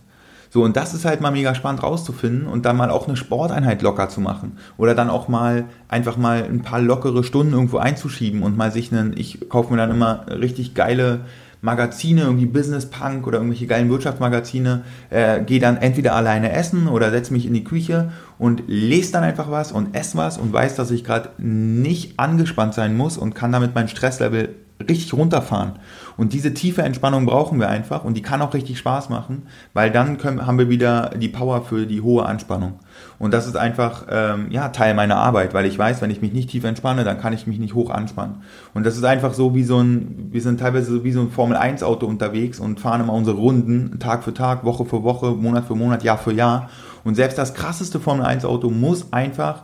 So, 0.49 0.63
und 0.63 0.77
das 0.77 0.93
ist 0.93 1.03
halt 1.03 1.19
mal 1.19 1.31
mega 1.31 1.55
spannend 1.55 1.81
rauszufinden 1.81 2.45
und 2.45 2.63
dann 2.63 2.77
mal 2.77 2.91
auch 2.91 3.07
eine 3.07 3.17
Sporteinheit 3.17 3.81
locker 3.81 4.07
zu 4.09 4.21
machen. 4.21 4.59
Oder 4.77 4.93
dann 4.93 5.09
auch 5.09 5.27
mal 5.27 5.65
einfach 5.87 6.15
mal 6.15 6.43
ein 6.43 6.61
paar 6.61 6.79
lockere 6.79 7.23
Stunden 7.23 7.53
irgendwo 7.53 7.77
einzuschieben 7.77 8.43
und 8.43 8.55
mal 8.55 8.71
sich 8.71 8.93
einen, 8.93 9.17
ich 9.17 9.49
kaufe 9.49 9.73
mir 9.73 9.77
dann 9.77 9.89
immer 9.89 10.27
richtig 10.29 10.75
geile 10.75 11.21
Magazine, 11.63 12.23
irgendwie 12.23 12.45
Business 12.45 12.87
Punk 12.87 13.25
oder 13.25 13.37
irgendwelche 13.37 13.67
geilen 13.67 13.89
Wirtschaftsmagazine, 13.89 14.83
äh, 15.09 15.41
gehe 15.41 15.61
dann 15.61 15.77
entweder 15.77 16.13
alleine 16.13 16.51
essen 16.51 16.89
oder 16.89 17.09
setze 17.09 17.31
mich 17.31 17.45
in 17.45 17.53
die 17.53 17.63
Küche 17.63 18.11
und 18.37 18.63
lese 18.67 19.13
dann 19.13 19.23
einfach 19.23 19.49
was 19.49 19.71
und 19.71 19.95
esse 19.95 20.17
was 20.17 20.37
und 20.37 20.51
weiß, 20.51 20.75
dass 20.75 20.91
ich 20.91 21.05
gerade 21.05 21.29
nicht 21.37 22.19
angespannt 22.19 22.73
sein 22.73 22.97
muss 22.97 23.17
und 23.17 23.33
kann 23.33 23.53
damit 23.53 23.73
mein 23.73 23.87
Stresslevel 23.87 24.55
richtig 24.89 25.13
runterfahren. 25.13 25.79
Und 26.17 26.33
diese 26.33 26.53
tiefe 26.53 26.83
Entspannung 26.83 27.25
brauchen 27.25 27.59
wir 27.59 27.69
einfach 27.69 28.03
und 28.03 28.15
die 28.15 28.21
kann 28.21 28.41
auch 28.41 28.53
richtig 28.53 28.77
Spaß 28.77 29.09
machen, 29.09 29.43
weil 29.73 29.91
dann 29.91 30.17
können, 30.17 30.45
haben 30.45 30.57
wir 30.57 30.69
wieder 30.69 31.11
die 31.15 31.29
Power 31.29 31.63
für 31.63 31.85
die 31.85 32.01
hohe 32.01 32.25
Anspannung. 32.25 32.79
Und 33.19 33.33
das 33.33 33.47
ist 33.47 33.55
einfach 33.55 34.05
ähm, 34.09 34.47
ja, 34.49 34.69
Teil 34.69 34.93
meiner 34.93 35.17
Arbeit, 35.17 35.53
weil 35.53 35.65
ich 35.65 35.77
weiß, 35.77 36.01
wenn 36.01 36.11
ich 36.11 36.21
mich 36.21 36.33
nicht 36.33 36.49
tief 36.49 36.63
entspanne, 36.63 37.03
dann 37.03 37.19
kann 37.19 37.33
ich 37.33 37.47
mich 37.47 37.59
nicht 37.59 37.73
hoch 37.73 37.89
anspannen. 37.89 38.43
Und 38.73 38.85
das 38.85 38.97
ist 38.97 39.03
einfach 39.03 39.33
so 39.33 39.55
wie 39.55 39.63
so 39.63 39.79
ein, 39.79 40.29
wir 40.31 40.41
sind 40.41 40.59
teilweise 40.59 40.91
so 40.91 41.03
wie 41.03 41.11
so 41.11 41.21
ein 41.21 41.29
Formel-1-Auto 41.31 42.05
unterwegs 42.05 42.59
und 42.59 42.79
fahren 42.79 43.01
immer 43.01 43.13
unsere 43.13 43.37
Runden 43.37 43.99
Tag 43.99 44.23
für 44.23 44.33
Tag, 44.33 44.63
Woche 44.63 44.85
für 44.85 45.03
Woche, 45.03 45.31
Monat 45.31 45.65
für 45.65 45.75
Monat, 45.75 46.03
Jahr 46.03 46.17
für 46.17 46.33
Jahr. 46.33 46.69
Und 47.03 47.15
selbst 47.15 47.37
das 47.37 47.53
krasseste 47.53 47.99
Formel-1-Auto 47.99 48.69
muss 48.69 49.11
einfach 49.11 49.63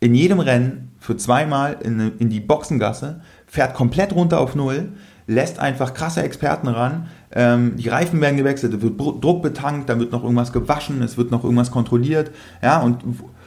in 0.00 0.14
jedem 0.14 0.40
Rennen 0.40 0.92
für 0.98 1.16
zweimal 1.16 1.76
in, 1.82 2.18
in 2.18 2.30
die 2.30 2.40
Boxengasse, 2.40 3.20
fährt 3.46 3.74
komplett 3.74 4.14
runter 4.14 4.40
auf 4.40 4.54
Null, 4.54 4.92
lässt 5.26 5.58
einfach 5.58 5.94
krasse 5.94 6.22
Experten 6.22 6.68
ran. 6.68 7.08
Ähm, 7.32 7.76
die 7.76 7.88
Reifen 7.88 8.20
werden 8.20 8.36
gewechselt, 8.36 8.74
es 8.74 8.82
wird 8.82 9.00
Druck 9.00 9.42
betankt, 9.42 9.88
dann 9.88 9.98
wird 9.98 10.12
noch 10.12 10.22
irgendwas 10.22 10.52
gewaschen, 10.52 11.02
es 11.02 11.16
wird 11.16 11.30
noch 11.30 11.42
irgendwas 11.42 11.70
kontrolliert. 11.70 12.30
Ja, 12.62 12.80
und 12.80 13.02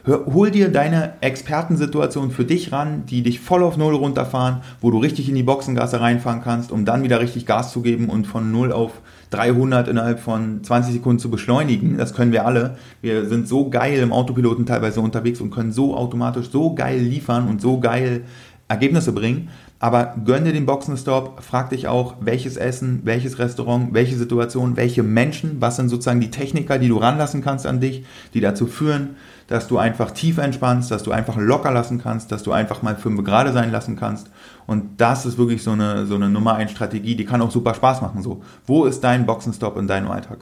hol 0.06 0.52
dir 0.52 0.72
deine 0.72 1.14
Expertensituation 1.22 2.32
für 2.32 2.46
dich 2.46 2.72
ran, 2.72 3.06
die 3.06 3.22
dich 3.22 3.40
voll 3.40 3.64
auf 3.64 3.78
Null 3.78 3.96
runterfahren, 3.96 4.62
wo 4.82 4.92
du 4.92 4.98
richtig 4.98 5.30
in 5.30 5.36
die 5.36 5.44
Boxengasse 5.44 6.02
reinfahren 6.02 6.42
kannst, 6.42 6.72
um 6.72 6.86
dann 6.86 7.04
wieder 7.04 7.20
richtig 7.20 7.46
Gas 7.46 7.72
zu 7.72 7.82
geben 7.82 8.10
und 8.10 8.26
von 8.28 8.52
Null 8.52 8.72
auf 8.72 8.92
300 9.32 9.88
innerhalb 9.88 10.20
von 10.20 10.64
20 10.64 10.94
Sekunden 10.94 11.20
zu 11.20 11.30
beschleunigen. 11.30 11.98
Das 11.98 12.14
können 12.14 12.32
wir 12.32 12.46
alle. 12.46 12.78
Wir 13.02 13.26
sind 13.28 13.48
so 13.48 13.70
geil 13.70 14.00
im 14.00 14.12
Autopiloten 14.12 14.66
teilweise 14.66 15.02
unterwegs 15.02 15.40
und 15.42 15.52
können 15.52 15.72
so 15.72 15.96
automatisch 15.96 16.50
so 16.50 16.74
geil 16.74 17.00
liefern 17.00 17.48
und 17.48 17.62
so 17.62 17.80
geil 17.80 18.24
Ergebnisse 18.68 19.12
bringen. 19.12 19.50
Aber 19.82 20.14
gönn 20.26 20.44
dir 20.44 20.52
den 20.52 20.66
Boxenstopp, 20.66 21.42
frag 21.42 21.70
dich 21.70 21.88
auch, 21.88 22.16
welches 22.20 22.58
Essen, 22.58 23.00
welches 23.06 23.40
Restaurant, 23.40 23.94
welche 23.94 24.18
Situation, 24.18 24.76
welche 24.76 25.04
Menschen, 25.04 25.62
was 25.62 25.78
sind 25.78 25.88
sozusagen 25.88 26.20
die 26.20 26.32
Techniker, 26.32 26.78
die 26.80 26.90
du 26.90 26.98
ranlassen 26.98 27.42
kannst 27.42 27.66
an 27.66 27.80
dich, 27.80 28.04
die 28.34 28.42
dazu 28.42 28.68
führen, 28.68 29.16
dass 29.48 29.70
du 29.70 29.78
einfach 29.78 30.12
tief 30.12 30.38
entspannst, 30.38 30.92
dass 30.92 31.04
du 31.04 31.12
einfach 31.12 31.38
locker 31.38 31.72
lassen 31.72 31.98
kannst, 31.98 32.30
dass 32.34 32.44
du 32.44 32.52
einfach 32.52 32.82
mal 32.82 32.98
fünf 32.98 33.24
gerade 33.24 33.54
sein 33.54 33.72
lassen 33.72 33.96
kannst. 33.96 34.30
Und 34.68 35.00
das 35.00 35.26
ist 35.26 35.38
wirklich 35.38 35.64
so 35.64 35.72
eine, 35.72 36.06
so 36.06 36.16
eine 36.16 36.30
Nummer 36.30 36.56
1 36.56 36.72
Strategie, 36.72 37.16
die 37.16 37.26
kann 37.26 37.42
auch 37.42 37.52
super 37.52 37.74
Spaß 37.74 38.02
machen. 38.02 38.22
So, 38.22 38.42
wo 38.68 38.84
ist 38.84 39.02
dein 39.02 39.26
Boxenstopp 39.26 39.78
in 39.78 39.88
deinem 39.88 40.12
Alltag? 40.12 40.40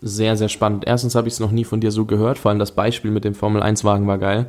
Sehr, 0.00 0.36
sehr 0.36 0.48
spannend. 0.48 0.84
Erstens 0.86 1.16
habe 1.16 1.26
ich 1.26 1.34
es 1.34 1.40
noch 1.40 1.50
nie 1.50 1.64
von 1.64 1.80
dir 1.80 1.90
so 1.90 2.04
gehört, 2.04 2.38
vor 2.38 2.50
allem 2.50 2.60
das 2.60 2.72
Beispiel 2.72 3.10
mit 3.10 3.24
dem 3.24 3.34
Formel 3.34 3.60
1 3.60 3.82
Wagen 3.82 4.06
war 4.06 4.18
geil. 4.18 4.46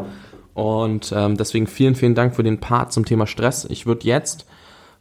Und 0.58 1.13
ähm, 1.15 1.38
deswegen 1.38 1.67
vielen, 1.67 1.93
vielen 1.93 2.15
Dank 2.15 2.36
für 2.36 2.41
den 2.41 2.60
Part 2.60 2.91
zum 2.91 3.06
Thema 3.06 3.28
Stress. 3.28 3.65
Ich 3.70 3.86
würde 3.86 4.08
jetzt, 4.08 4.48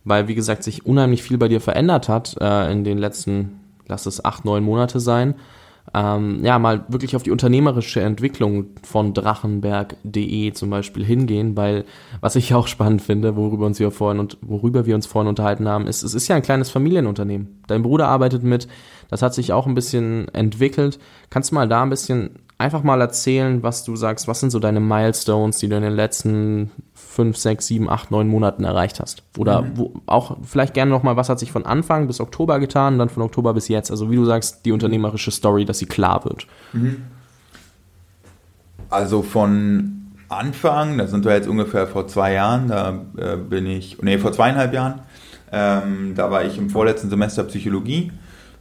weil 0.05 0.29
wie 0.29 0.35
gesagt 0.35 0.63
sich 0.63 0.85
unheimlich 0.85 1.23
viel 1.23 1.39
bei 1.39 1.49
dir 1.49 1.63
verändert 1.63 2.11
hat 2.11 2.37
äh, 2.43 2.71
in 2.71 2.85
den 2.85 2.99
letzten, 2.99 3.59
lass 3.89 4.05
es 4.05 4.23
acht, 4.23 4.45
neun 4.45 4.63
Monate 4.63 5.01
sein, 5.01 5.35
ähm, 5.95 6.45
ja, 6.45 6.59
mal 6.59 6.85
wirklich 6.89 7.17
auf 7.17 7.23
die 7.23 7.31
unternehmerische 7.31 8.03
Entwicklung 8.03 8.67
von 8.83 9.15
Drachenberg.de 9.15 10.53
zum 10.53 10.69
Beispiel 10.69 11.07
hingehen, 11.07 11.57
weil 11.57 11.87
was 12.21 12.37
ich 12.37 12.53
auch 12.53 12.67
spannend 12.67 13.01
finde, 13.01 13.35
worüber 13.35 13.65
uns 13.65 13.81
wir 13.81 13.91
vorhin 13.91 14.21
und 14.21 14.37
worüber 14.43 14.85
wir 14.85 14.95
uns 14.95 15.07
vorhin 15.07 15.31
unterhalten 15.31 15.67
haben, 15.69 15.87
ist, 15.87 16.03
es 16.03 16.13
ist 16.13 16.29
ja 16.29 16.37
ein 16.37 16.43
kleines 16.43 16.69
Familienunternehmen. 16.69 17.63
Dein 17.67 17.83
Bruder 17.83 18.09
arbeitet 18.09 18.43
mit, 18.43 18.69
das 19.09 19.23
hat 19.23 19.33
sich 19.33 19.55
auch 19.55 19.67
ein 19.67 19.75
bisschen 19.75 20.29
entwickelt. 20.35 20.99
Kannst 21.31 21.51
du 21.51 21.55
mal 21.55 21.67
da 21.67 21.83
ein 21.83 21.89
bisschen 21.89 22.41
einfach 22.59 22.83
mal 22.83 23.01
erzählen, 23.01 23.63
was 23.63 23.85
du 23.85 23.97
sagst, 23.97 24.29
was 24.29 24.41
sind 24.41 24.51
so 24.51 24.59
deine 24.59 24.81
Milestones, 24.81 25.59
die 25.59 25.69
du 25.69 25.77
in 25.77 25.83
den 25.83 25.95
letzten 25.95 26.71
fünf, 26.95 27.37
sechs, 27.37 27.67
sieben, 27.67 27.91
acht, 27.91 28.11
neun 28.11 28.29
Monaten 28.29 28.65
erreicht 28.65 29.01
hast? 29.01 29.23
Oder 29.37 29.63
mhm. 29.63 29.71
wo, 29.75 29.95
auch 30.07 30.39
vielleicht 30.43 30.75
gerne 30.75 30.91
nochmal, 30.91 31.17
was 31.17 31.29
hat 31.29 31.39
sich 31.39 31.53
von 31.53 31.67
Anfang 31.67 32.07
bis 32.07 32.21
Oktober 32.21 32.59
getan, 32.59 32.99
dann 32.99 33.09
von 33.09 33.23
Oktober 33.23 33.53
bis 33.53 33.69
jetzt? 33.69 33.91
Also 33.91 34.11
wie 34.11 34.17
du 34.17 34.25
sagst, 34.25 34.65
die 34.65 34.73
unternehmerische 34.73 35.31
Story, 35.31 35.65
dass 35.65 35.79
sie 35.79 35.87
klar 35.87 36.25
wird. 36.25 36.47
Mhm. 36.73 37.03
Also 38.89 39.23
von 39.23 40.13
Anfang, 40.29 40.97
da 40.99 41.07
sind 41.07 41.25
wir 41.25 41.35
jetzt 41.35 41.49
ungefähr 41.49 41.87
vor 41.87 42.09
zwei 42.09 42.33
Jahren, 42.33 42.69
da 42.69 43.05
äh, 43.17 43.37
bin 43.37 43.67
ich, 43.67 44.01
nee, 44.03 44.19
vor 44.19 44.33
zweieinhalb 44.33 44.73
Jahren, 44.73 45.01
ähm, 45.53 46.15
da 46.15 46.31
war 46.31 46.45
ich 46.45 46.57
im 46.59 46.71
vorletzten 46.71 47.11
Semester 47.11 47.45
Psychologie 47.45 48.13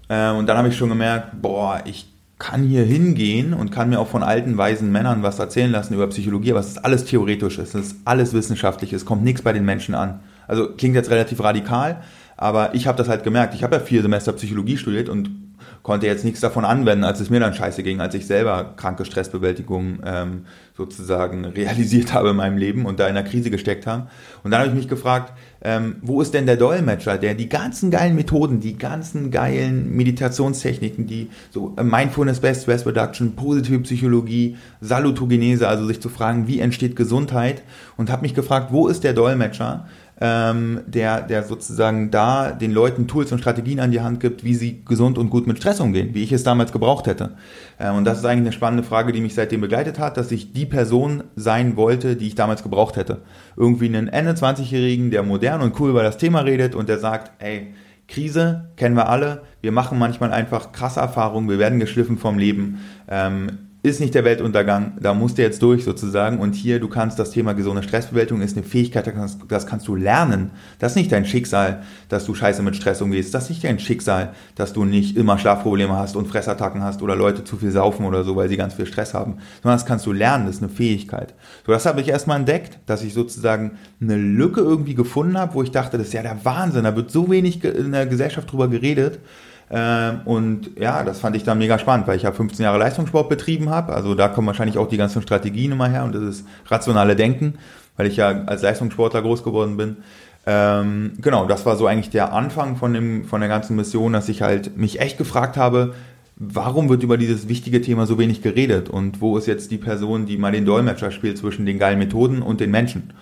äh, 0.09 0.31
und 0.31 0.47
dann 0.47 0.57
habe 0.57 0.67
ich 0.67 0.77
schon 0.77 0.89
gemerkt, 0.89 1.41
boah, 1.41 1.81
ich 1.85 2.14
kann 2.45 2.61
hier 2.61 2.83
hingehen 2.83 3.55
und 3.55 3.71
kann 3.71 3.89
mir 3.89 3.99
auch 3.99 4.07
von 4.07 4.21
alten, 4.21 4.55
weisen 4.55 4.91
Männern 4.91 5.23
was 5.23 5.39
erzählen 5.39 5.71
lassen 5.71 5.95
über 5.95 6.05
Psychologie, 6.05 6.51
aber 6.51 6.59
es 6.59 6.67
ist 6.67 6.85
alles 6.85 7.05
theoretisch, 7.05 7.57
es 7.57 7.73
ist 7.73 7.97
alles 8.05 8.33
wissenschaftlich, 8.33 8.93
es 8.93 9.03
kommt 9.03 9.23
nichts 9.23 9.41
bei 9.41 9.51
den 9.51 9.65
Menschen 9.65 9.95
an. 9.95 10.19
Also 10.47 10.67
klingt 10.67 10.93
jetzt 10.93 11.09
relativ 11.09 11.41
radikal, 11.41 12.03
aber 12.37 12.75
ich 12.75 12.85
habe 12.85 12.99
das 12.99 13.09
halt 13.09 13.23
gemerkt. 13.23 13.55
Ich 13.55 13.63
habe 13.63 13.77
ja 13.77 13.81
vier 13.81 14.03
Semester 14.03 14.31
Psychologie 14.33 14.77
studiert 14.77 15.09
und 15.09 15.31
konnte 15.85 16.07
jetzt 16.07 16.25
nichts 16.25 16.39
davon 16.39 16.65
anwenden, 16.65 17.03
als 17.03 17.19
es 17.19 17.29
mir 17.29 17.39
dann 17.39 17.53
scheiße 17.53 17.83
ging, 17.83 18.01
als 18.01 18.15
ich 18.15 18.25
selber 18.25 18.73
kranke 18.75 19.05
Stressbewältigung 19.05 19.99
ähm, 20.03 20.45
sozusagen 20.75 21.45
realisiert 21.45 22.11
habe 22.11 22.31
in 22.31 22.37
meinem 22.37 22.57
Leben 22.57 22.87
und 22.87 22.99
da 22.99 23.07
in 23.07 23.13
der 23.13 23.23
Krise 23.23 23.51
gesteckt 23.51 23.85
habe. 23.85 24.07
Und 24.43 24.49
dann 24.49 24.61
habe 24.61 24.69
ich 24.69 24.75
mich 24.75 24.87
gefragt, 24.87 25.33
ähm, 25.61 25.97
wo 26.01 26.23
ist 26.23 26.33
denn 26.33 26.47
der 26.47 26.57
Dolmetscher, 26.57 27.19
der 27.19 27.35
die 27.35 27.49
ganzen 27.49 27.91
geilen 27.91 28.15
Methoden, 28.15 28.61
die 28.61 28.79
ganzen 28.79 29.29
geilen 29.29 29.95
Meditationstechniken, 29.95 31.05
die 31.05 31.29
so 31.51 31.75
äh, 31.77 31.83
Mindfulness, 31.83 32.39
Best 32.39 32.63
Stress 32.63 32.87
Reduction, 32.87 33.35
positive 33.35 33.79
Psychologie, 33.81 34.57
Salutogenese, 34.81 35.67
also 35.67 35.85
sich 35.85 36.01
zu 36.01 36.09
fragen, 36.09 36.47
wie 36.47 36.61
entsteht 36.61 36.95
Gesundheit 36.95 37.61
und 37.95 38.09
habe 38.09 38.23
mich 38.23 38.33
gefragt, 38.33 38.69
wo 38.71 38.87
ist 38.87 39.03
der 39.03 39.13
Dolmetscher, 39.13 39.85
ähm, 40.21 40.81
der, 40.87 41.21
der 41.21 41.43
sozusagen 41.43 42.09
da 42.09 42.51
den 42.51 42.71
Leuten 42.71 43.07
Tools 43.07 43.31
und 43.31 43.39
Strategien 43.39 43.79
an 43.79 43.91
die 43.91 44.01
Hand 44.01 44.21
gibt, 44.21 44.43
wie 44.43 44.55
sie 44.55 44.83
gesund 44.85 45.17
und 45.17 45.29
gut 45.29 45.45
mit 45.45 45.57
Stress 45.57 45.79
umgehen, 45.79 46.11
wie 46.13 46.23
ich 46.23 46.31
es 46.31 46.43
damals 46.43 46.71
gebraucht 46.71 47.07
hätte. 47.07 47.31
Ähm, 47.79 47.95
und 47.95 48.05
das 48.05 48.19
ist 48.19 48.25
eigentlich 48.25 48.47
eine 48.47 48.51
spannende 48.53 48.83
Frage, 48.83 49.11
die 49.11 49.21
mich 49.21 49.33
seitdem 49.33 49.61
begleitet 49.61 49.99
hat, 49.99 50.15
dass 50.17 50.31
ich 50.31 50.53
die 50.53 50.65
Person 50.65 51.23
sein 51.35 51.75
wollte, 51.75 52.15
die 52.15 52.27
ich 52.27 52.35
damals 52.35 52.63
gebraucht 52.63 52.95
hätte. 52.95 53.21
Irgendwie 53.57 53.87
einen 53.87 54.07
Ende 54.07 54.31
20-Jährigen, 54.31 55.11
der 55.11 55.23
modern 55.23 55.61
und 55.61 55.77
cool 55.79 55.89
über 55.89 56.03
das 56.03 56.17
Thema 56.17 56.41
redet 56.41 56.75
und 56.75 56.87
der 56.87 56.99
sagt, 56.99 57.31
ey, 57.43 57.73
Krise 58.07 58.69
kennen 58.77 58.95
wir 58.95 59.09
alle. 59.09 59.41
Wir 59.61 59.71
machen 59.71 59.97
manchmal 59.97 60.31
einfach 60.31 60.71
krasse 60.71 60.99
Erfahrungen. 60.99 61.49
Wir 61.49 61.59
werden 61.59 61.79
geschliffen 61.79 62.17
vom 62.17 62.37
Leben. 62.37 62.79
Ähm, 63.09 63.64
ist 63.85 63.99
nicht 63.99 64.15
der 64.15 64.25
Weltuntergang, 64.25 64.93
da 64.99 65.13
musst 65.13 65.37
du 65.37 65.43
jetzt 65.43 65.61
durch 65.61 65.83
sozusagen. 65.83 66.39
Und 66.39 66.55
hier, 66.55 66.79
du 66.79 66.89
kannst 66.89 67.19
das 67.19 67.29
Thema 67.29 67.53
gesunde 67.53 67.83
Stressbewältigung 67.83 68.41
ist 68.41 68.57
eine 68.57 68.65
Fähigkeit, 68.65 69.05
das 69.05 69.13
kannst, 69.13 69.39
das 69.47 69.67
kannst 69.67 69.87
du 69.87 69.95
lernen. 69.95 70.49
Das 70.79 70.93
ist 70.93 70.95
nicht 70.95 71.11
dein 71.11 71.23
Schicksal, 71.23 71.83
dass 72.09 72.25
du 72.25 72.33
scheiße 72.33 72.63
mit 72.63 72.75
Stress 72.75 73.01
umgehst. 73.01 73.33
Das 73.33 73.43
ist 73.43 73.49
nicht 73.51 73.63
dein 73.63 73.77
Schicksal, 73.77 74.33
dass 74.55 74.73
du 74.73 74.85
nicht 74.85 75.15
immer 75.15 75.37
Schlafprobleme 75.37 75.95
hast 75.95 76.15
und 76.15 76.27
Fressattacken 76.27 76.81
hast 76.81 77.03
oder 77.03 77.15
Leute 77.15 77.43
zu 77.43 77.57
viel 77.57 77.69
saufen 77.69 78.05
oder 78.05 78.23
so, 78.23 78.35
weil 78.35 78.49
sie 78.49 78.57
ganz 78.57 78.73
viel 78.73 78.87
Stress 78.87 79.13
haben. 79.13 79.37
Sondern 79.61 79.77
das 79.77 79.85
kannst 79.85 80.07
du 80.07 80.11
lernen, 80.11 80.47
das 80.47 80.55
ist 80.55 80.63
eine 80.63 80.71
Fähigkeit. 80.71 81.35
So, 81.65 81.71
das 81.71 81.85
habe 81.85 82.01
ich 82.01 82.09
erstmal 82.09 82.39
entdeckt, 82.39 82.79
dass 82.87 83.03
ich 83.03 83.13
sozusagen 83.13 83.77
eine 84.01 84.17
Lücke 84.17 84.61
irgendwie 84.61 84.95
gefunden 84.95 85.37
habe, 85.37 85.53
wo 85.53 85.61
ich 85.61 85.69
dachte, 85.69 85.99
das 85.99 86.07
ist 86.07 86.13
ja 86.13 86.23
der 86.23 86.43
Wahnsinn, 86.43 86.85
da 86.85 86.95
wird 86.95 87.11
so 87.11 87.29
wenig 87.29 87.63
in 87.63 87.91
der 87.91 88.07
Gesellschaft 88.07 88.51
drüber 88.51 88.67
geredet. 88.67 89.19
Ähm, 89.71 90.21
und 90.25 90.71
ja, 90.79 91.03
das 91.03 91.19
fand 91.19 91.35
ich 91.35 91.43
dann 91.43 91.57
mega 91.57 91.79
spannend, 91.79 92.07
weil 92.07 92.17
ich 92.17 92.23
ja 92.23 92.31
15 92.31 92.63
Jahre 92.63 92.77
Leistungssport 92.77 93.29
betrieben 93.29 93.69
habe. 93.69 93.93
Also 93.93 94.13
da 94.13 94.27
kommen 94.27 94.47
wahrscheinlich 94.47 94.77
auch 94.77 94.87
die 94.87 94.97
ganzen 94.97 95.21
Strategien 95.21 95.71
immer 95.71 95.89
her 95.89 96.03
und 96.03 96.13
das 96.13 96.23
ist 96.23 96.47
rationale 96.67 97.15
Denken, 97.15 97.55
weil 97.97 98.07
ich 98.07 98.17
ja 98.17 98.43
als 98.45 98.61
Leistungssportler 98.61 99.21
groß 99.21 99.43
geworden 99.43 99.77
bin. 99.77 99.97
Ähm, 100.45 101.13
genau, 101.19 101.45
das 101.47 101.65
war 101.65 101.75
so 101.75 101.87
eigentlich 101.87 102.11
der 102.11 102.31
Anfang 102.31 102.75
von, 102.75 102.93
dem, 102.93 103.25
von 103.25 103.41
der 103.41 103.49
ganzen 103.49 103.75
Mission, 103.75 104.13
dass 104.13 104.29
ich 104.29 104.43
halt 104.43 104.77
mich 104.77 104.99
echt 105.01 105.17
gefragt 105.17 105.57
habe, 105.57 105.95
warum 106.35 106.89
wird 106.89 107.01
über 107.01 107.17
dieses 107.17 107.47
wichtige 107.47 107.81
Thema 107.81 108.05
so 108.05 108.19
wenig 108.19 108.43
geredet 108.43 108.89
und 108.89 109.21
wo 109.21 109.37
ist 109.37 109.47
jetzt 109.47 109.71
die 109.71 109.77
Person, 109.77 110.27
die 110.27 110.37
mal 110.37 110.51
den 110.51 110.65
Dolmetscher 110.65 111.09
spielt 111.09 111.39
zwischen 111.39 111.65
den 111.65 111.79
geilen 111.79 111.97
Methoden 111.97 112.43
und 112.43 112.59
den 112.59 112.69
Menschen? 112.69 113.13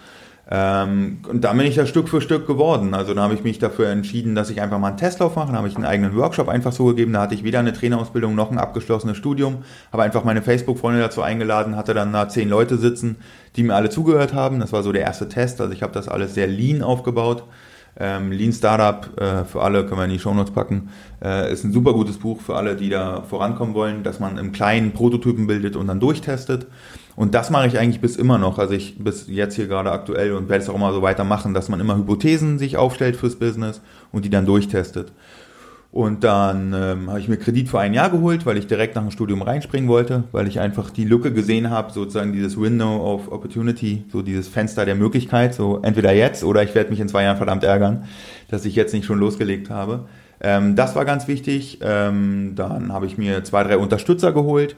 Ähm, 0.50 1.20
und 1.30 1.42
da 1.42 1.54
bin 1.54 1.66
ich 1.66 1.78
ja 1.78 1.86
Stück 1.86 2.10
für 2.10 2.20
Stück 2.20 2.46
geworden. 2.48 2.94
Also 2.94 3.14
da 3.14 3.22
habe 3.22 3.34
ich 3.34 3.44
mich 3.44 3.60
dafür 3.60 3.88
entschieden, 3.90 4.36
dass 4.36 4.50
ich 4.50 4.62
einfach 4.62 4.78
mal 4.78 4.90
einen 4.90 4.98
Testlauf 4.98 5.36
mache. 5.36 5.52
Da 5.52 5.58
habe 5.58 5.68
ich 5.68 5.76
einen 5.76 5.86
eigenen 5.86 6.16
Workshop 6.16 6.50
einfach 6.50 6.74
so 6.74 6.86
gegeben. 6.86 7.14
Da 7.14 7.22
hatte 7.22 7.36
ich 7.36 7.44
weder 7.44 7.60
eine 7.60 7.72
Trainerausbildung 7.72 8.36
noch 8.36 8.52
ein 8.52 8.58
abgeschlossenes 8.58 9.18
Studium. 9.18 9.64
Habe 9.92 10.04
einfach 10.04 10.26
meine 10.26 10.42
Facebook-Freunde 10.42 11.00
dazu 11.00 11.22
eingeladen, 11.22 11.78
hatte 11.78 11.94
dann 11.94 12.12
da 12.12 12.28
zehn 12.28 12.50
Leute 12.50 12.78
sitzen, 12.78 13.18
die 13.56 13.64
mir 13.64 13.76
alle 13.76 13.90
zugehört 13.90 14.34
haben. 14.34 14.60
Das 14.60 14.74
war 14.74 14.84
so 14.84 14.92
der 14.92 15.04
erste 15.04 15.30
Test. 15.30 15.62
Also 15.62 15.72
ich 15.72 15.82
habe 15.82 15.94
das 15.94 16.10
alles 16.10 16.34
sehr 16.34 16.48
lean 16.48 16.82
aufgebaut. 16.82 17.44
Ähm, 18.00 18.32
Lean 18.32 18.52
Startup 18.52 19.10
äh, 19.22 19.46
für 19.46 19.62
alle, 19.62 19.86
können 19.86 20.00
wir 20.00 20.06
in 20.06 20.12
die 20.12 20.20
Shownotes 20.20 20.52
packen, 20.52 20.90
äh, 21.24 21.52
ist 21.52 21.64
ein 21.64 21.72
super 21.72 21.94
gutes 21.94 22.18
Buch 22.18 22.42
für 22.42 22.56
alle, 22.56 22.76
die 22.76 22.90
da 22.90 23.22
vorankommen 23.22 23.76
wollen, 23.76 24.04
dass 24.04 24.20
man 24.20 24.38
im 24.38 24.52
kleinen 24.52 24.94
Prototypen 24.94 25.46
bildet 25.46 25.76
und 25.76 25.88
dann 25.88 26.00
durchtestet. 26.00 26.66
Und 27.16 27.36
das 27.36 27.52
mache 27.52 27.68
ich 27.68 27.78
eigentlich 27.78 28.02
bis 28.02 28.16
immer 28.16 28.40
noch. 28.40 28.58
Also 28.58 28.74
ich 28.74 28.98
bis 28.98 29.28
jetzt 29.28 29.56
hier 29.56 29.68
gerade 29.68 29.92
aktuell 29.92 30.34
und 30.34 30.50
werde 30.50 30.64
es 30.64 30.70
auch 30.70 30.76
immer 30.76 30.92
so 30.92 31.04
weitermachen, 31.04 31.54
dass 31.54 31.70
man 31.70 31.80
immer 31.80 31.96
Hypothesen 31.96 32.58
sich 32.58 32.78
aufstellt 32.78 33.16
fürs 33.16 33.36
Business 33.36 33.82
und 34.12 34.26
die 34.26 34.32
dann 34.32 34.48
durchtestet. 34.48 35.12
Und 35.94 36.24
dann 36.24 36.74
ähm, 36.74 37.08
habe 37.08 37.20
ich 37.20 37.28
mir 37.28 37.38
Kredit 37.38 37.70
für 37.70 37.80
ein 37.80 37.94
Jahr 37.94 38.10
geholt, 38.10 38.48
weil 38.48 38.58
ich 38.58 38.66
direkt 38.66 38.96
nach 38.96 39.04
dem 39.04 39.12
Studium 39.12 39.44
reinspringen 39.44 39.88
wollte, 39.88 40.24
weil 40.32 40.48
ich 40.48 40.60
einfach 40.60 40.90
die 40.90 41.06
Lücke 41.06 41.32
gesehen 41.32 41.70
habe, 41.70 41.94
sozusagen 41.94 42.34
dieses 42.34 42.60
Window 42.60 43.14
of 43.14 43.32
Opportunity, 43.32 44.04
so 44.12 44.24
dieses 44.24 44.48
Fenster 44.48 44.86
der 44.86 44.96
Möglichkeit, 44.96 45.54
so 45.54 45.82
entweder 45.84 46.12
jetzt 46.12 46.44
oder 46.44 46.64
ich 46.64 46.74
werde 46.74 46.90
mich 46.90 47.00
in 47.00 47.08
zwei 47.08 47.22
Jahren 47.22 47.38
verdammt 47.38 47.64
ärgern, 47.64 48.06
dass 48.50 48.66
ich 48.66 48.76
jetzt 48.76 48.92
nicht 48.96 49.06
schon 49.06 49.20
losgelegt 49.20 49.70
habe. 49.70 50.08
Ähm, 50.42 50.76
das 50.76 50.96
war 50.96 51.06
ganz 51.06 51.28
wichtig. 51.28 51.78
Ähm, 51.84 52.54
dann 52.56 52.92
habe 52.92 53.06
ich 53.06 53.20
mir 53.20 53.44
zwei, 53.44 53.64
drei 53.64 53.78
Unterstützer 53.78 54.32
geholt 54.32 54.76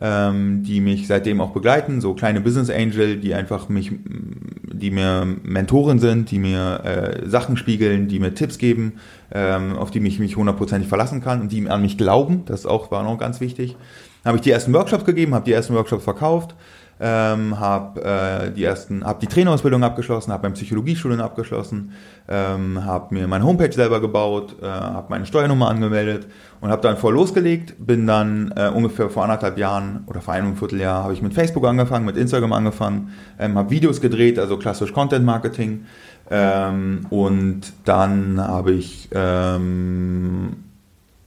ähm, 0.00 0.62
die 0.62 0.80
mich 0.80 1.06
seitdem 1.06 1.40
auch 1.40 1.52
begleiten, 1.52 2.00
so 2.00 2.14
kleine 2.14 2.40
Business 2.40 2.70
Angel, 2.70 3.16
die 3.16 3.34
einfach 3.34 3.68
mich, 3.68 3.92
die 4.02 4.90
mir 4.90 5.26
Mentoren 5.42 5.98
sind, 5.98 6.30
die 6.30 6.38
mir 6.38 6.80
äh, 6.84 7.28
Sachen 7.28 7.56
spiegeln, 7.56 8.08
die 8.08 8.18
mir 8.18 8.34
Tipps 8.34 8.58
geben, 8.58 8.94
ähm, 9.32 9.76
auf 9.76 9.90
die 9.90 10.00
mich 10.00 10.18
mich 10.18 10.36
hundertprozentig 10.36 10.88
verlassen 10.88 11.22
kann 11.22 11.40
und 11.40 11.52
die 11.52 11.68
an 11.68 11.82
mich 11.82 11.98
glauben. 11.98 12.44
Das 12.46 12.66
auch 12.66 12.90
war 12.90 13.02
noch 13.02 13.18
ganz 13.18 13.40
wichtig. 13.40 13.76
Dann 14.22 14.30
habe 14.30 14.38
ich 14.38 14.42
die 14.42 14.50
ersten 14.50 14.72
Workshops 14.72 15.04
gegeben, 15.04 15.34
habe 15.34 15.44
die 15.44 15.52
ersten 15.52 15.74
Workshops 15.74 16.04
verkauft 16.04 16.54
ähm, 16.98 17.60
habe 17.60 18.02
äh, 18.02 18.50
die 18.52 18.64
ersten, 18.64 19.04
habe 19.04 19.20
die 19.20 19.26
Trainerausbildung 19.26 19.84
abgeschlossen, 19.84 20.32
habe 20.32 20.44
mein 20.44 20.54
Psychologiestudium 20.54 21.20
abgeschlossen, 21.20 21.92
ähm, 22.28 22.84
habe 22.84 23.14
mir 23.14 23.28
meine 23.28 23.44
Homepage 23.44 23.72
selber 23.72 24.00
gebaut, 24.00 24.56
äh, 24.62 24.66
habe 24.66 25.06
meine 25.10 25.26
Steuernummer 25.26 25.68
angemeldet 25.68 26.26
und 26.60 26.70
habe 26.70 26.80
dann 26.80 26.96
voll 26.96 27.14
losgelegt. 27.14 27.74
Bin 27.78 28.06
dann 28.06 28.52
äh, 28.56 28.68
ungefähr 28.68 29.10
vor 29.10 29.24
anderthalb 29.24 29.58
Jahren 29.58 30.04
oder 30.06 30.22
vor 30.22 30.32
einem 30.32 30.56
Vierteljahr 30.56 31.04
habe 31.04 31.12
ich 31.12 31.20
mit 31.20 31.34
Facebook 31.34 31.66
angefangen, 31.66 32.06
mit 32.06 32.16
Instagram 32.16 32.54
angefangen, 32.54 33.12
ähm, 33.38 33.58
habe 33.58 33.70
Videos 33.70 34.00
gedreht, 34.00 34.38
also 34.38 34.56
klassisch 34.56 34.92
Content 34.92 35.24
Marketing. 35.24 35.84
Ähm, 36.30 37.06
und 37.10 37.72
dann 37.84 38.40
habe 38.40 38.72
ich 38.72 39.08
ähm, 39.12 40.64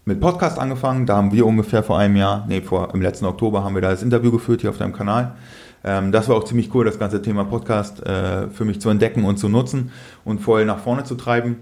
mit 0.06 0.20
Podcast 0.20 0.60
angefangen. 0.60 1.06
Da 1.06 1.16
haben 1.16 1.32
wir 1.32 1.46
ungefähr 1.46 1.84
vor 1.84 1.98
einem 1.98 2.16
Jahr, 2.16 2.46
nee, 2.48 2.62
vor 2.62 2.94
im 2.94 3.02
letzten 3.02 3.26
Oktober 3.26 3.64
haben 3.64 3.76
wir 3.76 3.82
da 3.82 3.92
das 3.92 4.04
Interview 4.04 4.32
geführt 4.32 4.62
hier 4.62 4.70
auf 4.70 4.78
deinem 4.78 4.94
Kanal. 4.94 5.36
Ähm, 5.84 6.12
das 6.12 6.28
war 6.28 6.36
auch 6.36 6.44
ziemlich 6.44 6.74
cool, 6.74 6.86
das 6.86 7.00
ganze 7.00 7.22
Thema 7.22 7.46
Podcast 7.46 8.06
äh, 8.06 8.50
für 8.50 8.66
mich 8.66 8.82
zu 8.82 8.90
entdecken 8.90 9.24
und 9.24 9.38
zu 9.38 9.48
nutzen 9.48 9.92
und 10.26 10.40
voll 10.40 10.66
nach 10.66 10.80
vorne 10.80 11.06
zu 11.06 11.16
treiben. 11.16 11.58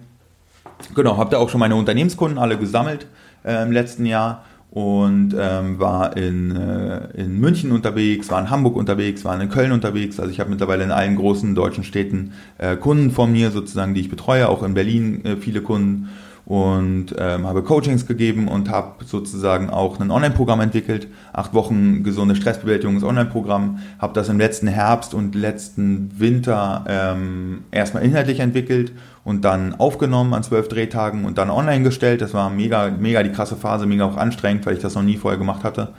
Genau, 0.96 1.18
habe 1.18 1.30
da 1.32 1.38
auch 1.38 1.50
schon 1.50 1.60
meine 1.60 1.76
Unternehmenskunden 1.76 2.38
alle 2.38 2.58
gesammelt 2.58 3.08
äh, 3.44 3.64
im 3.64 3.72
letzten 3.72 4.06
Jahr 4.06 4.44
und 4.72 5.34
ähm, 5.40 5.80
war 5.80 6.18
in, 6.18 6.56
äh, 6.56 7.22
in 7.22 7.40
München 7.40 7.72
unterwegs, 7.72 8.30
war 8.30 8.40
in 8.42 8.50
Hamburg 8.50 8.76
unterwegs, 8.76 9.24
war 9.24 9.40
in 9.40 9.50
Köln 9.50 9.72
unterwegs. 9.72 10.20
Also 10.20 10.32
ich 10.32 10.40
habe 10.40 10.50
mittlerweile 10.50 10.84
in 10.84 10.92
allen 10.92 11.16
großen 11.16 11.56
deutschen 11.56 11.84
Städten 11.84 12.34
äh, 12.58 12.76
Kunden 12.76 13.12
von 13.12 13.32
mir 13.32 13.52
sozusagen, 13.52 13.94
die 13.94 14.02
ich 14.02 14.10
betreue, 14.10 14.50
auch 14.50 14.64
in 14.64 14.74
Berlin 14.74 15.24
äh, 15.26 15.38
viele 15.38 15.62
Kunden 15.62 16.10
und 16.48 17.08
ähm, 17.18 17.46
habe 17.46 17.62
Coachings 17.62 18.08
gegeben 18.08 18.48
und 18.48 18.70
habe 18.70 19.04
sozusagen 19.04 19.70
auch 19.70 20.00
ein 20.00 20.10
Online-Programm 20.10 20.62
entwickelt. 20.62 21.10
Acht 21.34 21.54
Wochen 21.54 22.04
gesunde 22.04 22.38
Stressbewältigungs-Online-Programm. 22.38 23.80
Habe 24.00 24.14
das 24.14 24.30
im 24.30 24.38
letzten 24.38 24.68
Herbst 24.68 25.14
und 25.14 25.36
letzten 25.36 26.10
Winter 26.18 26.86
ähm, 26.88 27.64
erstmal 27.72 28.04
inhaltlich 28.04 28.40
entwickelt 28.40 28.94
und 29.28 29.44
dann 29.44 29.76
aufgenommen 29.76 30.34
an 30.34 30.42
zwölf 30.42 30.70
Drehtagen 30.70 31.26
und 31.26 31.38
dann 31.38 31.50
online 31.50 31.84
gestellt. 31.84 32.22
Das 32.22 32.34
war 32.34 32.50
mega, 32.50 32.90
mega 32.98 33.22
die 33.24 33.30
krasse 33.34 33.58
Phase, 33.58 33.86
mega 33.86 34.06
auch 34.06 34.16
anstrengend, 34.16 34.66
weil 34.66 34.76
ich 34.76 34.82
das 34.82 34.96
noch 34.96 35.04
nie 35.04 35.18
vorher 35.18 35.38
gemacht 35.38 35.66
hatte. 35.66 35.90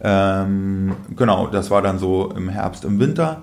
Ähm, 0.00 0.94
genau, 1.14 1.48
das 1.48 1.70
war 1.70 1.82
dann 1.82 1.98
so 1.98 2.32
im 2.34 2.48
Herbst, 2.48 2.86
im 2.86 2.98
Winter. 2.98 3.42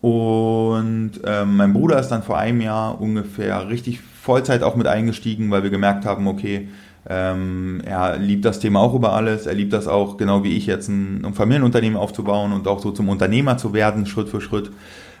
Und 0.00 1.12
ähm, 1.24 1.56
mein 1.56 1.74
Bruder 1.74 2.00
ist 2.00 2.08
dann 2.08 2.24
vor 2.24 2.38
einem 2.38 2.60
Jahr 2.60 3.00
ungefähr 3.00 3.68
richtig 3.68 4.00
Vollzeit 4.00 4.64
auch 4.64 4.74
mit 4.74 4.88
eingestiegen, 4.88 5.48
weil 5.52 5.62
wir 5.62 5.70
gemerkt 5.70 6.04
haben, 6.04 6.26
okay, 6.26 6.66
ähm, 7.08 7.80
er 7.84 8.16
liebt 8.16 8.44
das 8.44 8.58
Thema 8.58 8.80
auch 8.80 8.94
über 8.94 9.12
alles. 9.12 9.46
Er 9.46 9.54
liebt 9.54 9.74
das 9.74 9.86
auch, 9.86 10.16
genau 10.16 10.42
wie 10.42 10.56
ich 10.56 10.66
jetzt, 10.66 10.88
ein, 10.88 11.24
ein 11.24 11.34
Familienunternehmen 11.34 11.96
aufzubauen 11.96 12.52
und 12.52 12.66
auch 12.66 12.80
so 12.80 12.90
zum 12.90 13.08
Unternehmer 13.10 13.58
zu 13.58 13.72
werden, 13.72 14.06
Schritt 14.06 14.28
für 14.28 14.40
Schritt. 14.40 14.72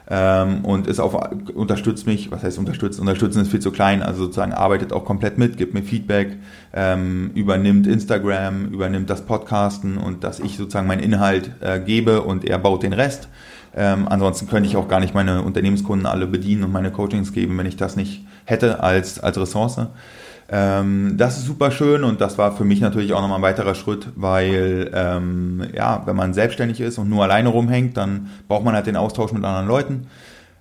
Ähm, 0.08 0.64
und 0.64 0.86
ist 0.86 1.00
auch, 1.00 1.30
unterstützt 1.54 2.06
mich, 2.06 2.30
was 2.30 2.44
heißt 2.44 2.58
unterstützt? 2.58 3.00
Unterstützen 3.00 3.42
ist 3.42 3.50
viel 3.50 3.60
zu 3.60 3.72
klein, 3.72 4.02
also 4.02 4.24
sozusagen 4.24 4.52
arbeitet 4.52 4.92
auch 4.92 5.04
komplett 5.04 5.36
mit, 5.36 5.56
gibt 5.56 5.74
mir 5.74 5.82
Feedback, 5.82 6.36
ähm, 6.72 7.32
übernimmt 7.34 7.88
Instagram, 7.88 8.66
übernimmt 8.66 9.10
das 9.10 9.22
Podcasten 9.22 9.98
und 9.98 10.22
dass 10.22 10.38
ich 10.38 10.56
sozusagen 10.56 10.86
meinen 10.86 11.02
Inhalt 11.02 11.50
äh, 11.60 11.80
gebe 11.80 12.22
und 12.22 12.44
er 12.44 12.58
baut 12.58 12.84
den 12.84 12.92
Rest. 12.92 13.28
Ähm, 13.74 14.06
ansonsten 14.08 14.46
könnte 14.46 14.68
ich 14.68 14.76
auch 14.76 14.88
gar 14.88 15.00
nicht 15.00 15.14
meine 15.14 15.42
Unternehmenskunden 15.42 16.06
alle 16.06 16.26
bedienen 16.26 16.62
und 16.62 16.72
meine 16.72 16.92
Coachings 16.92 17.32
geben, 17.32 17.58
wenn 17.58 17.66
ich 17.66 17.76
das 17.76 17.96
nicht 17.96 18.24
hätte 18.44 18.82
als, 18.82 19.18
als 19.18 19.38
Ressource. 19.38 19.88
Ähm, 20.48 21.14
das 21.16 21.38
ist 21.38 21.46
super 21.46 21.70
schön 21.70 22.04
und 22.04 22.20
das 22.20 22.38
war 22.38 22.52
für 22.52 22.64
mich 22.64 22.80
natürlich 22.80 23.12
auch 23.12 23.20
nochmal 23.20 23.38
ein 23.38 23.42
weiterer 23.42 23.74
Schritt, 23.74 24.08
weil 24.14 24.90
ähm, 24.94 25.62
ja, 25.74 26.02
wenn 26.06 26.14
man 26.14 26.34
selbstständig 26.34 26.80
ist 26.80 26.98
und 26.98 27.08
nur 27.08 27.24
alleine 27.24 27.48
rumhängt, 27.48 27.96
dann 27.96 28.30
braucht 28.46 28.64
man 28.64 28.74
halt 28.74 28.86
den 28.86 28.96
Austausch 28.96 29.32
mit 29.32 29.44
anderen 29.44 29.66
Leuten. 29.66 30.06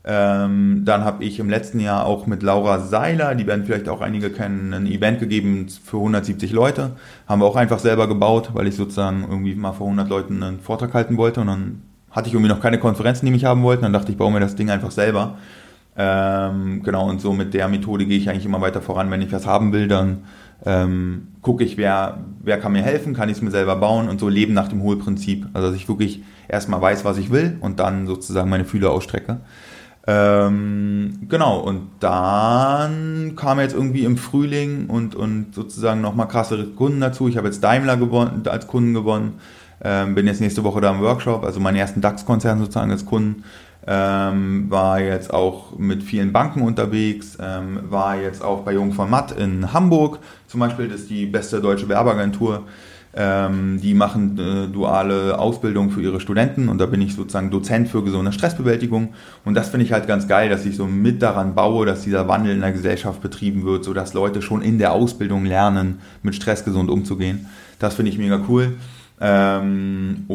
Ähm, 0.08 0.84
dann 0.86 1.04
habe 1.04 1.24
ich 1.24 1.40
im 1.40 1.50
letzten 1.50 1.80
Jahr 1.80 2.06
auch 2.06 2.28
mit 2.28 2.44
Laura 2.44 2.80
Seiler, 2.80 3.34
die 3.34 3.48
werden 3.48 3.66
vielleicht 3.66 3.90
auch 3.90 4.02
einige 4.02 4.30
kennen, 4.32 4.74
ein 4.74 4.86
Event 4.86 5.20
gegeben 5.20 5.68
für 5.84 5.98
170 5.98 6.52
Leute. 6.52 6.92
Haben 7.28 7.42
wir 7.42 7.46
auch 7.46 7.56
einfach 7.56 7.80
selber 7.80 8.08
gebaut, 8.08 8.52
weil 8.54 8.68
ich 8.68 8.76
sozusagen 8.76 9.26
irgendwie 9.28 9.56
mal 9.56 9.74
vor 9.74 9.88
100 9.88 10.08
Leuten 10.10 10.44
einen 10.44 10.60
Vortrag 10.60 10.94
halten 10.94 11.18
wollte 11.18 11.42
und 11.42 11.48
dann 11.48 11.82
hatte 12.12 12.28
ich 12.28 12.34
irgendwie 12.34 12.52
noch 12.52 12.62
keine 12.62 12.80
Konferenzen, 12.80 13.26
die 13.26 13.32
mich 13.32 13.46
haben 13.46 13.64
wollten. 13.64 13.84
Dann 13.84 13.94
dachte 13.94 14.12
ich, 14.12 14.18
baue 14.18 14.32
mir 14.32 14.40
das 14.40 14.56
Ding 14.56 14.70
einfach 14.70 14.92
selber. 14.92 15.38
Ähm, 15.98 16.84
genau, 16.84 17.10
und 17.10 17.22
so 17.22 17.32
mit 17.32 17.54
der 17.54 17.68
Methode 17.68 18.06
gehe 18.06 18.18
ich 18.18 18.30
eigentlich 18.30 18.46
immer 18.46 18.62
weiter 18.62 18.82
voran. 18.82 19.10
Wenn 19.12 19.22
ich 19.22 19.32
was 19.32 19.48
haben 19.48 19.72
will, 19.72 19.88
dann 19.88 20.24
ähm, 20.66 21.28
gucke 21.42 21.64
ich, 21.64 21.78
wer, 21.78 22.20
wer 22.42 22.60
kann 22.60 22.74
mir 22.74 22.82
helfen, 22.82 23.14
kann 23.14 23.30
ich 23.30 23.38
es 23.38 23.42
mir 23.42 23.52
selber 23.52 23.76
bauen 23.76 24.10
und 24.10 24.20
so 24.20 24.28
leben 24.28 24.54
nach 24.54 24.68
dem 24.68 24.82
Hohlprinzip. 24.82 25.48
Also 25.54 25.68
dass 25.68 25.76
ich 25.76 25.88
wirklich 25.88 26.24
erstmal 26.48 26.82
weiß, 26.82 27.06
was 27.06 27.18
ich 27.18 27.32
will 27.32 27.58
und 27.62 27.80
dann 27.80 28.08
sozusagen 28.08 28.50
meine 28.50 28.66
Fühler 28.66 28.92
ausstrecke. 28.92 29.40
Ähm, 30.08 31.26
genau, 31.30 31.60
und 31.60 31.88
dann 32.00 33.34
kam 33.36 33.60
jetzt 33.60 33.74
irgendwie 33.74 34.06
im 34.06 34.18
Frühling 34.18 34.88
und, 34.88 35.16
und 35.16 35.56
sozusagen 35.56 36.02
nochmal 36.02 36.28
krassere 36.28 36.66
Kunden 36.68 37.02
dazu. 37.02 37.28
Ich 37.28 37.38
habe 37.38 37.48
jetzt 37.48 37.64
Daimler 37.64 37.98
gewonnen, 37.98 38.44
als 38.46 38.68
Kunden 38.68 38.94
gewonnen, 38.94 39.40
ähm, 39.84 40.14
bin 40.14 40.28
jetzt 40.28 40.42
nächste 40.42 40.64
Woche 40.64 40.80
da 40.80 40.92
im 40.92 41.02
Workshop, 41.02 41.44
also 41.44 41.60
meinen 41.60 41.78
ersten 41.78 42.02
DAX-Konzern 42.02 42.60
sozusagen 42.60 42.92
als 42.92 43.06
Kunden. 43.06 43.44
Ähm, 43.88 44.66
war 44.70 45.00
jetzt 45.00 45.32
auch 45.32 45.78
mit 45.78 46.02
vielen 46.02 46.34
Banken 46.34 46.62
unterwegs, 46.64 47.38
ähm, 47.40 47.82
war 47.88 48.20
jetzt 48.20 48.44
auch 48.44 48.62
bei 48.62 48.74
Jung 48.74 48.94
von 48.94 49.10
Matt 49.12 49.32
in 49.32 49.74
Hamburg 49.74 50.20
zum 50.48 50.62
Beispiel, 50.62 50.88
das 50.88 51.02
ist 51.02 51.10
die 51.10 51.26
beste 51.26 51.60
deutsche 51.60 51.90
Werbeagentur. 51.90 52.64
Ähm, 53.18 53.80
die 53.82 53.94
machen 53.94 54.38
äh, 54.38 54.68
duale 54.72 55.38
Ausbildung 55.38 55.90
für 55.90 56.02
ihre 56.02 56.22
Studenten 56.22 56.70
und 56.70 56.78
da 56.78 56.86
bin 56.86 57.02
ich 57.02 57.14
sozusagen 57.14 57.52
Dozent 57.52 57.90
für 57.90 58.04
gesunde 58.04 58.32
Stressbewältigung. 58.32 59.14
Und 59.44 59.54
das 59.54 59.68
finde 59.68 59.86
ich 59.86 59.92
halt 59.92 60.08
ganz 60.08 60.30
geil, 60.30 60.50
dass 60.50 60.66
ich 60.66 60.78
so 60.78 60.86
mit 60.86 61.22
daran 61.22 61.56
baue, 61.56 61.86
dass 61.86 62.04
dieser 62.04 62.30
Wandel 62.30 62.54
in 62.54 62.62
der 62.62 62.72
Gesellschaft 62.72 63.22
betrieben 63.22 63.66
wird, 63.66 63.84
sodass 63.84 64.14
Leute 64.14 64.42
schon 64.42 64.62
in 64.62 64.78
der 64.78 64.94
Ausbildung 64.94 65.46
lernen, 65.46 66.00
mit 66.24 66.36
Stress 66.36 66.64
gesund 66.64 66.90
umzugehen. 66.90 67.48
Das 67.80 67.96
finde 67.96 68.12
ich 68.12 68.18
mega 68.18 68.42
cool. 68.48 68.76
Ähm, 69.20 70.26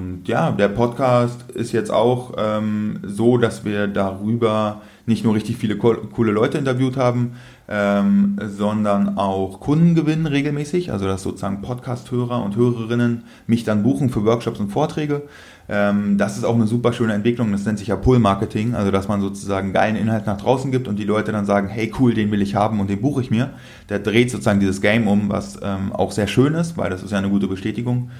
und 0.00 0.28
ja, 0.28 0.50
der 0.50 0.68
Podcast 0.68 1.50
ist 1.50 1.72
jetzt 1.72 1.90
auch 1.90 2.32
ähm, 2.38 3.00
so, 3.02 3.36
dass 3.36 3.66
wir 3.66 3.86
darüber 3.86 4.80
nicht 5.04 5.24
nur 5.24 5.34
richtig 5.34 5.58
viele 5.58 5.76
co 5.76 5.94
coole 5.94 6.32
Leute 6.32 6.56
interviewt 6.56 6.96
haben, 6.96 7.32
ähm, 7.68 8.36
sondern 8.42 9.18
auch 9.18 9.60
Kunden 9.60 9.94
gewinnen 9.94 10.26
regelmäßig, 10.26 10.90
also 10.90 11.04
dass 11.06 11.22
sozusagen 11.22 11.60
Podcast-Hörer 11.60 12.42
und 12.42 12.56
Hörerinnen 12.56 13.24
mich 13.46 13.64
dann 13.64 13.82
buchen 13.82 14.08
für 14.08 14.24
Workshops 14.24 14.58
und 14.58 14.70
Vorträge. 14.70 15.22
Ähm, 15.68 16.16
das 16.16 16.38
ist 16.38 16.44
auch 16.44 16.54
eine 16.54 16.66
super 16.66 16.94
schöne 16.94 17.12
Entwicklung, 17.12 17.52
das 17.52 17.66
nennt 17.66 17.78
sich 17.78 17.88
ja 17.88 17.96
Pull-Marketing, 17.96 18.74
also 18.74 18.90
dass 18.90 19.06
man 19.06 19.20
sozusagen 19.20 19.74
geilen 19.74 19.96
Inhalt 19.96 20.26
nach 20.26 20.40
draußen 20.40 20.72
gibt 20.72 20.88
und 20.88 20.98
die 20.98 21.04
Leute 21.04 21.30
dann 21.30 21.44
sagen, 21.44 21.68
hey 21.68 21.92
cool, 22.00 22.14
den 22.14 22.30
will 22.30 22.40
ich 22.40 22.54
haben 22.54 22.80
und 22.80 22.88
den 22.88 23.02
buche 23.02 23.20
ich 23.20 23.30
mir. 23.30 23.50
Der 23.90 23.98
dreht 23.98 24.30
sozusagen 24.30 24.60
dieses 24.60 24.80
Game 24.80 25.06
um, 25.06 25.28
was 25.28 25.58
ähm, 25.62 25.92
auch 25.92 26.10
sehr 26.10 26.26
schön 26.26 26.54
ist, 26.54 26.78
weil 26.78 26.88
das 26.88 27.02
ist 27.02 27.10
ja 27.10 27.18
eine 27.18 27.28
gute 27.28 27.48
Bestätigung. 27.48 28.10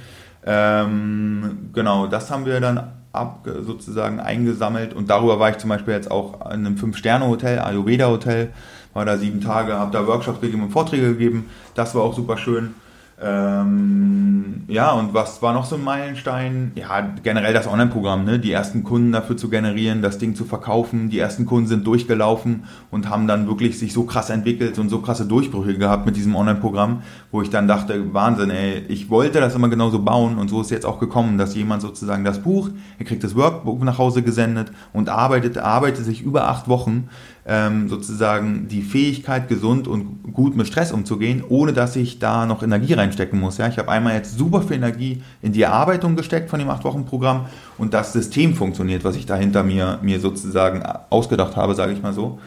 Ähm, 0.45 1.71
genau, 1.73 2.07
das 2.07 2.31
haben 2.31 2.47
wir 2.47 2.61
dann 2.61 2.93
ab, 3.13 3.47
sozusagen 3.63 4.21
eingesammelt 4.21 4.95
und 4.95 5.11
darüber 5.11 5.39
war 5.39 5.51
ich 5.51 5.59
zum 5.59 5.69
Beispiel 5.71 5.95
jetzt 5.95 6.11
auch 6.11 6.41
in 6.47 6.67
einem 6.67 6.77
Fünf-Sterne-Hotel, 6.77 7.59
Ayurveda-Hotel, 7.59 8.51
war 8.95 9.05
da 9.05 9.17
sieben 9.17 9.41
Tage, 9.41 9.75
habe 9.75 9.93
da 9.93 10.07
Workshops 10.07 10.41
gegeben 10.41 10.63
und 10.63 10.71
Vorträge 10.71 11.13
gegeben. 11.13 11.51
Das 11.75 11.95
war 11.95 12.03
auch 12.03 12.15
super 12.15 12.37
schön. 12.37 12.75
Ähm, 13.23 14.63
ja, 14.67 14.93
und 14.93 15.13
was 15.13 15.43
war 15.43 15.53
noch 15.53 15.65
so 15.65 15.77
ein 15.77 15.85
Meilenstein? 15.85 16.73
Ja, 16.75 17.01
generell 17.23 17.53
das 17.53 17.67
Online-Programm, 17.67 18.25
ne? 18.25 18.39
die 18.39 18.53
ersten 18.53 18.83
Kunden 18.83 19.13
dafür 19.13 19.37
zu 19.37 19.51
generieren, 19.51 20.01
das 20.01 20.19
Ding 20.19 20.35
zu 20.35 20.45
verkaufen. 20.45 21.11
Die 21.11 21.19
ersten 21.19 21.45
Kunden 21.45 21.69
sind 21.69 21.87
durchgelaufen 21.87 22.65
und 22.91 23.11
haben 23.11 23.27
dann 23.27 23.47
wirklich 23.47 23.79
sich 23.79 23.93
so 23.93 24.05
krass 24.05 24.31
entwickelt 24.31 24.79
und 24.79 24.89
so 24.89 25.01
krasse 25.01 25.27
Durchbrüche 25.27 25.77
gehabt 25.77 26.07
mit 26.07 26.17
diesem 26.17 26.35
Online-Programm, 26.35 27.03
wo 27.31 27.43
ich 27.43 27.51
dann 27.51 27.69
dachte, 27.69 28.15
Wahnsinn, 28.15 28.51
ey, 28.51 28.85
ich 28.89 29.11
wollte 29.11 29.41
das 29.41 29.55
immer 29.55 29.69
genauso 29.69 30.03
bauen 30.03 30.39
und 30.39 30.49
so 30.49 30.61
ist 30.61 30.71
jetzt 30.71 30.87
auch 30.87 30.99
gekommen, 30.99 31.37
dass 31.37 31.55
jemand 31.55 31.83
sozusagen 31.83 32.25
das 32.25 32.39
Buch, 32.39 32.71
er 32.99 33.05
kriegt 33.05 33.25
das 33.25 33.37
Workbook 33.37 33.83
nach 33.83 33.99
Hause 33.99 34.23
gesendet 34.23 34.73
und 34.93 35.09
arbeitet, 35.09 35.59
arbeitet 35.59 36.05
sich 36.05 36.23
über 36.23 36.49
acht 36.49 36.69
Wochen 36.69 37.09
ähm, 37.51 37.89
sozusagen 37.89 38.69
die 38.69 38.81
Fähigkeit, 38.81 39.49
gesund 39.49 39.89
und 39.89 40.33
gut 40.33 40.57
mit 40.57 40.69
Stress 40.69 40.93
umzugehen, 40.93 41.43
ohne 41.49 41.73
dass 41.73 41.97
ich 41.97 42.21
da 42.21 42.47
noch 42.47 42.63
Energie 42.63 42.93
reinstecken 42.93 43.41
muss. 43.41 43.59
Ja? 43.59 43.67
Ich 43.67 43.77
habe 43.77 43.91
einmal 43.91 44.15
jetzt 44.15 44.39
super 44.39 44.63
viel 44.63 44.77
Energie 44.77 45.21
in 45.43 45.53
die 45.53 45.63
Erarbeitung 45.63 46.15
gesteckt 46.15 46.49
von 46.49 46.61
dem 46.61 46.69
8-Wochen-Programm 46.69 47.47
und 47.77 47.93
das 47.93 48.13
System 48.13 48.55
funktioniert, 48.55 49.03
was 49.03 49.17
ich 49.17 49.27
dahinter 49.27 49.65
mir, 49.65 49.99
mir 50.01 50.21
sozusagen 50.21 50.85
ausgedacht 51.11 51.57
habe, 51.57 51.75
sage 51.75 51.93
ich 51.93 52.01
mal 52.01 52.13
so. 52.13 52.39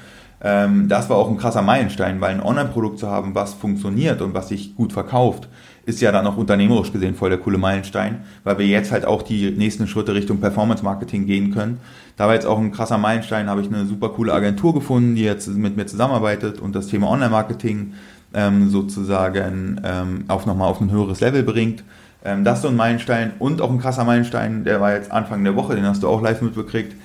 Ähm, 0.41 0.87
das 0.87 1.09
war 1.09 1.17
auch 1.17 1.29
ein 1.29 1.37
krasser 1.37 1.61
Meilenstein, 1.61 2.21
weil 2.21 2.31
ein 2.31 2.41
Online-Produkt 2.41 2.99
zu 2.99 3.09
haben, 3.09 3.35
was 3.35 3.53
funktioniert 3.53 4.21
und 4.21 4.33
was 4.33 4.47
sich 4.47 4.73
gut 4.73 4.93
verkauft, 4.93 5.49
ist 5.85 5.99
ja 5.99 6.13
dann 6.13 6.25
auch 6.27 6.37
unternehmerisch 6.37 6.93
gesehen 6.93 7.15
voll 7.15 7.29
der 7.29 7.39
coole 7.39 7.57
Meilenstein, 7.57 8.21
weil 8.45 8.57
wir 8.57 8.67
jetzt 8.67 8.93
halt 8.93 9.05
auch 9.05 9.21
die 9.21 9.51
nächsten 9.51 9.85
Schritte 9.87 10.13
Richtung 10.13 10.39
Performance 10.39 10.81
Marketing 10.81 11.25
gehen 11.25 11.53
können. 11.53 11.79
Da 12.17 12.27
war 12.27 12.33
jetzt 12.33 12.45
auch 12.45 12.59
ein 12.59 12.71
krasser 12.71 12.97
Meilenstein, 12.97 13.49
habe 13.49 13.61
ich 13.61 13.67
eine 13.67 13.85
super 13.85 14.09
coole 14.09 14.33
Agentur 14.33 14.73
gefunden, 14.73 15.15
die 15.15 15.23
jetzt 15.23 15.47
mit 15.47 15.75
mir 15.75 15.85
zusammenarbeitet 15.85 16.59
und 16.59 16.75
das 16.75 16.87
Thema 16.87 17.09
Online-Marketing 17.09 17.93
ähm, 18.33 18.69
sozusagen 18.69 19.81
ähm, 19.83 20.25
auf 20.27 20.45
nochmal 20.45 20.69
auf 20.69 20.79
ein 20.81 20.91
höheres 20.91 21.21
Level 21.21 21.43
bringt. 21.43 21.83
Ähm, 22.23 22.43
das 22.43 22.59
ist 22.59 22.61
so 22.63 22.67
ein 22.69 22.75
Meilenstein 22.75 23.31
und 23.39 23.61
auch 23.61 23.71
ein 23.71 23.79
krasser 23.79 24.03
Meilenstein, 24.03 24.63
der 24.63 24.79
war 24.79 24.93
jetzt 24.93 25.11
Anfang 25.11 25.43
der 25.43 25.55
Woche, 25.55 25.75
den 25.75 25.85
hast 25.85 26.03
du 26.03 26.07
auch 26.07 26.21
live 26.21 26.41
mitbekriegt 26.41 26.95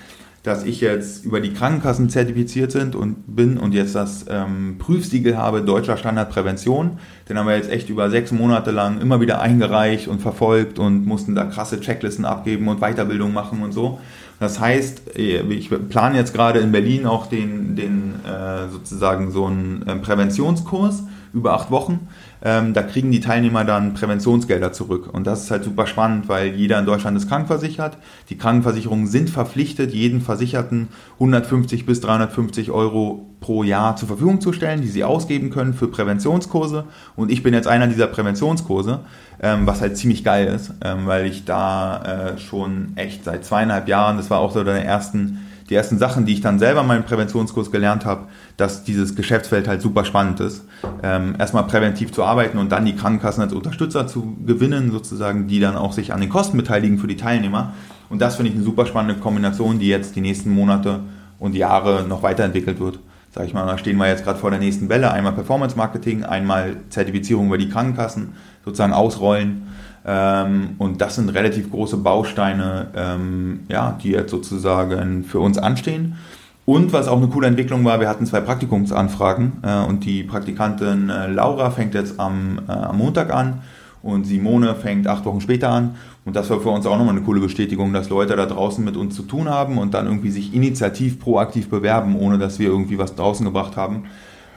dass 0.48 0.64
ich 0.64 0.80
jetzt 0.80 1.24
über 1.24 1.40
die 1.40 1.52
Krankenkassen 1.52 2.09
zertifiziert 2.09 2.70
sind 2.70 2.94
und 2.94 3.36
bin 3.36 3.59
und 3.59 3.74
jetzt 3.74 3.94
das 3.94 4.24
ähm, 4.30 4.76
Prüfsiegel 4.78 5.36
habe 5.36 5.62
Deutscher 5.62 5.96
Standard 5.96 6.30
Prävention. 6.30 6.98
Den 7.28 7.38
haben 7.38 7.46
wir 7.46 7.56
jetzt 7.56 7.70
echt 7.70 7.90
über 7.90 8.09
sechs 8.09 8.30
Monate 8.30 8.70
lang 8.70 9.00
immer 9.00 9.20
wieder 9.20 9.40
eingereicht 9.40 10.09
und 10.09 10.22
verfolgt 10.22 10.78
und 10.78 11.06
mussten 11.06 11.34
da 11.34 11.44
krasse 11.44 11.80
Checklisten 11.80 12.24
abgeben 12.24 12.68
und 12.68 12.80
Weiterbildung 12.80 13.32
machen 13.32 13.62
und 13.62 13.72
so. 13.72 14.00
Das 14.41 14.61
heißt, 14.61 15.16
äh, 15.16 15.41
ich 15.43 15.70
plane 15.89 16.16
jetzt 16.16 16.32
gerade 16.32 16.61
in 16.61 16.72
Berlin 16.72 17.07
auch 17.07 17.26
den, 17.26 17.76
den 17.76 18.14
äh, 18.24 18.68
sozusagen 18.70 19.30
so 19.30 19.47
einen 19.47 19.86
äh, 19.86 19.97
Präventionskurs 19.97 21.03
über 21.32 21.55
acht 21.55 21.70
Wochen. 21.70 22.09
Ähm, 22.43 22.72
da 22.72 22.82
kriegen 22.82 23.11
die 23.11 23.20
Teilnehmer 23.20 23.64
dann 23.64 23.95
Präventionsgelder 23.95 24.72
zurück. 24.72 25.09
Und 25.12 25.26
das 25.26 25.45
ist 25.45 25.51
halt 25.51 25.64
super 25.64 25.86
spannend, 25.86 26.28
weil 26.28 26.55
jeder 26.55 26.78
in 26.78 26.86
Deutschland 26.86 27.16
ist 27.16 27.28
krankenversichert. 27.28 27.99
Die 28.28 28.39
Krankenversicherungen 28.39 29.07
sind 29.07 29.30
verpflichtet, 29.30 29.93
jeden 29.93 30.20
Versicherten 30.20 30.89
150 31.14 31.86
bis 31.86 32.01
350 32.01 32.70
Euro 32.70 33.26
pro 33.41 33.62
Jahr 33.62 33.97
zur 33.97 34.09
Verfügung 34.09 34.41
zu 34.41 34.53
stellen, 34.53 34.82
die 34.82 34.89
sie 34.89 35.05
ausgeben 35.05 35.51
können 35.51 35.74
für 35.74 35.89
Präventionskurse. 35.89 36.84
Und 37.16 37.30
ich 37.30 37.43
bin 37.43 37.55
jetzt 37.55 37.68
einer 37.68 37.86
dieser 37.86 38.07
Präventionskurse, 38.07 39.01
ähm, 39.41 39.66
was 39.66 39.80
halt 39.80 39.97
ziemlich 39.97 40.24
geil 40.24 40.49
ist, 40.49 40.72
ähm, 40.84 41.07
weil 41.07 41.26
ich 41.26 41.45
da 41.45 42.03
äh, 42.34 42.39
schon 42.39 42.93
echt 42.97 43.24
seit 43.24 43.45
zweieinhalb 43.45 43.89
Jahren, 43.89 44.16
das 44.16 44.30
war 44.30 44.39
auch 44.39 44.53
so 44.53 44.64
der 44.64 44.84
ersten 44.84 45.39
die 45.68 45.74
ersten 45.74 45.98
Sachen, 45.98 46.24
die 46.24 46.32
ich 46.32 46.40
dann 46.40 46.58
selber 46.58 46.80
in 46.80 46.86
meinem 46.86 47.04
Präventionskurs 47.04 47.70
gelernt 47.70 48.06
habe, 48.06 48.28
dass 48.56 48.84
dieses 48.84 49.14
Geschäftsfeld 49.14 49.68
halt 49.68 49.82
super 49.82 50.04
spannend 50.04 50.40
ist. 50.40 50.64
Ähm, 51.02 51.34
erstmal 51.38 51.64
präventiv 51.66 52.12
zu 52.12 52.24
arbeiten 52.24 52.58
und 52.58 52.72
dann 52.72 52.84
die 52.84 52.96
Krankenkassen 52.96 53.42
als 53.42 53.52
Unterstützer 53.52 54.06
zu 54.06 54.36
gewinnen, 54.46 54.90
sozusagen, 54.90 55.46
die 55.46 55.60
dann 55.60 55.76
auch 55.76 55.92
sich 55.92 56.12
an 56.12 56.20
den 56.20 56.30
Kosten 56.30 56.56
beteiligen 56.56 56.98
für 56.98 57.06
die 57.06 57.16
Teilnehmer. 57.16 57.74
Und 58.08 58.22
das 58.22 58.36
finde 58.36 58.50
ich 58.50 58.56
eine 58.56 58.64
super 58.64 58.86
spannende 58.86 59.20
Kombination, 59.20 59.78
die 59.78 59.88
jetzt 59.88 60.16
die 60.16 60.22
nächsten 60.22 60.50
Monate 60.50 61.00
und 61.38 61.54
Jahre 61.54 62.04
noch 62.08 62.22
weiterentwickelt 62.22 62.80
wird. 62.80 62.98
Sag 63.30 63.46
ich 63.46 63.52
mal, 63.52 63.66
da 63.66 63.76
stehen 63.76 63.98
wir 63.98 64.08
jetzt 64.08 64.24
gerade 64.24 64.38
vor 64.38 64.50
der 64.50 64.58
nächsten 64.58 64.88
Welle. 64.88 65.12
Einmal 65.12 65.32
Performance 65.32 65.76
Marketing, 65.76 66.24
einmal 66.24 66.76
Zertifizierung 66.88 67.48
über 67.48 67.58
die 67.58 67.68
Krankenkassen, 67.68 68.32
sozusagen 68.64 68.94
ausrollen 68.94 69.66
ähm, 70.11 70.70
und 70.78 71.02
das 71.02 71.16
sind 71.16 71.28
relativ 71.28 71.70
große 71.70 71.98
Bausteine, 71.98 72.86
ähm, 72.96 73.61
ja, 73.68 73.98
die 74.02 74.12
jetzt 74.12 74.30
sozusagen 74.30 75.24
für 75.24 75.38
uns 75.38 75.59
anstehen. 75.59 76.16
Und 76.64 76.94
was 76.94 77.09
auch 77.09 77.18
eine 77.18 77.28
coole 77.28 77.46
Entwicklung 77.46 77.84
war, 77.84 78.00
wir 78.00 78.09
hatten 78.09 78.24
zwei 78.24 78.40
Praktikumsanfragen 78.40 79.59
äh, 79.62 79.84
und 79.86 80.06
die 80.06 80.22
Praktikantin 80.22 81.11
äh, 81.11 81.26
Laura 81.26 81.70
fängt 81.70 81.92
jetzt 81.92 82.18
am, 82.18 82.61
äh, 82.66 82.72
am 82.72 82.96
Montag 82.96 83.34
an 83.34 83.61
und 84.02 84.24
Simone 84.24 84.74
fängt 84.76 85.06
acht 85.06 85.26
Wochen 85.26 85.42
später 85.42 85.68
an. 85.68 85.96
Und 86.24 86.36
das 86.36 86.48
war 86.48 86.61
für 86.61 86.70
uns 86.70 86.86
auch 86.86 86.96
nochmal 86.96 87.14
eine 87.14 87.24
coole 87.24 87.40
Bestätigung, 87.40 87.92
dass 87.92 88.09
Leute 88.09 88.34
da 88.34 88.46
draußen 88.46 88.82
mit 88.82 88.96
uns 88.96 89.14
zu 89.14 89.24
tun 89.24 89.50
haben 89.50 89.76
und 89.76 89.92
dann 89.92 90.06
irgendwie 90.06 90.30
sich 90.30 90.54
initiativ, 90.54 91.20
proaktiv 91.20 91.68
bewerben, 91.68 92.16
ohne 92.16 92.38
dass 92.38 92.59
wir 92.59 92.68
irgendwie 92.68 92.98
was 92.98 93.14
draußen 93.14 93.44
gebracht 93.44 93.76
haben. 93.76 94.04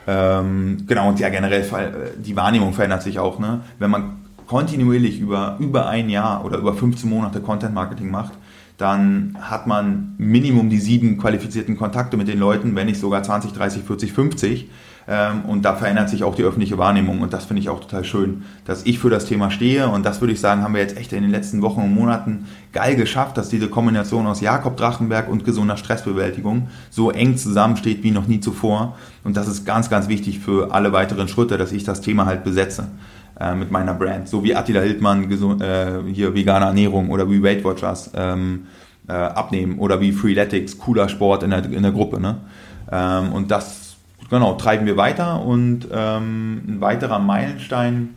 Ähm, 0.08 0.86
genau, 0.88 1.10
und 1.10 1.20
ja, 1.20 1.30
generell 1.30 1.66
die 2.24 2.36
Wahrnehmung 2.36 2.74
verändert 2.74 3.04
sich 3.04 3.20
auch. 3.20 3.39
Ne? 3.39 3.62
Wenn 3.80 3.91
man 3.91 4.22
kontinuierlich 4.52 5.22
über, 5.22 5.56
über 5.60 5.88
ein 5.88 6.10
Jahr 6.10 6.43
oder 6.43 6.58
über 6.58 6.74
15 6.74 7.10
Monate 7.10 7.39
Content 7.39 7.74
Marketing 7.74 8.12
macht, 8.12 8.34
dann 8.78 9.38
hat 9.39 9.66
man 9.66 10.14
Minimum 10.18 10.70
die 10.70 10.80
sieben 10.80 11.18
qualifizierten 11.18 11.78
Kontakte 11.78 12.18
mit 12.18 12.28
den 12.28 12.38
Leuten, 12.38 12.76
wenn 12.76 12.88
nicht 12.88 12.99
sogar 12.99 13.24
20, 13.24 13.54
30, 13.54 13.84
40, 13.84 14.12
50. 14.12 14.70
Ähm, 15.08 15.43
und 15.47 15.64
da 15.64 15.76
verändert 15.76 16.10
sich 16.10 16.26
auch 16.26 16.36
die 16.36 16.43
öffentliche 16.43 16.78
Wahrnehmung 16.78 17.22
und 17.22 17.32
das 17.32 17.45
finde 17.45 17.62
ich 17.62 17.70
auch 17.70 17.80
total 17.80 18.04
schön, 18.04 18.43
dass 18.66 18.86
ich 18.86 18.99
für 18.99 19.10
das 19.10 19.26
Thema 19.26 19.52
stehe. 19.52 19.88
Und 19.88 20.06
das 20.06 20.20
würde 20.20 20.34
ich 20.34 20.41
sagen, 20.41 20.64
haben 20.64 20.74
wir 20.74 20.82
jetzt 20.82 20.97
echt 20.97 21.14
in 21.14 21.22
den 21.22 21.32
letzten 21.32 21.62
Wochen 21.62 21.80
und 21.80 21.95
Monaten 21.95 22.45
geil 22.74 22.97
geschafft, 22.97 23.38
dass 23.38 23.47
diese 23.47 23.70
Kombination 23.70 24.28
aus 24.28 24.41
Jakob 24.41 24.76
Drachenberg 24.76 25.30
und 25.30 25.45
gesunder 25.45 25.78
Stressbewältigung 25.78 26.68
so 26.89 27.10
eng 27.10 27.38
zusammensteht 27.38 28.04
wie 28.04 28.12
noch 28.12 28.28
nie 28.28 28.41
zuvor. 28.41 28.97
Und 29.24 29.38
das 29.38 29.47
ist 29.47 29.66
ganz, 29.66 29.89
ganz 29.89 30.10
wichtig 30.10 30.39
für 30.39 30.74
alle 30.74 30.91
weiteren 30.91 31.30
Schritte, 31.30 31.58
dass 31.58 31.72
ich 31.72 31.86
das 31.86 32.02
Thema 32.02 32.26
halt 32.26 32.43
besetze 32.43 32.89
äh, 33.42 33.56
mit 33.56 33.72
meiner 33.72 33.94
Brand, 33.94 34.28
so 34.28 34.44
wie 34.44 34.56
Attila 34.56 34.82
Hildmann 34.82 35.30
äh, 35.32 36.04
hier 36.14 36.36
vegane 36.36 36.66
Ernährung 36.66 37.10
oder 37.10 37.30
wie 37.30 37.42
Weight 37.42 37.64
Watchers 37.64 38.12
ähm, 38.16 38.68
äh, 39.08 39.14
abnehmen 39.14 39.80
oder 39.80 40.00
wie 40.00 40.12
Freeletics, 40.12 40.78
cooler 40.78 41.10
Sport 41.10 41.44
in 41.44 41.50
der, 41.50 41.66
in 41.66 41.82
der 41.82 41.92
Gruppe. 41.92 42.20
Ne? 42.20 42.38
Ähm, 42.92 43.34
und 43.34 43.50
das 43.50 43.96
genau, 44.30 44.54
treiben 44.54 44.86
wir 44.86 44.96
weiter 44.96 45.44
und 45.44 45.88
ähm, 45.92 46.62
ein 46.68 46.82
weiterer 46.82 47.20
Meilenstein 47.20 48.10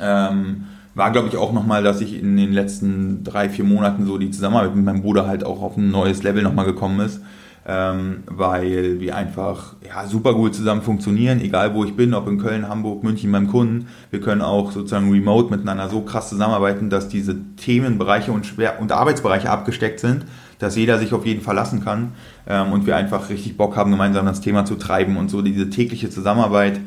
ähm, 0.00 0.64
war, 0.94 1.10
glaube 1.10 1.28
ich, 1.28 1.36
auch 1.36 1.52
nochmal, 1.52 1.82
dass 1.82 2.00
ich 2.00 2.20
in 2.20 2.36
den 2.36 2.52
letzten 2.52 3.24
drei, 3.24 3.48
vier 3.48 3.64
Monaten 3.64 4.06
so 4.06 4.18
die 4.18 4.30
Zusammenarbeit 4.30 4.76
mit 4.76 4.84
meinem 4.84 5.02
Bruder 5.02 5.26
halt 5.26 5.42
auch 5.44 5.62
auf 5.62 5.76
ein 5.76 5.90
neues 5.90 6.22
Level 6.22 6.42
nochmal 6.42 6.66
gekommen 6.66 7.00
ist 7.00 7.20
ähm, 7.66 8.24
weil 8.26 8.98
wir 9.00 9.16
einfach 9.16 9.74
ja, 9.86 10.06
super 10.06 10.34
gut 10.34 10.54
zusammen 10.54 10.82
funktionieren, 10.82 11.40
egal 11.40 11.74
wo 11.74 11.84
ich 11.84 11.94
bin, 11.94 12.12
ob 12.14 12.28
in 12.28 12.38
Köln, 12.38 12.68
Hamburg, 12.68 13.04
München 13.04 13.30
beim 13.30 13.48
Kunden. 13.48 13.86
Wir 14.10 14.20
können 14.20 14.42
auch 14.42 14.72
sozusagen 14.72 15.10
remote 15.10 15.50
miteinander 15.50 15.88
so 15.88 16.00
krass 16.00 16.28
zusammenarbeiten, 16.28 16.90
dass 16.90 17.08
diese 17.08 17.36
Themenbereiche 17.56 18.32
und, 18.32 18.46
Schwer 18.46 18.80
und 18.80 18.90
Arbeitsbereiche 18.90 19.48
abgesteckt 19.48 20.00
sind, 20.00 20.26
dass 20.58 20.76
jeder 20.76 20.98
sich 20.98 21.12
auf 21.12 21.24
jeden 21.24 21.40
verlassen 21.40 21.84
kann 21.84 22.12
ähm, 22.48 22.72
und 22.72 22.86
wir 22.86 22.96
einfach 22.96 23.28
richtig 23.28 23.56
Bock 23.56 23.76
haben, 23.76 23.90
gemeinsam 23.90 24.26
das 24.26 24.40
Thema 24.40 24.64
zu 24.64 24.74
treiben 24.74 25.16
und 25.16 25.30
so 25.30 25.42
diese 25.42 25.70
tägliche 25.70 26.10
Zusammenarbeit 26.10 26.80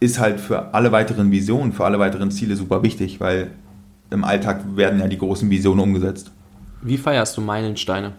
ist 0.00 0.18
halt 0.18 0.40
für 0.40 0.74
alle 0.74 0.92
weiteren 0.92 1.30
Visionen, 1.30 1.72
für 1.72 1.84
alle 1.84 1.98
weiteren 1.98 2.30
Ziele 2.30 2.56
super 2.56 2.82
wichtig, 2.82 3.20
weil 3.20 3.50
im 4.10 4.24
Alltag 4.24 4.76
werden 4.76 5.00
ja 5.00 5.08
die 5.08 5.18
großen 5.18 5.48
Visionen 5.50 5.80
umgesetzt. 5.80 6.30
Wie 6.82 6.98
feierst 6.98 7.36
du 7.36 7.40
Meilensteine? 7.40 8.12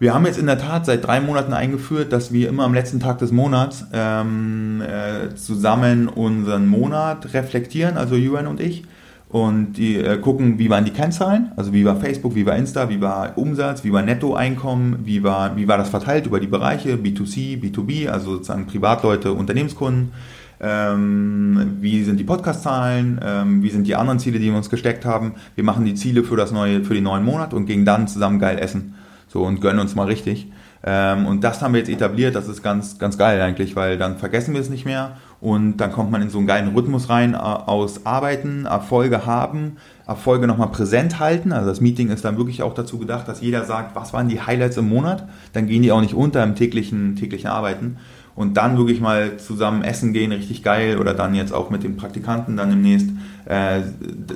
Wir 0.00 0.14
haben 0.14 0.26
jetzt 0.26 0.38
in 0.38 0.46
der 0.46 0.58
Tat 0.58 0.86
seit 0.86 1.04
drei 1.04 1.20
Monaten 1.20 1.52
eingeführt, 1.52 2.12
dass 2.12 2.32
wir 2.32 2.48
immer 2.48 2.62
am 2.62 2.72
letzten 2.72 3.00
Tag 3.00 3.18
des 3.18 3.32
Monats 3.32 3.84
ähm, 3.92 4.80
äh, 4.80 5.34
zusammen 5.34 6.06
unseren 6.06 6.68
Monat 6.68 7.34
reflektieren, 7.34 7.96
also 7.96 8.14
Juan 8.14 8.46
und 8.46 8.60
ich, 8.60 8.84
und 9.28 9.72
die 9.72 9.96
äh, 9.96 10.18
gucken, 10.18 10.60
wie 10.60 10.70
waren 10.70 10.84
die 10.84 10.92
Kennzahlen, 10.92 11.50
also 11.56 11.72
wie 11.72 11.84
war 11.84 11.96
Facebook, 11.96 12.36
wie 12.36 12.46
war 12.46 12.54
Insta, 12.54 12.88
wie 12.88 13.00
war 13.00 13.36
Umsatz, 13.36 13.82
wie 13.82 13.92
war 13.92 14.02
Nettoeinkommen, 14.02 15.00
wie 15.04 15.24
war, 15.24 15.56
wie 15.56 15.66
war 15.66 15.78
das 15.78 15.88
verteilt 15.88 16.26
über 16.26 16.38
die 16.38 16.46
Bereiche 16.46 16.94
B2C, 16.94 17.60
B2B, 17.60 18.08
also 18.08 18.34
sozusagen 18.34 18.66
Privatleute, 18.66 19.32
Unternehmenskunden. 19.32 20.12
Ähm, 20.60 21.76
wie 21.80 22.02
sind 22.02 22.18
die 22.18 22.24
Podcast-Zahlen, 22.24 23.20
ähm, 23.24 23.62
wie 23.62 23.70
sind 23.70 23.86
die 23.86 23.94
anderen 23.94 24.18
Ziele, 24.18 24.40
die 24.40 24.46
wir 24.46 24.56
uns 24.56 24.70
gesteckt 24.70 25.04
haben. 25.04 25.34
Wir 25.54 25.62
machen 25.62 25.84
die 25.84 25.94
Ziele 25.94 26.24
für 26.24 26.36
das 26.36 26.50
neue, 26.50 26.82
für 26.84 26.94
den 26.94 27.04
neuen 27.04 27.24
Monat 27.24 27.54
und 27.54 27.66
gehen 27.66 27.84
dann 27.84 28.08
zusammen 28.08 28.40
geil 28.40 28.58
essen. 28.58 28.94
So 29.28 29.44
und 29.44 29.60
gönnen 29.60 29.80
uns 29.80 29.94
mal 29.94 30.06
richtig. 30.06 30.50
Ähm, 30.84 31.26
und 31.26 31.42
das 31.42 31.60
haben 31.60 31.74
wir 31.74 31.80
jetzt 31.80 31.90
etabliert, 31.90 32.34
das 32.34 32.48
ist 32.48 32.62
ganz, 32.62 32.98
ganz 32.98 33.18
geil 33.18 33.40
eigentlich, 33.40 33.74
weil 33.76 33.98
dann 33.98 34.16
vergessen 34.16 34.54
wir 34.54 34.60
es 34.60 34.70
nicht 34.70 34.84
mehr 34.84 35.16
und 35.40 35.78
dann 35.78 35.92
kommt 35.92 36.10
man 36.10 36.22
in 36.22 36.30
so 36.30 36.38
einen 36.38 36.46
geilen 36.46 36.74
Rhythmus 36.74 37.08
rein 37.08 37.34
aus 37.34 38.06
Arbeiten, 38.06 38.64
Erfolge 38.66 39.26
haben, 39.26 39.76
Erfolge 40.06 40.46
nochmal 40.46 40.68
präsent 40.68 41.18
halten. 41.18 41.52
Also 41.52 41.68
das 41.68 41.80
Meeting 41.80 42.10
ist 42.10 42.24
dann 42.24 42.36
wirklich 42.36 42.62
auch 42.62 42.74
dazu 42.74 42.98
gedacht, 42.98 43.26
dass 43.28 43.40
jeder 43.40 43.64
sagt, 43.64 43.96
was 43.96 44.12
waren 44.12 44.28
die 44.28 44.40
Highlights 44.40 44.76
im 44.76 44.88
Monat, 44.88 45.28
dann 45.52 45.66
gehen 45.66 45.82
die 45.82 45.92
auch 45.92 46.00
nicht 46.00 46.14
unter 46.14 46.42
im 46.44 46.54
täglichen, 46.54 47.16
täglichen 47.16 47.50
Arbeiten 47.50 47.96
und 48.38 48.56
dann 48.56 48.78
wirklich 48.78 49.00
mal 49.00 49.36
zusammen 49.36 49.82
essen 49.82 50.12
gehen, 50.12 50.30
richtig 50.30 50.62
geil, 50.62 50.98
oder 50.98 51.12
dann 51.12 51.34
jetzt 51.34 51.52
auch 51.52 51.70
mit 51.70 51.82
den 51.82 51.96
Praktikanten 51.96 52.56
dann 52.56 52.70
demnächst 52.70 53.10
äh, 53.46 53.80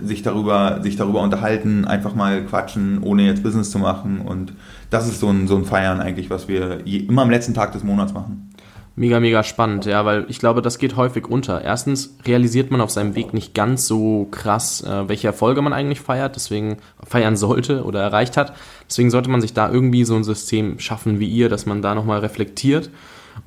sich, 0.02 0.22
darüber, 0.22 0.80
sich 0.82 0.96
darüber 0.96 1.20
unterhalten, 1.20 1.84
einfach 1.84 2.12
mal 2.16 2.44
quatschen, 2.44 3.00
ohne 3.00 3.24
jetzt 3.24 3.44
Business 3.44 3.70
zu 3.70 3.78
machen. 3.78 4.20
Und 4.20 4.54
das 4.92 5.08
ist 5.08 5.20
so 5.20 5.28
ein, 5.28 5.48
so 5.48 5.56
ein 5.56 5.64
Feiern 5.64 6.00
eigentlich, 6.00 6.28
was 6.28 6.48
wir 6.48 6.80
je, 6.84 6.98
immer 6.98 7.22
am 7.22 7.30
letzten 7.30 7.54
Tag 7.54 7.72
des 7.72 7.82
Monats 7.82 8.12
machen. 8.12 8.50
Mega, 8.94 9.20
mega 9.20 9.42
spannend, 9.42 9.86
ja, 9.86 10.04
weil 10.04 10.26
ich 10.28 10.38
glaube, 10.38 10.60
das 10.60 10.76
geht 10.76 10.96
häufig 10.96 11.26
unter. 11.26 11.62
Erstens 11.62 12.18
realisiert 12.26 12.70
man 12.70 12.82
auf 12.82 12.90
seinem 12.90 13.14
Weg 13.14 13.32
nicht 13.32 13.54
ganz 13.54 13.86
so 13.86 14.28
krass, 14.30 14.82
äh, 14.82 15.08
welche 15.08 15.28
Erfolge 15.28 15.62
man 15.62 15.72
eigentlich 15.72 16.02
feiert, 16.02 16.36
deswegen 16.36 16.76
feiern 17.02 17.38
sollte 17.38 17.84
oder 17.84 18.02
erreicht 18.02 18.36
hat. 18.36 18.52
Deswegen 18.86 19.10
sollte 19.10 19.30
man 19.30 19.40
sich 19.40 19.54
da 19.54 19.70
irgendwie 19.70 20.04
so 20.04 20.14
ein 20.14 20.24
System 20.24 20.78
schaffen 20.78 21.20
wie 21.20 21.28
ihr, 21.28 21.48
dass 21.48 21.64
man 21.64 21.80
da 21.80 21.94
nochmal 21.94 22.20
reflektiert 22.20 22.90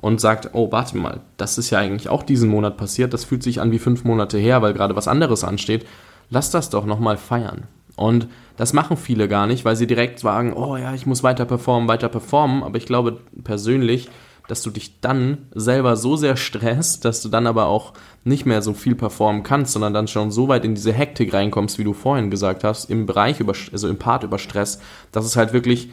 und 0.00 0.20
sagt, 0.20 0.50
oh, 0.52 0.72
warte 0.72 0.96
mal, 0.96 1.20
das 1.36 1.58
ist 1.58 1.70
ja 1.70 1.78
eigentlich 1.78 2.08
auch 2.08 2.24
diesen 2.24 2.50
Monat 2.50 2.76
passiert, 2.76 3.14
das 3.14 3.22
fühlt 3.22 3.44
sich 3.44 3.60
an 3.60 3.70
wie 3.70 3.78
fünf 3.78 4.02
Monate 4.02 4.38
her, 4.38 4.62
weil 4.62 4.72
gerade 4.72 4.96
was 4.96 5.06
anderes 5.06 5.44
ansteht, 5.44 5.86
lass 6.28 6.50
das 6.50 6.70
doch 6.70 6.86
nochmal 6.86 7.16
feiern. 7.16 7.68
Und 7.96 8.28
das 8.56 8.72
machen 8.72 8.96
viele 8.96 9.28
gar 9.28 9.46
nicht, 9.46 9.64
weil 9.64 9.76
sie 9.76 9.86
direkt 9.86 10.18
sagen, 10.18 10.52
oh 10.52 10.76
ja, 10.76 10.94
ich 10.94 11.06
muss 11.06 11.22
weiter 11.22 11.44
performen, 11.44 11.88
weiter 11.88 12.08
performen, 12.08 12.62
aber 12.62 12.76
ich 12.76 12.86
glaube 12.86 13.20
persönlich, 13.42 14.08
dass 14.48 14.62
du 14.62 14.70
dich 14.70 15.00
dann 15.00 15.38
selber 15.54 15.96
so 15.96 16.16
sehr 16.16 16.36
stresst, 16.36 17.04
dass 17.04 17.20
du 17.20 17.28
dann 17.28 17.46
aber 17.46 17.66
auch 17.66 17.94
nicht 18.22 18.46
mehr 18.46 18.62
so 18.62 18.74
viel 18.74 18.94
performen 18.94 19.42
kannst, 19.42 19.72
sondern 19.72 19.92
dann 19.92 20.08
schon 20.08 20.30
so 20.30 20.48
weit 20.48 20.64
in 20.64 20.74
diese 20.74 20.92
Hektik 20.92 21.34
reinkommst, 21.34 21.78
wie 21.78 21.84
du 21.84 21.92
vorhin 21.92 22.30
gesagt 22.30 22.62
hast, 22.64 22.88
im 22.90 23.06
Bereich 23.06 23.40
über, 23.40 23.54
also 23.72 23.88
im 23.88 23.98
Part 23.98 24.22
über 24.22 24.38
Stress, 24.38 24.80
dass 25.10 25.24
es 25.24 25.36
halt 25.36 25.52
wirklich 25.52 25.90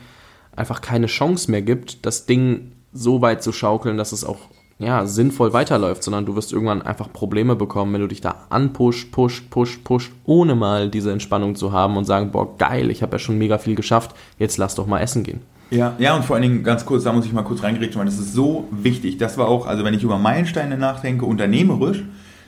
einfach 0.56 0.82
keine 0.82 1.08
Chance 1.08 1.50
mehr 1.50 1.64
gibt, 1.64 2.06
das 2.06 2.26
Ding 2.26 2.74
so 2.92 3.22
weit 3.22 3.42
zu 3.42 3.52
schaukeln, 3.52 3.98
dass 3.98 4.12
es 4.12 4.24
auch 4.24 4.50
ja, 4.84 5.06
sinnvoll 5.06 5.54
weiterläuft, 5.54 6.04
sondern 6.04 6.26
du 6.26 6.36
wirst 6.36 6.54
irgendwann 6.54 6.82
einfach 6.82 7.12
Probleme 7.12 7.56
bekommen, 7.56 7.94
wenn 7.94 8.02
du 8.02 8.08
dich 8.08 8.22
da 8.22 8.36
anpusht, 8.50 9.12
pusht, 9.12 9.50
pusht, 9.50 9.84
pusht, 9.84 10.12
ohne 10.26 10.56
mal 10.56 10.90
diese 10.90 11.12
Entspannung 11.12 11.56
zu 11.56 11.72
haben 11.72 11.98
und 11.98 12.06
sagen, 12.06 12.32
boah, 12.32 12.58
geil, 12.58 12.92
ich 12.92 13.02
habe 13.02 13.14
ja 13.14 13.20
schon 13.20 13.38
mega 13.38 13.58
viel 13.58 13.76
geschafft, 13.76 14.16
jetzt 14.38 14.58
lass 14.58 14.76
doch 14.76 14.88
mal 14.88 15.00
essen 15.00 15.24
gehen. 15.24 15.42
Ja, 15.72 15.96
ja, 15.98 16.16
und 16.16 16.24
vor 16.24 16.36
allen 16.36 16.44
Dingen 16.44 16.64
ganz 16.64 16.86
kurz, 16.86 17.04
da 17.04 17.12
muss 17.14 17.26
ich 17.26 17.34
mal 17.34 17.42
kurz 17.42 17.64
reingreifen, 17.64 17.96
weil 17.96 18.06
das 18.06 18.20
ist 18.20 18.34
so 18.34 18.68
wichtig. 18.70 19.18
Das 19.18 19.38
war 19.38 19.48
auch, 19.48 19.66
also 19.66 19.84
wenn 19.84 19.96
ich 19.96 20.04
über 20.04 20.20
Meilensteine 20.20 20.78
nachdenke, 20.78 21.26
unternehmerisch, 21.26 22.04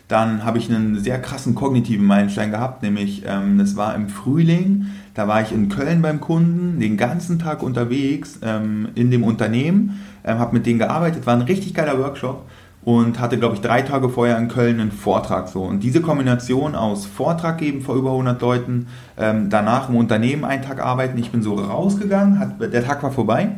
dann 0.08 0.46
habe 0.46 0.58
ich 0.60 0.70
einen 0.70 1.00
sehr 1.00 1.20
krassen 1.20 1.56
kognitiven 1.56 2.06
Meilenstein 2.06 2.52
gehabt, 2.52 2.84
nämlich 2.84 3.24
ähm, 3.26 3.58
das 3.58 3.76
war 3.76 3.96
im 3.96 4.10
Frühling, 4.10 4.88
da 5.16 5.28
war 5.28 5.42
ich 5.42 5.52
in 5.52 5.70
Köln 5.70 6.02
beim 6.02 6.22
Kunden, 6.22 6.80
den 6.80 6.98
ganzen 6.98 7.40
Tag 7.40 7.64
unterwegs 7.64 8.40
ähm, 8.44 8.90
in 8.96 9.10
dem 9.10 9.24
Unternehmen, 9.24 10.00
ähm, 10.24 10.38
habe 10.38 10.54
mit 10.54 10.66
denen 10.66 10.80
gearbeitet, 10.80 11.26
war 11.26 11.36
ein 11.36 11.42
richtig 11.42 11.74
geiler 11.74 11.98
Workshop 11.98 12.46
und 12.84 13.20
hatte, 13.20 13.40
glaube 13.40 13.56
ich, 13.56 13.62
drei 13.62 13.82
Tage 13.82 14.10
vorher 14.10 14.38
in 14.38 14.48
Köln 14.48 14.80
einen 14.80 14.92
Vortrag 14.92 15.48
so. 15.48 15.64
Und 15.64 15.82
diese 15.82 16.02
Kombination 16.02 16.76
aus 16.76 17.08
Vortrag 17.08 17.58
geben 17.58 17.82
vor 17.82 17.96
über 17.96 18.12
100 18.12 18.40
Leuten, 18.42 18.88
ähm, 19.18 19.50
danach 19.50 19.90
im 19.90 19.96
Unternehmen 19.96 20.46
einen 20.46 20.62
Tag 20.62 20.80
arbeiten, 20.80 21.18
ich 21.18 21.32
bin 21.32 21.42
so 21.42 21.56
rausgegangen, 21.56 22.38
hat, 22.38 22.62
der 22.62 22.86
Tag 22.86 23.02
war 23.02 23.12
vorbei 23.12 23.56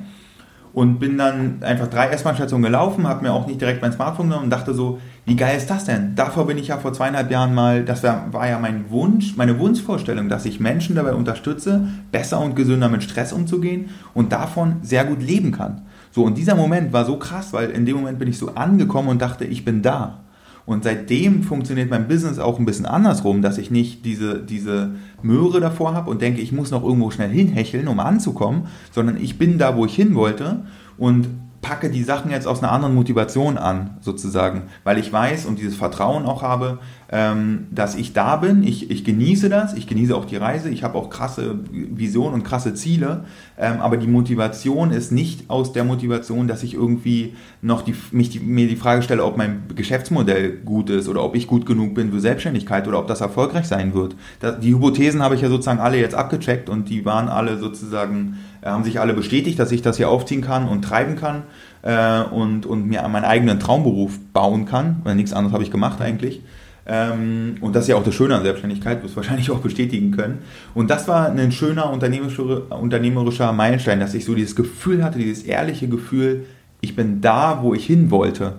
und 0.74 1.00
bin 1.00 1.18
dann 1.18 1.64
einfach 1.64 1.88
drei 1.88 2.08
S-Bahn-Stationen 2.10 2.64
gelaufen, 2.64 3.08
habe 3.08 3.24
mir 3.24 3.34
auch 3.34 3.48
nicht 3.48 3.60
direkt 3.60 3.82
mein 3.82 3.94
Smartphone 3.94 4.28
genommen 4.28 4.46
und 4.46 4.50
dachte 4.50 4.74
so, 4.74 5.00
wie 5.26 5.36
geil 5.36 5.58
ist 5.58 5.70
das 5.70 5.86
denn? 5.86 6.16
Davor 6.16 6.48
bin 6.48 6.58
ich 6.58 6.68
ja 6.68 6.78
vor 6.78 6.94
zweieinhalb 6.94 7.32
Jahren 7.32 7.54
mal, 7.54 7.84
das 7.84 8.04
war, 8.04 8.32
war 8.32 8.48
ja 8.48 8.60
mein 8.60 8.90
Wunsch, 8.90 9.36
meine 9.38 9.60
Wunschvorstellung, 9.60 10.30
dass 10.30 10.46
ich 10.46 10.60
Menschen 10.60 10.96
dabei 10.96 11.14
unterstütze, 11.14 11.88
besser 12.12 12.40
und 12.40 12.56
gesünder 12.56 12.90
mit 12.90 13.04
Stress 13.04 13.34
umzugehen 13.34 13.90
und 14.14 14.32
davon 14.32 14.78
sehr 14.84 15.06
gut 15.06 15.22
leben 15.22 15.52
kann. 15.52 15.82
So, 16.12 16.24
und 16.24 16.38
dieser 16.38 16.56
Moment 16.56 16.94
war 16.94 17.06
so 17.06 17.18
krass, 17.18 17.54
weil 17.54 17.70
in 17.70 17.86
dem 17.86 17.98
Moment 17.98 18.20
bin 18.20 18.28
ich 18.28 18.38
so 18.38 18.56
angekommen 18.56 19.10
und 19.10 19.22
dachte, 19.22 19.46
ich 19.46 19.66
bin 19.66 19.82
da. 19.82 20.20
Und 20.68 20.84
seitdem 20.84 21.44
funktioniert 21.44 21.90
mein 21.90 22.10
Business 22.10 22.40
auch 22.40 22.60
ein 22.60 22.66
bisschen 22.66 22.86
andersrum, 22.86 23.42
dass 23.42 23.58
ich 23.58 23.72
nicht 23.72 24.04
diese, 24.04 24.44
diese 24.44 24.96
Möhre 25.24 25.62
davor 25.62 25.94
habe 25.94 26.12
und 26.12 26.22
denke, 26.22 26.42
ich 26.42 26.52
muss 26.52 26.72
noch 26.72 26.84
irgendwo 26.84 27.10
schnell 27.10 27.30
hinhecheln, 27.30 27.88
um 27.88 28.02
anzukommen, 28.02 28.64
sondern 28.92 29.16
ich 29.16 29.38
bin 29.38 29.58
da, 29.58 29.78
wo 29.78 29.86
ich 29.86 29.96
hin 29.96 30.14
wollte. 30.14 30.66
Und 30.98 31.30
packe 31.68 31.90
die 31.90 32.04
Sachen 32.04 32.32
jetzt 32.32 32.48
aus 32.48 32.64
einer 32.64 32.72
anderen 32.72 32.96
Motivation 32.96 33.58
an, 33.58 33.98
sozusagen, 34.00 34.64
weil 34.86 34.98
ich 34.98 35.12
weiß 35.12 35.46
und 35.46 35.60
dieses 35.60 35.76
Vertrauen 35.76 36.26
auch 36.26 36.42
habe, 36.42 36.80
ähm, 37.12 37.68
dass 37.72 37.96
ich 37.96 38.14
da 38.14 38.38
bin, 38.38 38.64
ich, 38.64 38.90
ich 38.90 39.04
genieße 39.04 39.50
das, 39.50 39.74
ich 39.74 39.86
genieße 39.86 40.16
auch 40.16 40.24
die 40.24 40.38
Reise, 40.38 40.70
ich 40.70 40.84
habe 40.84 40.98
auch 40.98 41.10
krasse 41.10 41.60
Visionen 41.72 42.36
und 42.36 42.44
krasse 42.44 42.74
Ziele, 42.74 43.26
ähm, 43.58 43.82
aber 43.82 43.98
die 43.98 44.08
Motivation 44.08 44.92
ist 44.92 45.12
nicht 45.12 45.50
aus 45.50 45.74
der 45.74 45.84
Motivation, 45.84 46.48
dass 46.48 46.64
ich 46.64 46.74
irgendwie 46.74 47.36
noch 47.62 47.82
die, 47.82 47.96
mich 48.12 48.30
die, 48.30 48.40
mir 48.40 48.68
die 48.68 48.78
Frage 48.78 49.02
stelle, 49.02 49.26
ob 49.26 49.36
mein 49.36 49.64
Geschäftsmodell 49.76 50.60
gut 50.64 50.90
ist 50.90 51.10
oder 51.10 51.22
ob 51.22 51.36
ich 51.36 51.48
gut 51.48 51.66
genug 51.66 51.96
bin 51.96 52.14
für 52.14 52.22
Selbstständigkeit 52.22 52.88
oder 52.88 53.00
ob 53.00 53.08
das 53.08 53.20
erfolgreich 53.20 53.68
sein 53.68 53.94
wird. 53.94 54.16
Das, 54.40 54.62
die 54.62 54.74
Hypothesen 54.74 55.22
habe 55.22 55.36
ich 55.36 55.42
ja 55.42 55.50
sozusagen 55.50 55.80
alle 55.80 55.98
jetzt 55.98 56.16
abgecheckt 56.16 56.70
und 56.70 56.88
die 56.88 57.04
waren 57.04 57.28
alle 57.28 57.58
sozusagen, 57.58 58.38
haben 58.72 58.84
sich 58.84 59.00
alle 59.00 59.14
bestätigt, 59.14 59.60
dass 59.60 59.72
ich 59.72 59.82
das 59.82 59.98
hier 59.98 60.10
aufziehen 60.10 60.42
kann 60.42 60.68
und 60.68 60.84
treiben 60.84 61.16
kann 61.16 61.44
äh, 61.82 62.22
und, 62.24 62.66
und 62.66 62.88
mir 62.88 63.08
meinen 63.08 63.26
eigenen 63.26 63.60
Traumberuf 63.60 64.20
bauen 64.34 64.66
kann, 64.66 65.02
weil 65.04 65.16
nichts 65.16 65.34
anderes 65.34 65.54
habe 65.54 65.64
ich 65.64 65.72
gemacht 65.72 66.02
eigentlich. 66.02 66.42
Ähm, 66.86 67.56
und 67.60 67.76
das 67.76 67.84
ist 67.84 67.90
ja 67.90 67.96
auch 67.98 68.04
das 68.04 68.16
Schöne 68.16 68.36
an 68.36 68.44
Selbstständigkeit, 68.44 69.04
wirst 69.04 69.16
wahrscheinlich 69.16 69.52
auch 69.52 69.60
bestätigen 69.60 70.12
können. 70.12 70.40
Und 70.74 70.90
das 70.90 71.08
war 71.08 71.30
ein 71.30 71.52
schöner 71.52 71.92
unternehmerischer, 71.92 72.72
unternehmerischer 72.80 73.52
Meilenstein, 73.52 74.00
dass 74.00 74.14
ich 74.14 74.26
so 74.26 74.36
dieses 74.36 74.56
Gefühl 74.56 75.04
hatte, 75.04 75.20
dieses 75.20 75.44
ehrliche 75.44 75.88
Gefühl, 75.88 76.46
ich 76.80 76.96
bin 76.96 77.22
da, 77.22 77.60
wo 77.62 77.74
ich 77.74 77.86
hin 77.86 78.12
wollte. 78.12 78.56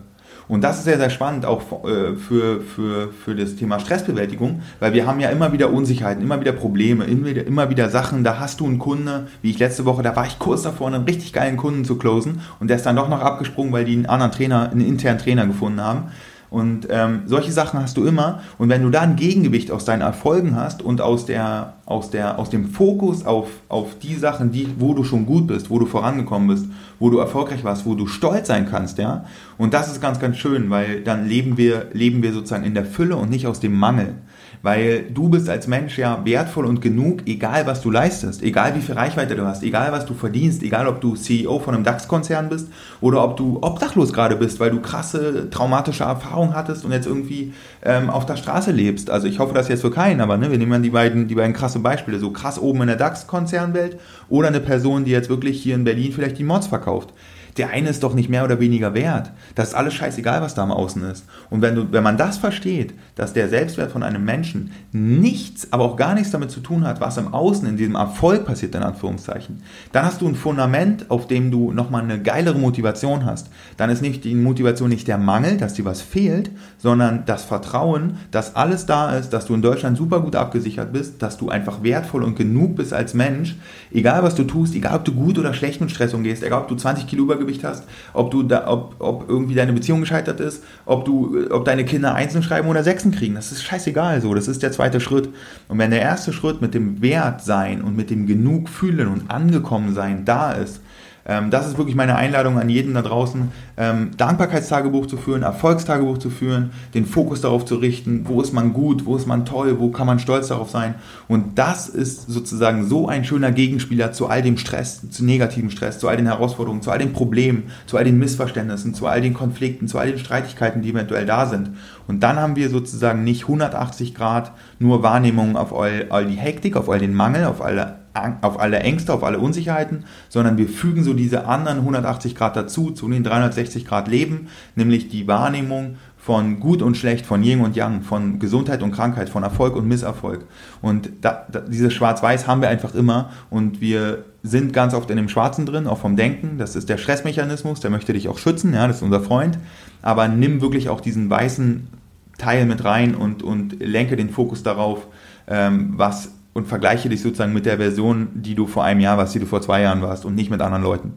Und 0.48 0.64
das 0.64 0.78
ist 0.78 0.84
sehr, 0.84 0.96
sehr 0.96 1.10
spannend 1.10 1.44
auch 1.44 1.84
äh, 1.84 2.14
für, 2.14 2.62
für, 2.62 3.12
für 3.12 3.34
das 3.34 3.56
Thema 3.56 3.78
Stressbewältigung, 3.78 4.62
weil 4.80 4.94
wir 4.94 5.06
haben 5.06 5.20
ja 5.20 5.28
immer 5.28 5.52
wieder 5.52 5.70
Unsicherheiten, 5.70 6.22
immer 6.22 6.40
wieder 6.40 6.52
Probleme, 6.52 7.04
immer 7.04 7.70
wieder, 7.70 7.90
Sachen, 7.90 8.24
da 8.24 8.40
hast 8.40 8.60
du 8.60 8.66
einen 8.66 8.78
Kunde, 8.78 9.28
wie 9.42 9.50
ich 9.50 9.58
letzte 9.58 9.84
Woche, 9.84 10.02
da 10.02 10.16
war 10.16 10.26
ich 10.26 10.38
kurz 10.38 10.62
davor, 10.62 10.88
einen 10.88 11.04
richtig 11.04 11.32
geilen 11.32 11.56
Kunden 11.56 11.84
zu 11.84 11.96
closen 11.96 12.40
und 12.60 12.68
der 12.68 12.78
ist 12.78 12.86
dann 12.86 12.96
doch 12.96 13.08
noch 13.08 13.20
abgesprungen, 13.20 13.72
weil 13.72 13.84
die 13.84 13.94
einen 13.94 14.06
anderen 14.06 14.32
Trainer, 14.32 14.70
einen 14.70 14.80
internen 14.80 15.18
Trainer 15.18 15.46
gefunden 15.46 15.82
haben. 15.82 16.04
Und 16.50 16.88
ähm, 16.90 17.22
solche 17.26 17.52
Sachen 17.52 17.80
hast 17.80 17.96
du 17.96 18.06
immer. 18.06 18.40
Und 18.56 18.70
wenn 18.70 18.82
du 18.82 18.90
da 18.90 19.02
ein 19.02 19.16
Gegengewicht 19.16 19.70
aus 19.70 19.84
deinen 19.84 20.00
Erfolgen 20.00 20.56
hast 20.56 20.80
und 20.82 21.00
aus, 21.00 21.26
der, 21.26 21.74
aus, 21.84 22.10
der, 22.10 22.38
aus 22.38 22.48
dem 22.48 22.70
Fokus 22.70 23.26
auf, 23.26 23.48
auf 23.68 23.98
die 23.98 24.14
Sachen, 24.14 24.50
die, 24.50 24.68
wo 24.78 24.94
du 24.94 25.04
schon 25.04 25.26
gut 25.26 25.46
bist, 25.46 25.68
wo 25.68 25.78
du 25.78 25.84
vorangekommen 25.84 26.48
bist, 26.48 26.66
wo 26.98 27.10
du 27.10 27.18
erfolgreich 27.18 27.64
warst, 27.64 27.86
wo 27.86 27.94
du 27.94 28.06
stolz 28.06 28.48
sein 28.48 28.68
kannst, 28.68 28.98
ja. 28.98 29.24
Und 29.56 29.74
das 29.74 29.90
ist 29.90 30.00
ganz, 30.00 30.18
ganz 30.18 30.36
schön, 30.36 30.70
weil 30.70 31.02
dann 31.02 31.26
leben 31.26 31.56
wir, 31.56 31.88
leben 31.92 32.22
wir 32.22 32.32
sozusagen 32.32 32.64
in 32.64 32.74
der 32.74 32.84
Fülle 32.84 33.16
und 33.16 33.30
nicht 33.30 33.46
aus 33.46 33.60
dem 33.60 33.74
Mangel. 33.74 34.14
Weil 34.62 35.04
du 35.10 35.28
bist 35.28 35.48
als 35.48 35.66
Mensch 35.66 35.98
ja 35.98 36.24
wertvoll 36.24 36.66
und 36.66 36.80
genug, 36.80 37.22
egal 37.26 37.66
was 37.66 37.80
du 37.80 37.90
leistest, 37.90 38.42
egal 38.42 38.74
wie 38.74 38.80
viel 38.80 38.94
Reichweite 38.94 39.36
du 39.36 39.44
hast, 39.46 39.62
egal 39.62 39.92
was 39.92 40.06
du 40.06 40.14
verdienst, 40.14 40.62
egal 40.62 40.88
ob 40.88 41.00
du 41.00 41.14
CEO 41.14 41.58
von 41.58 41.74
einem 41.74 41.84
DAX-Konzern 41.84 42.48
bist 42.48 42.68
oder 43.00 43.22
ob 43.22 43.36
du 43.36 43.58
obdachlos 43.62 44.12
gerade 44.12 44.36
bist, 44.36 44.58
weil 44.60 44.70
du 44.70 44.80
krasse 44.80 45.48
traumatische 45.50 46.04
Erfahrungen 46.04 46.54
hattest 46.54 46.84
und 46.84 46.92
jetzt 46.92 47.06
irgendwie 47.06 47.52
ähm, 47.84 48.10
auf 48.10 48.26
der 48.26 48.36
Straße 48.36 48.72
lebst. 48.72 49.10
Also 49.10 49.28
ich 49.28 49.38
hoffe 49.38 49.54
das 49.54 49.68
jetzt 49.68 49.82
für 49.82 49.90
keinen, 49.90 50.20
aber 50.20 50.36
ne, 50.36 50.50
wir 50.50 50.58
nehmen 50.58 50.82
die 50.82 50.90
beiden, 50.90 51.28
die 51.28 51.34
beiden 51.34 51.52
krasse 51.52 51.78
Beispiele, 51.78 52.18
so 52.18 52.30
krass 52.30 52.58
oben 52.58 52.82
in 52.82 52.88
der 52.88 52.96
DAX-Konzernwelt 52.96 53.98
oder 54.28 54.48
eine 54.48 54.60
Person, 54.60 55.04
die 55.04 55.12
jetzt 55.12 55.28
wirklich 55.28 55.62
hier 55.62 55.74
in 55.74 55.84
Berlin 55.84 56.12
vielleicht 56.12 56.38
die 56.38 56.44
Mods 56.44 56.66
verkauft 56.66 57.12
der 57.58 57.70
eine 57.70 57.90
ist 57.90 58.02
doch 58.02 58.14
nicht 58.14 58.28
mehr 58.28 58.44
oder 58.44 58.60
weniger 58.60 58.94
wert. 58.94 59.32
Das 59.54 59.68
ist 59.68 59.74
alles 59.74 59.94
scheißegal, 59.94 60.40
was 60.40 60.54
da 60.54 60.62
am 60.62 60.72
Außen 60.72 61.02
ist. 61.04 61.24
Und 61.50 61.62
wenn, 61.62 61.74
du, 61.74 61.92
wenn 61.92 62.02
man 62.02 62.16
das 62.16 62.38
versteht, 62.38 62.94
dass 63.16 63.32
der 63.32 63.48
Selbstwert 63.48 63.90
von 63.90 64.02
einem 64.02 64.24
Menschen 64.24 64.70
nichts, 64.92 65.72
aber 65.72 65.84
auch 65.84 65.96
gar 65.96 66.14
nichts 66.14 66.30
damit 66.30 66.50
zu 66.50 66.60
tun 66.60 66.84
hat, 66.84 67.00
was 67.00 67.16
im 67.16 67.34
Außen 67.34 67.68
in 67.68 67.76
diesem 67.76 67.96
Erfolg 67.96 68.44
passiert, 68.44 68.74
in 68.74 68.82
Anführungszeichen, 68.82 69.62
dann 69.92 70.04
hast 70.04 70.20
du 70.20 70.28
ein 70.28 70.34
Fundament, 70.34 71.10
auf 71.10 71.26
dem 71.26 71.50
du 71.50 71.72
nochmal 71.72 72.02
eine 72.02 72.20
geilere 72.22 72.58
Motivation 72.58 73.24
hast. 73.24 73.50
Dann 73.76 73.90
ist 73.90 74.02
nicht 74.02 74.24
die 74.24 74.34
Motivation 74.34 74.88
nicht 74.88 75.08
der 75.08 75.18
Mangel, 75.18 75.56
dass 75.56 75.74
dir 75.74 75.84
was 75.84 76.00
fehlt, 76.00 76.50
sondern 76.78 77.24
das 77.26 77.44
Vertrauen, 77.44 78.18
dass 78.30 78.56
alles 78.56 78.86
da 78.86 79.16
ist, 79.16 79.30
dass 79.30 79.46
du 79.46 79.54
in 79.54 79.62
Deutschland 79.62 79.96
super 79.96 80.20
gut 80.20 80.36
abgesichert 80.36 80.92
bist, 80.92 81.22
dass 81.22 81.36
du 81.36 81.48
einfach 81.48 81.82
wertvoll 81.82 82.22
und 82.22 82.36
genug 82.36 82.76
bist 82.76 82.92
als 82.92 83.14
Mensch, 83.14 83.56
egal 83.92 84.22
was 84.22 84.34
du 84.34 84.44
tust, 84.44 84.74
egal 84.74 84.96
ob 84.96 85.04
du 85.04 85.12
gut 85.12 85.38
oder 85.38 85.54
schlecht 85.54 85.80
mit 85.80 85.90
Stress 85.90 86.14
umgehst, 86.14 86.42
egal 86.42 86.62
ob 86.62 86.68
du 86.68 86.76
20 86.76 87.06
Kilo 87.06 87.24
Übergewicht 87.24 87.47
Übergewicht 87.48 87.64
hast, 87.64 87.84
ob 88.12 88.30
du 88.30 88.42
da, 88.42 88.68
ob, 88.68 88.96
ob 88.98 89.28
irgendwie 89.28 89.54
deine 89.54 89.72
Beziehung 89.72 90.00
gescheitert 90.00 90.40
ist, 90.40 90.62
ob 90.84 91.04
du, 91.04 91.46
ob 91.50 91.64
deine 91.64 91.84
Kinder 91.84 92.14
Einsen 92.14 92.42
schreiben 92.42 92.68
oder 92.68 92.84
Sechsen 92.84 93.12
kriegen. 93.12 93.34
Das 93.34 93.52
ist 93.52 93.64
scheißegal 93.64 94.20
so. 94.20 94.34
Das 94.34 94.48
ist 94.48 94.62
der 94.62 94.72
zweite 94.72 95.00
Schritt. 95.00 95.28
Und 95.68 95.78
wenn 95.78 95.90
der 95.90 96.00
erste 96.00 96.32
Schritt 96.32 96.60
mit 96.60 96.74
dem 96.74 97.00
Wert 97.00 97.42
sein 97.42 97.82
und 97.82 97.96
mit 97.96 98.10
dem 98.10 98.26
genug 98.26 98.68
fühlen 98.68 99.08
und 99.08 99.30
angekommen 99.30 99.94
sein 99.94 100.24
da 100.24 100.52
ist, 100.52 100.80
ähm, 101.28 101.50
das 101.50 101.66
ist 101.66 101.76
wirklich 101.76 101.94
meine 101.94 102.16
Einladung 102.16 102.58
an 102.58 102.70
jeden 102.70 102.94
da 102.94 103.02
draußen, 103.02 103.52
ähm, 103.76 104.10
Dankbarkeitstagebuch 104.16 105.06
zu 105.06 105.18
führen, 105.18 105.42
Erfolgstagebuch 105.42 106.16
zu 106.16 106.30
führen, 106.30 106.70
den 106.94 107.04
Fokus 107.04 107.42
darauf 107.42 107.66
zu 107.66 107.76
richten, 107.76 108.24
wo 108.26 108.40
ist 108.40 108.54
man 108.54 108.72
gut, 108.72 109.04
wo 109.04 109.14
ist 109.14 109.26
man 109.26 109.44
toll, 109.44 109.78
wo 109.78 109.90
kann 109.90 110.06
man 110.06 110.18
stolz 110.18 110.48
darauf 110.48 110.70
sein. 110.70 110.94
Und 111.28 111.58
das 111.58 111.88
ist 111.90 112.28
sozusagen 112.28 112.88
so 112.88 113.08
ein 113.08 113.24
schöner 113.24 113.52
Gegenspieler 113.52 114.12
zu 114.12 114.28
all 114.28 114.40
dem 114.40 114.56
Stress, 114.56 115.10
zu 115.10 115.22
negativen 115.22 115.70
Stress, 115.70 115.98
zu 115.98 116.08
all 116.08 116.16
den 116.16 116.26
Herausforderungen, 116.26 116.80
zu 116.80 116.90
all 116.90 116.98
den 116.98 117.12
Problemen, 117.12 117.64
zu 117.86 117.98
all 117.98 118.04
den 118.04 118.18
Missverständnissen, 118.18 118.94
zu 118.94 119.06
all 119.06 119.20
den 119.20 119.34
Konflikten, 119.34 119.86
zu 119.86 119.98
all 119.98 120.10
den 120.10 120.18
Streitigkeiten, 120.18 120.80
die 120.80 120.90
eventuell 120.90 121.26
da 121.26 121.44
sind. 121.44 121.72
Und 122.06 122.22
dann 122.22 122.36
haben 122.36 122.56
wir 122.56 122.70
sozusagen 122.70 123.22
nicht 123.22 123.42
180 123.42 124.14
Grad 124.14 124.52
nur 124.78 125.02
Wahrnehmung 125.02 125.56
auf 125.56 125.78
all, 125.78 126.06
all 126.08 126.24
die 126.24 126.36
Hektik, 126.36 126.74
auf 126.74 126.88
all 126.88 126.98
den 126.98 127.12
Mangel, 127.12 127.44
auf 127.44 127.60
alle 127.60 128.07
auf 128.42 128.60
alle 128.60 128.80
Ängste, 128.80 129.12
auf 129.12 129.24
alle 129.24 129.38
Unsicherheiten, 129.38 130.04
sondern 130.28 130.58
wir 130.58 130.68
fügen 130.68 131.04
so 131.04 131.14
diese 131.14 131.46
anderen 131.46 131.78
180 131.78 132.34
Grad 132.34 132.56
dazu, 132.56 132.90
zu 132.90 133.08
den 133.08 133.24
360 133.24 133.84
Grad 133.84 134.08
Leben, 134.08 134.48
nämlich 134.74 135.08
die 135.08 135.26
Wahrnehmung 135.26 135.96
von 136.16 136.60
gut 136.60 136.82
und 136.82 136.96
schlecht, 136.96 137.24
von 137.24 137.42
Yin 137.42 137.60
und 137.60 137.76
Yang, 137.76 138.02
von 138.02 138.38
Gesundheit 138.38 138.82
und 138.82 138.92
Krankheit, 138.92 139.30
von 139.30 139.44
Erfolg 139.44 139.76
und 139.76 139.88
Misserfolg. 139.88 140.44
Und 140.82 141.10
da, 141.22 141.46
da, 141.50 141.60
dieses 141.60 141.94
Schwarz-Weiß 141.94 142.46
haben 142.46 142.60
wir 142.60 142.68
einfach 142.68 142.94
immer 142.94 143.30
und 143.50 143.80
wir 143.80 144.24
sind 144.42 144.72
ganz 144.72 144.94
oft 144.94 145.10
in 145.10 145.16
dem 145.16 145.28
Schwarzen 145.28 145.64
drin, 145.64 145.86
auch 145.86 145.98
vom 145.98 146.16
Denken. 146.16 146.58
Das 146.58 146.76
ist 146.76 146.88
der 146.88 146.98
Stressmechanismus, 146.98 147.80
der 147.80 147.90
möchte 147.90 148.12
dich 148.12 148.28
auch 148.28 148.38
schützen, 148.38 148.74
ja, 148.74 148.86
das 148.86 148.96
ist 148.96 149.02
unser 149.02 149.20
Freund. 149.20 149.58
Aber 150.02 150.28
nimm 150.28 150.60
wirklich 150.60 150.88
auch 150.88 151.00
diesen 151.00 151.30
weißen 151.30 151.88
Teil 152.36 152.66
mit 152.66 152.84
rein 152.84 153.14
und, 153.14 153.42
und 153.42 153.80
lenke 153.80 154.16
den 154.16 154.30
Fokus 154.30 154.62
darauf, 154.62 155.06
ähm, 155.48 155.94
was 155.96 156.32
und 156.54 156.66
vergleiche 156.66 157.08
dich 157.08 157.22
sozusagen 157.22 157.52
mit 157.52 157.66
der 157.66 157.76
Version, 157.78 158.28
die 158.34 158.54
du 158.54 158.66
vor 158.66 158.84
einem 158.84 159.00
Jahr 159.00 159.18
warst, 159.18 159.34
die 159.34 159.40
du 159.40 159.46
vor 159.46 159.60
zwei 159.60 159.82
Jahren 159.82 160.02
warst 160.02 160.24
und 160.24 160.34
nicht 160.34 160.50
mit 160.50 160.60
anderen 160.60 160.82
Leuten. 160.82 161.14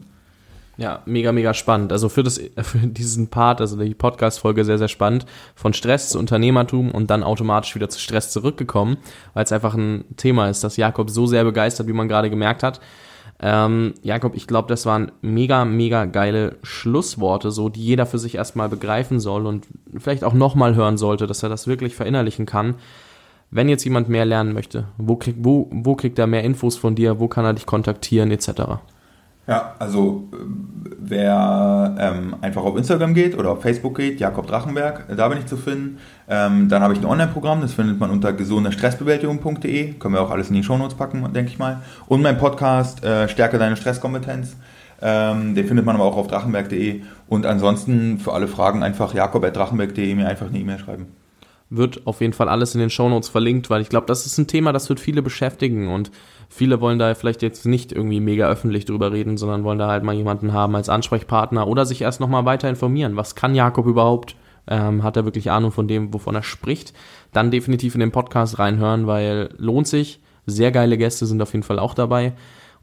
Ja, 0.78 1.02
mega, 1.04 1.32
mega 1.32 1.52
spannend. 1.52 1.92
Also 1.92 2.08
für, 2.08 2.22
das, 2.22 2.38
für 2.62 2.78
diesen 2.78 3.28
Part, 3.28 3.60
also 3.60 3.76
die 3.76 3.94
Podcast-Folge 3.94 4.64
sehr, 4.64 4.78
sehr 4.78 4.88
spannend. 4.88 5.26
Von 5.54 5.74
Stress 5.74 6.10
zu 6.10 6.18
Unternehmertum 6.18 6.90
und 6.90 7.10
dann 7.10 7.22
automatisch 7.22 7.74
wieder 7.74 7.88
zu 7.88 8.00
Stress 8.00 8.30
zurückgekommen, 8.30 8.96
weil 9.34 9.44
es 9.44 9.52
einfach 9.52 9.74
ein 9.74 10.04
Thema 10.16 10.48
ist, 10.48 10.64
das 10.64 10.76
Jakob 10.76 11.10
so 11.10 11.26
sehr 11.26 11.44
begeistert, 11.44 11.86
wie 11.88 11.92
man 11.92 12.08
gerade 12.08 12.30
gemerkt 12.30 12.62
hat. 12.62 12.80
Ähm, 13.44 13.94
Jakob, 14.02 14.36
ich 14.36 14.46
glaube, 14.46 14.68
das 14.68 14.86
waren 14.86 15.10
mega, 15.20 15.64
mega 15.64 16.04
geile 16.04 16.56
Schlussworte, 16.62 17.50
so 17.50 17.68
die 17.68 17.84
jeder 17.84 18.06
für 18.06 18.18
sich 18.18 18.36
erstmal 18.36 18.68
begreifen 18.68 19.18
soll 19.18 19.46
und 19.46 19.66
vielleicht 19.98 20.22
auch 20.22 20.32
nochmal 20.32 20.76
hören 20.76 20.96
sollte, 20.96 21.26
dass 21.26 21.42
er 21.42 21.48
das 21.48 21.66
wirklich 21.66 21.96
verinnerlichen 21.96 22.46
kann. 22.46 22.76
Wenn 23.54 23.68
jetzt 23.68 23.84
jemand 23.84 24.08
mehr 24.08 24.24
lernen 24.24 24.54
möchte, 24.54 24.86
wo, 24.96 25.16
krieg, 25.16 25.36
wo, 25.38 25.68
wo 25.70 25.94
kriegt 25.94 26.18
er 26.18 26.26
mehr 26.26 26.42
Infos 26.42 26.78
von 26.78 26.94
dir, 26.94 27.20
wo 27.20 27.28
kann 27.28 27.44
er 27.44 27.52
dich 27.52 27.66
kontaktieren, 27.66 28.30
etc.? 28.30 28.48
Ja, 29.46 29.74
also 29.78 30.30
äh, 30.32 30.36
wer 30.98 31.94
ähm, 31.98 32.36
einfach 32.40 32.62
auf 32.62 32.78
Instagram 32.78 33.12
geht 33.12 33.36
oder 33.36 33.50
auf 33.50 33.60
Facebook 33.60 33.98
geht, 33.98 34.20
Jakob 34.20 34.46
Drachenberg, 34.46 35.04
äh, 35.10 35.16
da 35.16 35.28
bin 35.28 35.36
ich 35.36 35.44
zu 35.44 35.58
finden. 35.58 35.98
Ähm, 36.30 36.70
dann 36.70 36.82
habe 36.82 36.94
ich 36.94 37.00
ein 37.00 37.04
Online-Programm, 37.04 37.60
das 37.60 37.74
findet 37.74 38.00
man 38.00 38.10
unter 38.10 38.32
gesundestressbewältigung.de. 38.32 39.94
Können 39.94 40.14
wir 40.14 40.22
auch 40.22 40.30
alles 40.30 40.48
in 40.48 40.54
die 40.54 40.62
Shownotes 40.62 40.96
packen, 40.96 41.30
denke 41.34 41.50
ich 41.50 41.58
mal. 41.58 41.82
Und 42.06 42.22
mein 42.22 42.38
Podcast 42.38 43.04
äh, 43.04 43.28
Stärke 43.28 43.58
deine 43.58 43.76
Stresskompetenz. 43.76 44.56
Ähm, 45.02 45.54
den 45.54 45.66
findet 45.66 45.84
man 45.84 45.96
aber 45.96 46.04
auch 46.06 46.16
auf 46.16 46.28
drachenberg.de. 46.28 47.02
Und 47.28 47.44
ansonsten 47.44 48.18
für 48.18 48.32
alle 48.32 48.48
Fragen 48.48 48.82
einfach 48.82 49.12
jakob.drachenberg.de 49.12 50.14
mir 50.14 50.26
einfach 50.26 50.46
eine 50.46 50.58
E-Mail 50.58 50.78
schreiben 50.78 51.21
wird 51.76 52.06
auf 52.06 52.20
jeden 52.20 52.32
Fall 52.32 52.48
alles 52.48 52.74
in 52.74 52.80
den 52.80 52.90
Shownotes 52.90 53.28
verlinkt, 53.28 53.70
weil 53.70 53.80
ich 53.80 53.88
glaube, 53.88 54.06
das 54.06 54.26
ist 54.26 54.38
ein 54.38 54.46
Thema, 54.46 54.72
das 54.72 54.88
wird 54.88 55.00
viele 55.00 55.22
beschäftigen 55.22 55.88
und 55.88 56.10
viele 56.48 56.80
wollen 56.80 56.98
da 56.98 57.14
vielleicht 57.14 57.42
jetzt 57.42 57.64
nicht 57.64 57.92
irgendwie 57.92 58.20
mega 58.20 58.48
öffentlich 58.48 58.84
drüber 58.84 59.10
reden, 59.10 59.38
sondern 59.38 59.64
wollen 59.64 59.78
da 59.78 59.88
halt 59.88 60.04
mal 60.04 60.14
jemanden 60.14 60.52
haben 60.52 60.76
als 60.76 60.90
Ansprechpartner 60.90 61.66
oder 61.66 61.86
sich 61.86 62.02
erst 62.02 62.20
nochmal 62.20 62.44
weiter 62.44 62.68
informieren. 62.68 63.16
Was 63.16 63.34
kann 63.34 63.54
Jakob 63.54 63.86
überhaupt? 63.86 64.36
Ähm, 64.68 65.02
hat 65.02 65.16
er 65.16 65.24
wirklich 65.24 65.50
Ahnung 65.50 65.72
von 65.72 65.88
dem, 65.88 66.12
wovon 66.12 66.34
er 66.34 66.42
spricht? 66.42 66.92
Dann 67.32 67.50
definitiv 67.50 67.94
in 67.94 68.00
den 68.00 68.12
Podcast 68.12 68.58
reinhören, 68.58 69.06
weil 69.06 69.50
lohnt 69.56 69.88
sich. 69.88 70.20
Sehr 70.44 70.72
geile 70.72 70.98
Gäste 70.98 71.26
sind 71.26 71.40
auf 71.40 71.52
jeden 71.52 71.62
Fall 71.62 71.78
auch 71.78 71.94
dabei. 71.94 72.34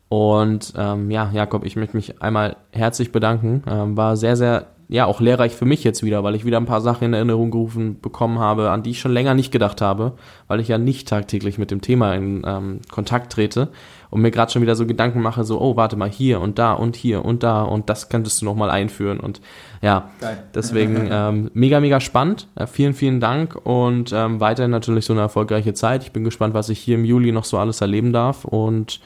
Und 0.09 0.73
ähm, 0.75 1.11
ja, 1.11 1.29
Jakob, 1.31 1.63
ich 1.63 1.75
möchte 1.75 1.95
mich 1.95 2.21
einmal 2.21 2.57
herzlich 2.71 3.11
bedanken. 3.11 3.63
Ähm, 3.67 3.95
war 3.95 4.17
sehr, 4.17 4.35
sehr 4.35 4.67
ja 4.89 5.05
auch 5.05 5.21
lehrreich 5.21 5.53
für 5.53 5.65
mich 5.65 5.83
jetzt 5.83 6.03
wieder, 6.03 6.23
weil 6.23 6.33
ich 6.33 6.45
wieder 6.45 6.57
ein 6.57 6.65
paar 6.65 6.81
Sachen 6.81 7.05
in 7.05 7.13
Erinnerung 7.13 7.51
gerufen 7.51 8.01
bekommen 8.01 8.39
habe, 8.39 8.71
an 8.71 8.81
die 8.81 8.89
ich 8.89 8.99
schon 8.99 9.13
länger 9.13 9.35
nicht 9.35 9.51
gedacht 9.51 9.81
habe, 9.81 10.13
weil 10.47 10.59
ich 10.59 10.67
ja 10.67 10.79
nicht 10.79 11.07
tagtäglich 11.07 11.59
mit 11.59 11.69
dem 11.69 11.81
Thema 11.81 12.15
in 12.15 12.41
ähm, 12.43 12.79
Kontakt 12.89 13.31
trete 13.31 13.69
und 14.09 14.21
mir 14.21 14.31
gerade 14.31 14.51
schon 14.51 14.63
wieder 14.63 14.75
so 14.75 14.87
Gedanken 14.87 15.21
mache, 15.21 15.43
so, 15.43 15.61
oh, 15.61 15.75
warte 15.75 15.95
mal, 15.95 16.09
hier 16.09 16.41
und 16.41 16.57
da 16.57 16.73
und 16.73 16.95
hier 16.95 17.23
und 17.23 17.43
da 17.43 17.61
und 17.61 17.87
das 17.87 18.09
könntest 18.09 18.41
du 18.41 18.45
nochmal 18.45 18.71
einführen 18.71 19.19
und 19.19 19.41
ja, 19.83 20.09
Geil. 20.19 20.43
deswegen 20.55 21.07
ähm, 21.11 21.51
mega, 21.53 21.79
mega 21.79 21.99
spannend. 21.99 22.47
Ja, 22.57 22.65
vielen, 22.65 22.95
vielen 22.95 23.19
Dank 23.19 23.55
und 23.63 24.11
ähm, 24.11 24.39
weiterhin 24.39 24.71
natürlich 24.71 25.05
so 25.05 25.13
eine 25.13 25.21
erfolgreiche 25.21 25.75
Zeit. 25.75 26.01
Ich 26.01 26.11
bin 26.11 26.23
gespannt, 26.23 26.55
was 26.55 26.67
ich 26.69 26.79
hier 26.79 26.95
im 26.95 27.05
Juli 27.05 27.31
noch 27.31 27.45
so 27.45 27.59
alles 27.59 27.79
erleben 27.81 28.11
darf 28.11 28.43
und 28.43 28.99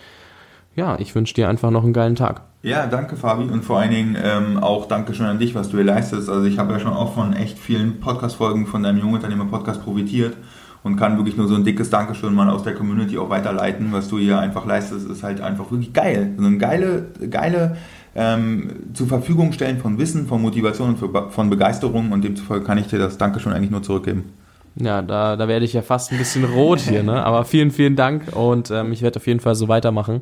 ja, 0.75 0.97
ich 0.99 1.13
wünsche 1.15 1.33
dir 1.33 1.49
einfach 1.49 1.71
noch 1.71 1.83
einen 1.83 1.93
geilen 1.93 2.15
Tag. 2.15 2.41
Ja, 2.63 2.87
danke 2.87 3.17
Fabi 3.17 3.43
und 3.43 3.63
vor 3.63 3.79
allen 3.79 3.91
Dingen 3.91 4.17
ähm, 4.21 4.57
auch 4.57 4.87
Dankeschön 4.87 5.25
an 5.25 5.37
dich, 5.37 5.53
was 5.53 5.69
du 5.69 5.77
hier 5.77 5.85
leistest. 5.85 6.29
Also 6.29 6.45
ich 6.45 6.57
habe 6.57 6.73
ja 6.73 6.79
schon 6.79 6.93
auch 6.93 7.13
von 7.13 7.33
echt 7.33 7.59
vielen 7.59 7.99
Podcast-Folgen 7.99 8.67
von 8.67 8.83
deinem 8.83 8.99
Jungunternehmer-Podcast 8.99 9.83
profitiert 9.83 10.37
und 10.83 10.95
kann 10.95 11.17
wirklich 11.17 11.35
nur 11.35 11.47
so 11.47 11.55
ein 11.55 11.63
dickes 11.63 11.89
Dankeschön 11.89 12.33
mal 12.33 12.49
aus 12.49 12.63
der 12.63 12.73
Community 12.73 13.17
auch 13.17 13.29
weiterleiten. 13.29 13.91
Was 13.91 14.07
du 14.07 14.17
hier 14.17 14.39
einfach 14.39 14.65
leistest, 14.65 15.09
ist 15.09 15.23
halt 15.23 15.41
einfach 15.41 15.71
wirklich 15.71 15.93
geil. 15.93 16.33
So 16.37 16.45
eine 16.45 16.57
geile, 16.57 17.07
geile 17.29 17.77
ähm, 18.15 18.69
zur 18.93 19.07
Verfügung 19.07 19.51
stellen 19.53 19.79
von 19.79 19.97
Wissen, 19.97 20.27
von 20.27 20.41
Motivation 20.41 20.89
und 20.89 20.99
für, 20.99 21.31
von 21.31 21.49
Begeisterung 21.49 22.11
und 22.11 22.23
demzufolge 22.23 22.65
kann 22.65 22.77
ich 22.77 22.87
dir 22.87 22.99
das 22.99 23.17
Dankeschön 23.17 23.53
eigentlich 23.53 23.71
nur 23.71 23.83
zurückgeben. 23.83 24.31
Ja, 24.75 25.01
da, 25.01 25.35
da 25.35 25.47
werde 25.47 25.65
ich 25.65 25.73
ja 25.73 25.81
fast 25.81 26.11
ein 26.11 26.17
bisschen 26.17 26.45
rot 26.45 26.79
hier, 26.79 27.03
ne? 27.03 27.23
Aber 27.23 27.45
vielen, 27.45 27.71
vielen 27.71 27.95
Dank 27.95 28.35
und 28.35 28.71
ähm, 28.71 28.91
ich 28.91 29.01
werde 29.01 29.19
auf 29.19 29.27
jeden 29.27 29.39
Fall 29.39 29.55
so 29.55 29.67
weitermachen. 29.67 30.21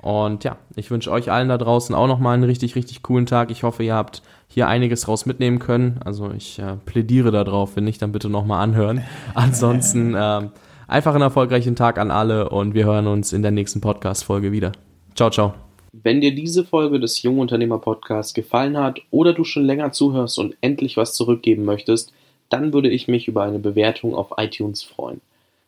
Und 0.00 0.44
ja, 0.44 0.58
ich 0.76 0.90
wünsche 0.90 1.10
euch 1.10 1.30
allen 1.30 1.48
da 1.48 1.58
draußen 1.58 1.94
auch 1.94 2.06
nochmal 2.06 2.34
einen 2.34 2.44
richtig, 2.44 2.76
richtig 2.76 3.02
coolen 3.02 3.26
Tag. 3.26 3.50
Ich 3.50 3.62
hoffe, 3.62 3.82
ihr 3.82 3.94
habt 3.94 4.22
hier 4.46 4.68
einiges 4.68 5.08
raus 5.08 5.26
mitnehmen 5.26 5.58
können. 5.58 6.00
Also 6.04 6.30
ich 6.30 6.58
äh, 6.58 6.76
plädiere 6.86 7.30
darauf, 7.32 7.76
wenn 7.76 7.84
nicht, 7.84 8.00
dann 8.00 8.12
bitte 8.12 8.28
nochmal 8.28 8.62
anhören. 8.62 9.02
Ansonsten 9.34 10.14
äh, 10.14 10.48
einfach 10.86 11.14
einen 11.14 11.22
erfolgreichen 11.22 11.76
Tag 11.76 11.98
an 11.98 12.10
alle 12.10 12.48
und 12.48 12.74
wir 12.74 12.84
hören 12.84 13.06
uns 13.06 13.32
in 13.32 13.42
der 13.42 13.50
nächsten 13.50 13.80
Podcast-Folge 13.80 14.52
wieder. 14.52 14.72
Ciao, 15.14 15.30
ciao. 15.30 15.54
Wenn 15.92 16.20
dir 16.20 16.34
diese 16.34 16.64
Folge 16.64 17.00
des 17.00 17.22
Jungunternehmer 17.22 17.78
Podcasts 17.78 18.34
gefallen 18.34 18.76
hat 18.76 19.00
oder 19.10 19.32
du 19.32 19.44
schon 19.44 19.64
länger 19.64 19.90
zuhörst 19.90 20.38
und 20.38 20.56
endlich 20.60 20.96
was 20.96 21.14
zurückgeben 21.14 21.64
möchtest, 21.64 22.12
dann 22.50 22.72
würde 22.72 22.88
ich 22.88 23.08
mich 23.08 23.26
über 23.26 23.42
eine 23.42 23.58
Bewertung 23.58 24.14
auf 24.14 24.34
iTunes 24.36 24.82
freuen. 24.82 25.20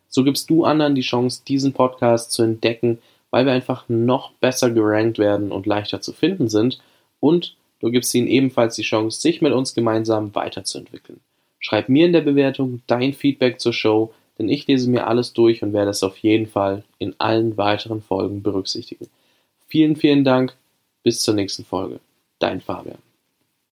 So 0.09 0.25
gibst 0.25 0.51
du 0.51 0.65
anderen 0.65 0.95
die 0.95 1.03
Chance, 1.03 1.43
diesen 1.47 1.73
Podcast 1.73 2.33
zu 2.33 2.43
entdecken, 2.43 2.99
weil 3.31 3.47
wir 3.47 3.53
einfach 3.53 3.89
noch 3.89 4.33
besser 4.33 4.71
gerankt 4.71 5.19
werden 5.19 5.53
und 5.53 5.67
leichter 5.67 6.01
zu 6.01 6.13
finden 6.13 6.49
sind 6.49 6.81
und 7.21 7.57
du 7.81 7.91
gibst 7.91 8.15
ihnen 8.15 8.29
ebenfalls 8.29 8.77
die 8.77 8.83
Chance, 8.83 9.21
sich 9.21 9.41
mit 9.43 9.53
uns 9.53 9.75
gemeinsam 9.75 10.35
weiterzuentwickeln. 10.35 11.21
Schreib 11.59 11.89
mir 11.89 12.07
in 12.07 12.13
der 12.13 12.23
Bewertung 12.23 12.83
dein 12.87 13.13
Feedback 13.13 13.61
zur 13.61 13.73
Show, 13.73 14.13
denn 14.39 14.49
ich 14.49 14.67
lese 14.67 14.91
mir 14.91 15.07
alles 15.07 15.35
durch 15.35 15.63
und 15.63 15.73
werde 15.73 15.91
es 15.91 16.03
auf 16.03 16.17
jeden 16.19 16.47
Fall 16.47 16.85
in 16.99 17.15
allen 17.19 17.57
weiteren 17.59 18.01
Folgen 18.01 18.43
berücksichtigen. 18.43 19.09
Vielen, 19.69 19.97
vielen 19.97 20.25
Dank. 20.25 20.57
Bis 21.03 21.21
zur 21.21 21.35
nächsten 21.35 21.65
Folge. 21.65 22.01
Dein 22.39 22.61
Fabian. 22.61 23.10